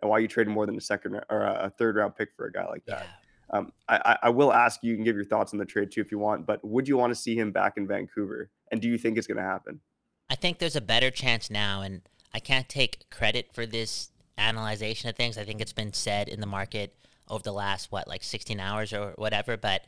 And 0.03 0.11
why 0.11 0.19
you 0.19 0.29
trade 0.29 0.47
more 0.47 0.67
than 0.67 0.77
a 0.77 0.81
second 0.81 1.15
or 1.31 1.41
a 1.43 1.73
third 1.79 1.97
round 1.97 2.15
pick 2.15 2.29
for 2.37 2.47
a 2.47 2.53
guy 2.53 2.67
like 2.67 2.83
Yeah. 2.87 2.97
that? 2.97 3.07
Um, 3.49 3.73
I, 3.89 3.97
I- 4.05 4.19
I 4.25 4.29
will 4.31 4.53
ask 4.53 4.83
you, 4.83 4.91
you 4.91 4.97
can 4.97 5.05
give 5.05 5.17
your 5.17 5.25
thoughts 5.25 5.53
on 5.53 5.59
the 5.59 5.65
trade 5.65 5.91
too 5.91 6.01
if 6.01 6.11
you 6.13 6.19
want, 6.19 6.47
but 6.47 6.65
would 6.65 6.87
you 6.87 6.97
want 6.97 7.13
to 7.13 7.15
see 7.15 7.35
him 7.37 7.51
back 7.51 7.77
in 7.77 7.87
Vancouver? 7.89 8.51
And 8.71 8.81
do 8.83 8.89
you 8.89 8.99
think 8.99 9.17
it's 9.19 9.27
going 9.27 9.37
to 9.39 9.43
happen? 9.43 9.81
I 10.29 10.35
think 10.35 10.59
there's 10.59 10.77
a 10.77 10.81
better 10.81 11.11
chance 11.11 11.49
now, 11.51 11.81
and 11.83 12.03
I 12.35 12.41
can't 12.41 12.69
take 12.69 13.09
credit 13.11 13.53
for 13.53 13.65
this 13.65 14.11
analyzation 14.39 15.09
of 15.09 15.17
things. 15.17 15.39
I 15.39 15.45
think 15.45 15.61
it's 15.61 15.73
been 15.73 15.93
said 15.93 16.29
in 16.29 16.41
the 16.41 16.47
market 16.47 16.95
over 17.29 17.43
the 17.43 17.53
last 17.53 17.91
what, 17.91 18.09
like 18.09 18.23
16 18.23 18.61
hours 18.61 18.93
or 18.93 19.13
whatever. 19.17 19.57
But 19.57 19.83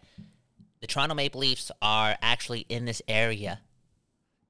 the 0.81 0.87
Toronto 0.87 1.15
Maple 1.15 1.41
Leafs 1.41 1.71
are 1.83 2.17
actually 2.23 2.61
in 2.69 2.85
this 2.85 3.03
area 3.09 3.61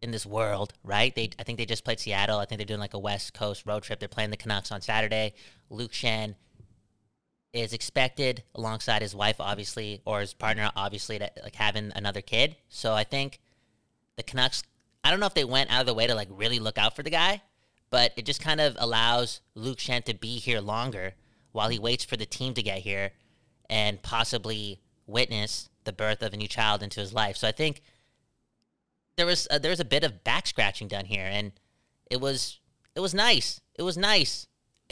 in 0.01 0.11
this 0.11 0.25
world, 0.25 0.75
right? 0.85 1.15
They 1.15 1.31
I 1.39 1.43
think 1.43 1.59
they 1.59 1.67
just 1.67 1.85
played 1.85 2.01
Seattle. 2.01 2.39
I 2.39 2.45
think 2.45 2.59
they're 2.59 2.67
doing 2.67 2.81
like 2.81 2.95
a 2.95 2.99
West 2.99 3.35
Coast 3.35 3.65
road 3.67 3.83
trip. 3.83 3.99
They're 3.99 4.09
playing 4.09 4.31
the 4.31 4.37
Canucks 4.37 4.71
on 4.71 4.81
Saturday. 4.81 5.35
Luke 5.71 5.93
Schenn 5.93 6.35
is 7.53 7.73
expected 7.73 8.43
alongside 8.55 9.03
his 9.03 9.15
wife, 9.15 9.37
obviously, 9.41 10.01
or 10.05 10.21
his 10.21 10.35
partner, 10.35 10.71
obviously, 10.77 11.19
to 11.19 11.31
like 11.43 11.55
having 11.55 11.93
another 11.97 12.21
kid. 12.21 12.57
So 12.69 12.95
I 12.95 13.05
think 13.05 13.41
the 14.17 14.23
Canucks. 14.23 14.63
I 15.03 15.11
don't 15.11 15.21
know 15.21 15.27
if 15.27 15.35
they 15.35 15.45
went 15.45 15.71
out 15.71 15.81
of 15.81 15.87
the 15.87 15.95
way 15.95 16.07
to 16.07 16.15
like 16.15 16.29
really 16.31 16.59
look 16.59 16.77
out 16.77 16.95
for 16.95 17.03
the 17.03 17.11
guy, 17.11 17.41
but 17.91 18.13
it 18.17 18.27
just 18.27 18.41
kind 18.41 18.61
of 18.61 18.77
allows 18.79 19.41
Luke 19.55 19.79
Schenn 19.79 20.05
to 20.05 20.15
be 20.15 20.39
here 20.39 20.61
longer 20.61 21.15
while 21.53 21.69
he 21.69 21.79
waits 21.79 22.05
for 22.05 22.17
the 22.17 22.27
team 22.27 22.55
to 22.55 22.63
get 22.63 22.81
here 22.81 23.13
and 23.71 24.03
possibly 24.03 24.81
witness 25.07 25.69
the 25.85 25.93
birth 25.93 26.23
of 26.23 26.33
a 26.33 26.37
new 26.37 26.49
child 26.49 26.83
into 26.83 27.01
his 27.01 27.13
life. 27.13 27.37
So 27.37 27.49
I 27.49 27.53
think 27.53 27.81
there 29.17 29.27
was 29.27 29.49
a, 29.51 29.59
there 29.59 29.71
was 29.71 29.81
a 29.81 29.85
bit 29.85 30.05
of 30.05 30.23
back 30.25 30.47
scratching 30.47 30.89
done 30.89 31.07
here, 31.07 31.27
and 31.29 31.53
it 32.11 32.21
was 32.21 32.61
it 32.95 33.01
was 33.01 33.15
nice. 33.15 33.61
It 33.75 33.83
was 33.83 33.97
nice. 33.97 34.47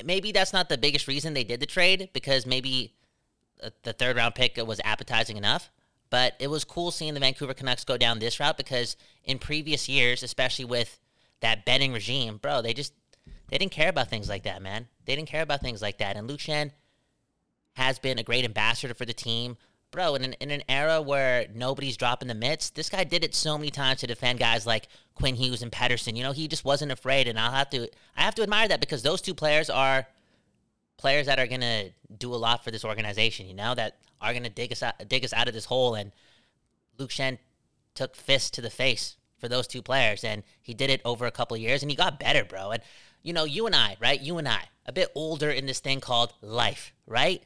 Maybe 0.04 0.32
that's 0.32 0.52
not 0.52 0.68
the 0.68 0.78
biggest 0.78 1.08
reason 1.08 1.32
they 1.32 1.44
did 1.44 1.60
the 1.60 1.66
trade 1.66 2.10
because 2.12 2.44
maybe 2.44 2.94
uh, 3.62 3.70
the 3.82 3.92
third 3.92 4.16
round 4.16 4.34
pick 4.34 4.58
was 4.66 4.80
appetizing 4.84 5.36
enough. 5.36 5.70
But 6.08 6.34
it 6.38 6.48
was 6.48 6.64
cool 6.64 6.90
seeing 6.90 7.14
the 7.14 7.20
Vancouver 7.20 7.54
Canucks 7.54 7.84
go 7.84 7.96
down 7.96 8.18
this 8.18 8.38
route 8.38 8.56
because 8.56 8.96
in 9.24 9.38
previous 9.38 9.88
years, 9.88 10.22
especially 10.22 10.64
with 10.64 11.00
that 11.40 11.64
Benning 11.64 11.92
regime, 11.92 12.38
bro, 12.38 12.62
they 12.62 12.74
just 12.74 12.92
they 13.48 13.58
didn't 13.58 13.72
care 13.72 13.88
about 13.88 14.08
things 14.08 14.28
like 14.28 14.44
that, 14.44 14.62
man. 14.62 14.88
They 15.04 15.14
didn't 15.14 15.28
care 15.28 15.42
about 15.42 15.60
things 15.60 15.82
like 15.82 15.98
that. 15.98 16.16
And 16.16 16.26
Luke 16.26 16.40
Schenn 16.40 16.72
has 17.74 17.98
been 17.98 18.18
a 18.18 18.22
great 18.22 18.44
ambassador 18.44 18.94
for 18.94 19.04
the 19.04 19.12
team 19.12 19.56
bro, 19.96 20.14
in 20.14 20.24
an, 20.24 20.32
in 20.34 20.50
an 20.50 20.62
era 20.68 21.00
where 21.00 21.46
nobody's 21.54 21.96
dropping 21.96 22.28
the 22.28 22.34
mitts, 22.34 22.70
this 22.70 22.90
guy 22.90 23.02
did 23.02 23.24
it 23.24 23.34
so 23.34 23.56
many 23.56 23.70
times 23.70 24.00
to 24.00 24.06
defend 24.06 24.38
guys 24.38 24.66
like 24.66 24.88
Quinn 25.14 25.34
Hughes 25.34 25.62
and 25.62 25.72
Pettersson. 25.72 26.16
You 26.16 26.22
know, 26.22 26.32
he 26.32 26.48
just 26.48 26.64
wasn't 26.66 26.92
afraid, 26.92 27.28
and 27.28 27.38
I'll 27.38 27.50
have 27.50 27.70
to 27.70 27.88
I 28.16 28.22
have 28.22 28.34
to 28.36 28.42
admire 28.42 28.68
that 28.68 28.80
because 28.80 29.02
those 29.02 29.22
two 29.22 29.34
players 29.34 29.70
are 29.70 30.06
players 30.98 31.26
that 31.26 31.38
are 31.38 31.46
gonna 31.46 31.90
do 32.18 32.34
a 32.34 32.36
lot 32.36 32.62
for 32.62 32.70
this 32.70 32.84
organization. 32.84 33.46
You 33.46 33.54
know, 33.54 33.74
that 33.74 33.96
are 34.20 34.34
gonna 34.34 34.50
dig 34.50 34.70
us 34.70 34.82
out, 34.82 34.94
dig 35.08 35.24
us 35.24 35.32
out 35.32 35.48
of 35.48 35.54
this 35.54 35.64
hole. 35.64 35.94
And 35.94 36.12
Luke 36.98 37.10
Schenn 37.10 37.38
took 37.94 38.14
fist 38.14 38.52
to 38.54 38.60
the 38.60 38.70
face 38.70 39.16
for 39.38 39.48
those 39.48 39.66
two 39.66 39.82
players, 39.82 40.24
and 40.24 40.42
he 40.62 40.74
did 40.74 40.90
it 40.90 41.02
over 41.04 41.26
a 41.26 41.30
couple 41.30 41.56
years, 41.56 41.82
and 41.82 41.90
he 41.90 41.96
got 41.96 42.20
better, 42.20 42.44
bro. 42.44 42.70
And 42.70 42.82
you 43.22 43.32
know, 43.32 43.44
you 43.44 43.66
and 43.66 43.74
I, 43.74 43.96
right? 44.00 44.20
You 44.20 44.38
and 44.38 44.48
I, 44.48 44.64
a 44.86 44.92
bit 44.92 45.10
older 45.14 45.50
in 45.50 45.66
this 45.66 45.80
thing 45.80 46.00
called 46.00 46.32
life, 46.40 46.92
right? 47.06 47.42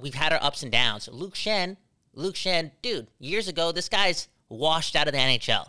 we've 0.00 0.14
had 0.14 0.32
our 0.32 0.42
ups 0.42 0.62
and 0.62 0.72
downs. 0.72 1.08
Luke 1.12 1.34
Schenn, 1.34 1.76
Luke 2.14 2.34
Schenn, 2.34 2.72
dude, 2.82 3.08
years 3.18 3.48
ago, 3.48 3.72
this 3.72 3.88
guy's 3.88 4.28
washed 4.48 4.96
out 4.96 5.06
of 5.06 5.12
the 5.12 5.18
NHL, 5.18 5.66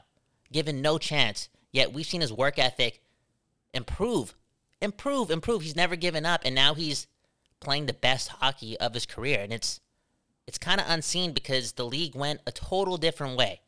given 0.52 0.82
no 0.82 0.98
chance. 0.98 1.50
Yet 1.72 1.94
we've 1.94 2.06
seen 2.06 2.22
his 2.22 2.34
work 2.34 2.60
ethic 2.60 3.02
improve, 3.74 4.34
improve, 4.82 5.32
improve. 5.32 5.62
He's 5.62 5.76
never 5.76 5.96
given 5.96 6.26
up, 6.26 6.42
and 6.44 6.56
now 6.56 6.74
he's 6.74 7.08
playing 7.60 7.86
the 7.86 7.94
best 7.94 8.28
hockey 8.28 8.78
of 8.80 8.94
his 8.94 9.06
career. 9.06 9.40
And 9.42 9.54
it's 9.54 9.80
it's 10.48 10.58
kind 10.58 10.82
of 10.82 10.90
unseen 10.90 11.34
because 11.34 11.74
the 11.74 11.86
league 11.86 12.16
went 12.16 12.42
a 12.46 12.52
total 12.52 12.98
different 12.98 13.38
way. 13.38 13.62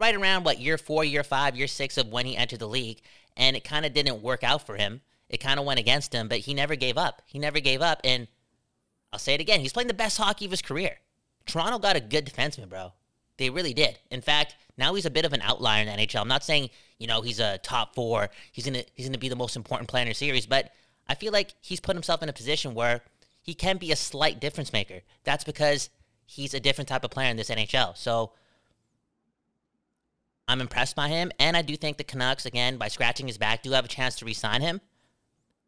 Right 0.00 0.14
around 0.14 0.44
what 0.44 0.60
year 0.60 0.78
four, 0.78 1.04
year 1.04 1.22
five, 1.22 1.56
year 1.56 1.66
six 1.66 1.98
of 1.98 2.08
when 2.08 2.26
he 2.26 2.36
entered 2.36 2.60
the 2.60 2.68
league, 2.68 3.02
and 3.36 3.54
it 3.54 3.64
kind 3.64 3.84
of 3.84 3.92
didn't 3.92 4.22
work 4.22 4.42
out 4.42 4.66
for 4.66 4.76
him. 4.76 5.02
It 5.28 5.38
kind 5.38 5.60
of 5.60 5.66
went 5.66 5.78
against 5.78 6.12
him, 6.12 6.26
but 6.26 6.38
he 6.38 6.54
never 6.54 6.74
gave 6.74 6.96
up. 6.96 7.22
He 7.26 7.38
never 7.38 7.60
gave 7.60 7.82
up, 7.82 8.00
and 8.02 8.26
I'll 9.12 9.18
say 9.18 9.34
it 9.34 9.40
again. 9.40 9.60
He's 9.60 9.72
playing 9.72 9.88
the 9.88 9.94
best 9.94 10.18
hockey 10.18 10.46
of 10.46 10.50
his 10.50 10.62
career. 10.62 10.96
Toronto 11.46 11.78
got 11.78 11.96
a 11.96 12.00
good 12.00 12.26
defenseman, 12.26 12.68
bro. 12.68 12.92
They 13.36 13.50
really 13.50 13.74
did. 13.74 13.98
In 14.10 14.20
fact, 14.20 14.56
now 14.76 14.94
he's 14.94 15.06
a 15.06 15.10
bit 15.10 15.24
of 15.24 15.32
an 15.32 15.42
outlier 15.42 15.82
in 15.82 15.86
the 15.86 15.92
NHL. 15.92 16.20
I'm 16.22 16.28
not 16.28 16.44
saying, 16.44 16.70
you 16.98 17.06
know, 17.06 17.20
he's 17.20 17.40
a 17.40 17.58
top 17.58 17.94
four. 17.94 18.30
He's 18.52 18.64
gonna 18.64 18.84
he's 18.94 19.06
gonna 19.06 19.18
be 19.18 19.28
the 19.28 19.36
most 19.36 19.56
important 19.56 19.88
player 19.88 20.02
in 20.02 20.08
the 20.08 20.14
series, 20.14 20.46
but 20.46 20.70
I 21.08 21.14
feel 21.14 21.32
like 21.32 21.54
he's 21.60 21.80
put 21.80 21.96
himself 21.96 22.22
in 22.22 22.28
a 22.28 22.32
position 22.32 22.74
where 22.74 23.02
he 23.42 23.54
can 23.54 23.78
be 23.78 23.92
a 23.92 23.96
slight 23.96 24.40
difference 24.40 24.72
maker. 24.72 25.00
That's 25.24 25.44
because 25.44 25.90
he's 26.26 26.54
a 26.54 26.60
different 26.60 26.88
type 26.88 27.04
of 27.04 27.10
player 27.10 27.30
in 27.30 27.36
this 27.36 27.50
NHL. 27.50 27.96
So 27.96 28.32
I'm 30.50 30.60
impressed 30.60 30.96
by 30.96 31.08
him, 31.08 31.30
and 31.38 31.56
I 31.56 31.62
do 31.62 31.76
think 31.76 31.96
the 31.96 32.04
Canucks, 32.04 32.44
again, 32.44 32.76
by 32.76 32.88
scratching 32.88 33.26
his 33.26 33.38
back, 33.38 33.62
do 33.62 33.70
have 33.72 33.84
a 33.84 33.88
chance 33.88 34.16
to 34.16 34.24
re-sign 34.24 34.60
him 34.60 34.80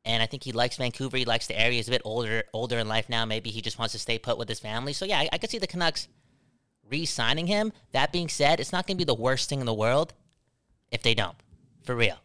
and 0.04 0.22
I 0.22 0.26
think 0.26 0.42
he 0.42 0.52
likes 0.52 0.76
Vancouver. 0.76 1.16
He 1.16 1.24
likes 1.24 1.46
the 1.46 1.58
area. 1.58 1.76
He's 1.76 1.88
a 1.88 1.92
bit 1.92 2.02
older, 2.04 2.44
older 2.52 2.78
in 2.78 2.88
life 2.88 3.08
now. 3.08 3.24
Maybe 3.24 3.50
he 3.50 3.60
just 3.60 3.78
wants 3.78 3.92
to 3.92 3.98
stay 3.98 4.18
put 4.18 4.36
with 4.36 4.48
his 4.48 4.58
family. 4.58 4.92
So 4.92 5.04
yeah, 5.04 5.20
I, 5.20 5.28
I 5.32 5.38
could 5.38 5.50
see 5.50 5.58
the 5.58 5.66
Canucks 5.66 6.08
re-signing 6.88 7.46
him. 7.46 7.72
That 7.92 8.12
being 8.12 8.28
said, 8.28 8.58
it's 8.58 8.72
not 8.72 8.86
going 8.86 8.96
to 8.96 8.98
be 8.98 9.06
the 9.06 9.14
worst 9.14 9.48
thing 9.48 9.60
in 9.60 9.66
the 9.66 9.74
world 9.74 10.14
if 10.90 11.02
they 11.02 11.14
don't. 11.14 11.36
For 11.84 11.94
real, 11.94 12.16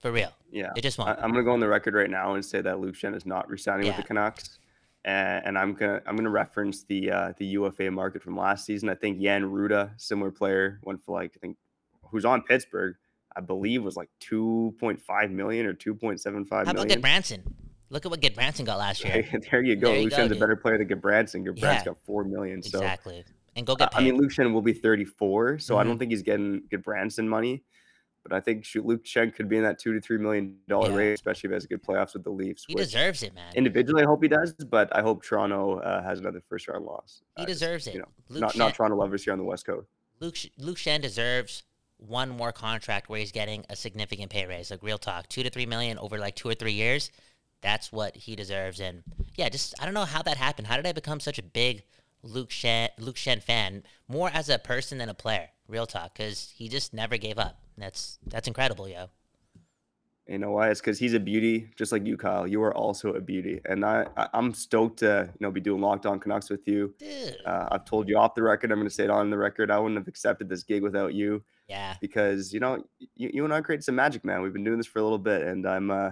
for 0.00 0.10
real. 0.10 0.32
Yeah, 0.50 0.72
it 0.76 0.82
just 0.82 0.98
won't. 0.98 1.10
I, 1.10 1.24
am 1.24 1.32
going 1.32 1.44
to 1.44 1.48
go 1.48 1.52
on 1.52 1.60
the 1.60 1.68
record 1.68 1.94
right 1.94 2.10
now 2.10 2.34
and 2.34 2.44
say 2.44 2.60
that 2.60 2.80
Luke 2.80 2.94
Schenn 2.94 3.14
is 3.14 3.26
not 3.26 3.48
re-signing 3.48 3.86
yeah. 3.86 3.92
with 3.92 3.98
the 3.98 4.02
Canucks. 4.08 4.58
And, 5.04 5.46
and 5.46 5.58
I'm 5.58 5.72
gonna 5.72 6.02
I'm 6.04 6.14
gonna 6.14 6.28
reference 6.28 6.84
the 6.84 7.10
uh, 7.10 7.32
the 7.38 7.46
UFA 7.46 7.90
market 7.90 8.22
from 8.22 8.36
last 8.36 8.66
season. 8.66 8.90
I 8.90 8.94
think 8.94 9.18
Jan 9.18 9.44
Rutta, 9.44 9.92
similar 9.96 10.30
player, 10.30 10.78
went 10.82 11.02
for 11.02 11.18
like 11.18 11.32
I 11.34 11.38
think 11.38 11.56
who's 12.10 12.24
on 12.24 12.42
Pittsburgh 12.42 12.96
I 13.36 13.40
believe 13.40 13.82
was 13.82 13.96
like 13.96 14.08
2.5 14.22 15.30
million 15.30 15.66
or 15.66 15.74
2.75 15.74 16.48
How 16.50 16.62
about 16.62 16.74
million. 16.74 17.00
Gudbranson? 17.00 17.42
Look 17.90 18.04
at 18.04 18.10
what 18.10 18.34
Branson 18.34 18.64
got 18.64 18.78
last 18.78 19.04
year. 19.04 19.26
there 19.50 19.62
you 19.62 19.76
go. 19.76 19.92
Luke 19.92 20.12
Schenn's 20.12 20.32
a 20.32 20.36
better 20.36 20.56
player 20.56 20.78
than 20.78 20.98
Branson. 21.00 21.44
Gudbranson 21.44 21.62
yeah. 21.62 21.84
got 21.84 21.98
4 22.04 22.24
million. 22.24 22.62
So 22.62 22.78
Exactly. 22.78 23.24
And 23.56 23.66
go 23.66 23.74
get 23.74 23.92
paid. 23.92 23.98
I 23.98 24.04
mean, 24.04 24.16
Luke 24.16 24.30
Schenn 24.30 24.52
will 24.52 24.62
be 24.62 24.72
34, 24.72 25.58
so 25.58 25.74
mm-hmm. 25.74 25.80
I 25.80 25.82
don't 25.82 25.92
mm-hmm. 25.92 25.98
think 25.98 26.10
he's 26.12 26.22
getting 26.22 26.62
Gudbranson 26.72 27.26
money. 27.26 27.64
But 28.22 28.34
I 28.34 28.40
think 28.40 28.66
Luke 28.74 29.04
Schenn 29.04 29.34
could 29.34 29.48
be 29.48 29.56
in 29.56 29.62
that 29.62 29.78
two 29.78 29.94
to 29.94 30.00
three 30.00 30.18
million 30.18 30.58
dollar 30.68 30.90
yeah. 30.90 30.96
range, 30.96 31.14
especially 31.14 31.48
if 31.48 31.52
he 31.52 31.54
has 31.54 31.64
a 31.64 31.68
good 31.68 31.82
playoffs 31.82 32.12
with 32.12 32.22
the 32.22 32.30
Leafs. 32.30 32.66
He 32.68 32.74
deserves 32.74 33.22
it, 33.22 33.34
man. 33.34 33.50
Individually, 33.54 34.02
I 34.02 34.06
hope 34.06 34.22
he 34.22 34.28
does, 34.28 34.52
but 34.52 34.94
I 34.94 35.00
hope 35.00 35.24
Toronto 35.24 35.78
uh, 35.78 36.02
has 36.02 36.20
another 36.20 36.42
first 36.46 36.68
round 36.68 36.84
loss. 36.84 37.22
He 37.38 37.44
uh, 37.44 37.46
deserves 37.46 37.86
it. 37.86 37.94
You 37.94 38.00
know, 38.00 38.08
not, 38.28 38.58
not 38.58 38.74
Toronto 38.74 38.98
lovers 38.98 39.24
here 39.24 39.32
on 39.32 39.38
the 39.38 39.44
West 39.44 39.64
Coast. 39.64 39.88
Luke 40.20 40.36
Luke 40.58 40.76
Schenn 40.76 41.00
deserves 41.00 41.62
one 42.00 42.30
more 42.30 42.52
contract 42.52 43.08
where 43.08 43.20
he's 43.20 43.32
getting 43.32 43.64
a 43.68 43.76
significant 43.76 44.30
pay 44.30 44.46
raise. 44.46 44.70
Like 44.70 44.82
real 44.82 44.98
talk, 44.98 45.28
two 45.28 45.42
to 45.42 45.50
three 45.50 45.66
million 45.66 45.98
over 45.98 46.18
like 46.18 46.34
two 46.34 46.48
or 46.48 46.54
three 46.54 46.72
years. 46.72 47.10
That's 47.60 47.92
what 47.92 48.16
he 48.16 48.36
deserves. 48.36 48.80
And 48.80 49.02
yeah, 49.36 49.48
just 49.48 49.74
I 49.80 49.84
don't 49.84 49.94
know 49.94 50.04
how 50.04 50.22
that 50.22 50.36
happened. 50.36 50.66
How 50.66 50.76
did 50.76 50.86
I 50.86 50.92
become 50.92 51.20
such 51.20 51.38
a 51.38 51.42
big 51.42 51.82
Luke 52.22 52.50
Schenn 52.50 52.88
Luke 52.98 53.16
Schenn 53.16 53.42
fan? 53.42 53.82
More 54.08 54.30
as 54.32 54.48
a 54.48 54.58
person 54.58 54.98
than 54.98 55.08
a 55.08 55.14
player. 55.14 55.48
Real 55.68 55.86
talk, 55.86 56.14
because 56.14 56.52
he 56.56 56.68
just 56.68 56.92
never 56.92 57.16
gave 57.16 57.38
up. 57.38 57.60
That's 57.78 58.18
that's 58.26 58.48
incredible, 58.48 58.88
yo. 58.88 59.06
You 60.26 60.38
know 60.38 60.52
why? 60.52 60.70
It's 60.70 60.80
because 60.80 60.98
he's 60.98 61.14
a 61.14 61.20
beauty, 61.20 61.70
just 61.76 61.90
like 61.90 62.06
you, 62.06 62.16
Kyle. 62.16 62.46
You 62.46 62.62
are 62.62 62.72
also 62.72 63.14
a 63.14 63.20
beauty, 63.20 63.60
and 63.64 63.84
I, 63.84 64.06
I 64.16 64.28
am 64.32 64.54
stoked 64.54 65.00
to 65.00 65.28
you 65.28 65.44
know 65.44 65.50
be 65.50 65.60
doing 65.60 65.80
Locked 65.80 66.06
On 66.06 66.20
Canucks 66.20 66.50
with 66.50 66.66
you. 66.68 66.94
Uh, 67.44 67.68
I've 67.72 67.84
told 67.84 68.08
you 68.08 68.16
off 68.16 68.34
the 68.36 68.42
record. 68.42 68.70
I'm 68.70 68.78
going 68.78 68.88
to 68.88 68.94
say 68.94 69.04
it 69.04 69.10
on 69.10 69.28
the 69.30 69.38
record. 69.38 69.70
I 69.70 69.78
wouldn't 69.78 69.98
have 69.98 70.06
accepted 70.06 70.48
this 70.48 70.62
gig 70.62 70.82
without 70.82 71.14
you. 71.14 71.42
Yeah. 71.70 71.94
Because, 72.00 72.52
you 72.52 72.58
know, 72.58 72.82
you, 73.14 73.30
you 73.32 73.44
and 73.44 73.54
I 73.54 73.60
created 73.60 73.84
some 73.84 73.94
magic, 73.94 74.24
man. 74.24 74.42
We've 74.42 74.52
been 74.52 74.64
doing 74.64 74.76
this 74.78 74.88
for 74.88 74.98
a 74.98 75.04
little 75.04 75.18
bit, 75.18 75.42
and 75.42 75.64
I'm, 75.68 75.92
uh, 75.92 76.10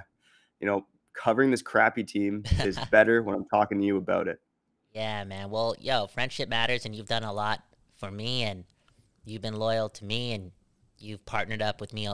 you 0.61 0.69
know, 0.69 0.87
covering 1.15 1.51
this 1.51 1.63
crappy 1.63 2.05
team 2.05 2.45
is 2.63 2.79
better 2.93 3.25
when 3.25 3.35
I'm 3.35 3.45
talking 3.47 3.81
to 3.81 3.85
you 3.85 3.97
about 3.97 4.29
it. 4.29 4.39
Yeah, 4.93 5.25
man. 5.25 5.51
Well, 5.51 5.75
yo, 5.81 6.07
friendship 6.07 6.49
matters, 6.49 6.87
and 6.87 6.95
you've 6.95 7.09
done 7.09 7.25
a 7.25 7.33
lot 7.33 7.65
for 7.97 8.09
me, 8.09 8.45
and 8.45 8.67
you've 9.25 9.43
been 9.43 9.57
loyal 9.57 9.89
to 9.89 10.05
me, 10.05 10.33
and 10.33 10.53
you've 10.97 11.27
partnered 11.27 11.61
up 11.61 11.81
with 11.81 11.93
me 11.93 12.09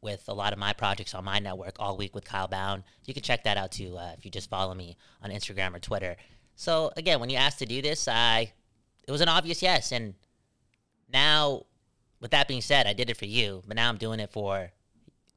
with 0.00 0.24
a 0.26 0.34
lot 0.34 0.52
of 0.52 0.58
my 0.58 0.72
projects 0.72 1.14
on 1.14 1.24
my 1.24 1.38
network 1.38 1.76
all 1.78 1.96
week 1.96 2.16
with 2.16 2.24
Kyle 2.24 2.48
Bound. 2.48 2.82
You 3.04 3.14
can 3.14 3.22
check 3.22 3.44
that 3.44 3.56
out 3.56 3.70
too 3.70 3.96
uh, 3.96 4.14
if 4.18 4.24
you 4.24 4.30
just 4.32 4.50
follow 4.50 4.74
me 4.74 4.96
on 5.22 5.30
Instagram 5.30 5.72
or 5.74 5.78
Twitter. 5.78 6.16
So 6.56 6.90
again, 6.96 7.20
when 7.20 7.30
you 7.30 7.36
asked 7.36 7.60
to 7.60 7.66
do 7.66 7.80
this, 7.80 8.08
I 8.08 8.52
it 9.06 9.12
was 9.12 9.20
an 9.20 9.28
obvious 9.28 9.62
yes, 9.62 9.92
and 9.92 10.14
now 11.12 11.66
with 12.20 12.30
that 12.32 12.48
being 12.48 12.60
said, 12.60 12.86
I 12.86 12.92
did 12.92 13.10
it 13.10 13.16
for 13.16 13.26
you, 13.26 13.62
but 13.66 13.76
now 13.76 13.88
I'm 13.88 13.96
doing 13.96 14.20
it 14.20 14.30
for 14.30 14.70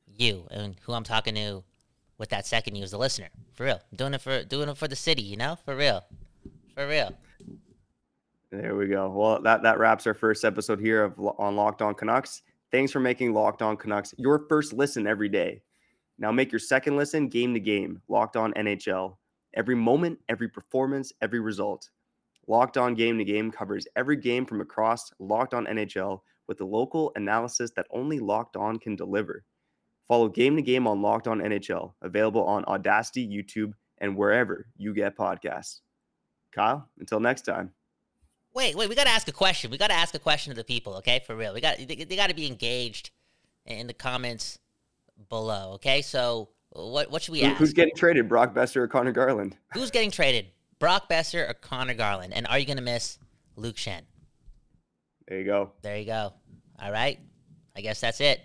you 0.07 0.47
and 0.51 0.75
who 0.82 0.93
I'm 0.93 1.03
talking 1.03 1.36
to 1.36 1.63
with 2.17 2.29
that 2.29 2.45
second 2.45 2.75
you 2.75 2.84
as 2.84 2.91
the 2.91 2.97
listener. 2.97 3.29
For 3.53 3.65
real. 3.65 3.79
I'm 3.91 3.97
doing 3.97 4.13
it 4.13 4.21
for 4.21 4.43
doing 4.43 4.69
it 4.69 4.77
for 4.77 4.88
the 4.88 4.95
city, 4.95 5.21
you 5.21 5.38
know? 5.38 5.57
For 5.65 5.75
real. 5.75 6.03
For 6.75 6.88
real. 6.88 7.17
There 8.51 8.75
we 8.75 8.88
go. 8.88 9.09
Well, 9.09 9.41
that 9.41 9.63
that 9.63 9.79
wraps 9.79 10.05
our 10.07 10.13
first 10.13 10.43
episode 10.43 10.79
here 10.79 11.05
of 11.05 11.19
on 11.38 11.55
Locked 11.55 11.82
On 11.82 11.93
Canucks. 11.93 12.41
Thanks 12.71 12.91
for 12.91 12.99
making 12.99 13.34
Locked 13.34 13.61
On 13.61 13.77
Canucks 13.77 14.13
your 14.17 14.45
first 14.49 14.73
listen 14.73 15.07
every 15.07 15.29
day. 15.29 15.61
Now 16.19 16.32
make 16.32 16.51
your 16.51 16.59
second 16.59 16.97
listen 16.97 17.29
game 17.29 17.53
to 17.53 17.59
game. 17.59 18.01
Locked 18.07 18.36
On 18.36 18.53
NHL. 18.53 19.15
Every 19.53 19.75
moment, 19.75 20.19
every 20.29 20.47
performance, 20.47 21.11
every 21.21 21.39
result. 21.39 21.89
Locked 22.47 22.77
On 22.77 22.93
Game 22.93 23.17
to 23.17 23.23
Game 23.23 23.51
covers 23.51 23.88
every 23.95 24.15
game 24.15 24.45
from 24.45 24.61
across 24.61 25.11
Locked 25.19 25.53
On 25.53 25.65
NHL 25.65 26.21
with 26.52 26.58
the 26.58 26.66
local 26.66 27.14
analysis 27.16 27.72
that 27.78 27.88
only 27.91 28.20
Locked 28.20 28.58
On 28.58 28.78
can 28.78 28.97
deliver. 28.97 29.45
Follow 30.06 30.28
Game 30.28 30.58
to 30.58 30.62
Game 30.62 30.86
on 30.86 31.02
Locked 31.02 31.30
On 31.30 31.39
NHL, 31.39 31.93
available 32.02 32.43
on 32.43 32.66
Audacy, 32.66 33.26
YouTube, 33.26 33.72
and 33.99 34.18
wherever 34.18 34.66
you 34.76 34.93
get 34.93 35.18
podcasts. 35.18 35.80
Kyle, 36.54 36.89
until 36.99 37.22
next 37.22 37.43
time. 37.43 37.72
Wait, 38.54 38.76
wait, 38.76 38.89
we 38.89 38.95
got 38.95 39.06
to 39.06 39.12
ask 39.12 39.30
a 39.30 39.32
question. 39.32 39.72
We 39.72 39.78
got 39.78 39.91
to 39.91 39.95
ask 39.95 40.14
a 40.14 40.20
question 40.20 40.52
to 40.52 40.58
the 40.58 40.66
people, 40.66 40.95
okay? 40.95 41.22
For 41.26 41.38
real. 41.38 41.54
We 41.54 41.62
got 41.62 41.78
they, 41.78 41.86
they 41.86 42.18
got 42.18 42.28
to 42.28 42.36
be 42.36 42.47
engaged 42.47 43.12
in 43.66 43.88
the 43.88 43.93
comments 43.93 44.60
below. 45.30 45.72
Okay, 45.76 46.02
so 46.02 46.49
what 46.72 47.10
what 47.10 47.22
should 47.22 47.32
we 47.32 47.39
Who- 47.39 47.47
ask? 47.47 47.60
Who's 47.60 47.72
getting 47.72 47.95
traded? 47.95 48.28
Brock 48.28 48.54
Boeser 48.54 48.76
or 48.76 48.88
Conor 48.89 49.14
Garland? 49.14 49.56
Who's 49.74 49.89
getting 49.89 50.12
traded? 50.12 50.47
Brock 50.80 51.10
Boeser 51.10 51.49
or 51.49 51.54
Conor 51.54 51.93
Garland? 51.93 52.34
And 52.34 52.45
are 52.47 52.60
you 52.60 52.66
going 52.66 52.76
to 52.76 52.84
miss 52.84 53.20
Luke 53.56 53.78
Schenn? 53.78 54.02
There 55.30 55.39
you 55.39 55.45
go. 55.45 55.72
There 55.82 55.97
you 55.97 56.06
go. 56.06 56.34
All 56.82 56.91
right. 56.91 57.19
I 57.75 57.82
guess 57.82 58.01
that's 58.01 58.19
it. 58.21 58.41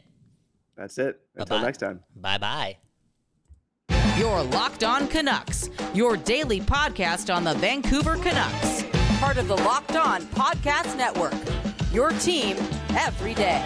That's 0.76 0.98
it. 0.98 1.20
Until 1.34 1.56
Bye-bye. 1.56 1.66
next 1.66 1.78
time. 1.78 2.00
Bye 2.16 2.38
bye. 2.38 2.76
Your 4.18 4.42
Locked 4.44 4.82
On 4.84 5.08
Canucks, 5.08 5.68
your 5.94 6.16
daily 6.16 6.60
podcast 6.60 7.34
on 7.34 7.44
the 7.44 7.54
Vancouver 7.54 8.16
Canucks. 8.16 8.84
Part 9.18 9.36
of 9.38 9.48
the 9.48 9.56
Locked 9.56 9.96
On 9.96 10.22
Podcast 10.22 10.96
Network. 10.96 11.34
Your 11.92 12.10
team 12.10 12.56
every 12.90 13.34
day. 13.34 13.64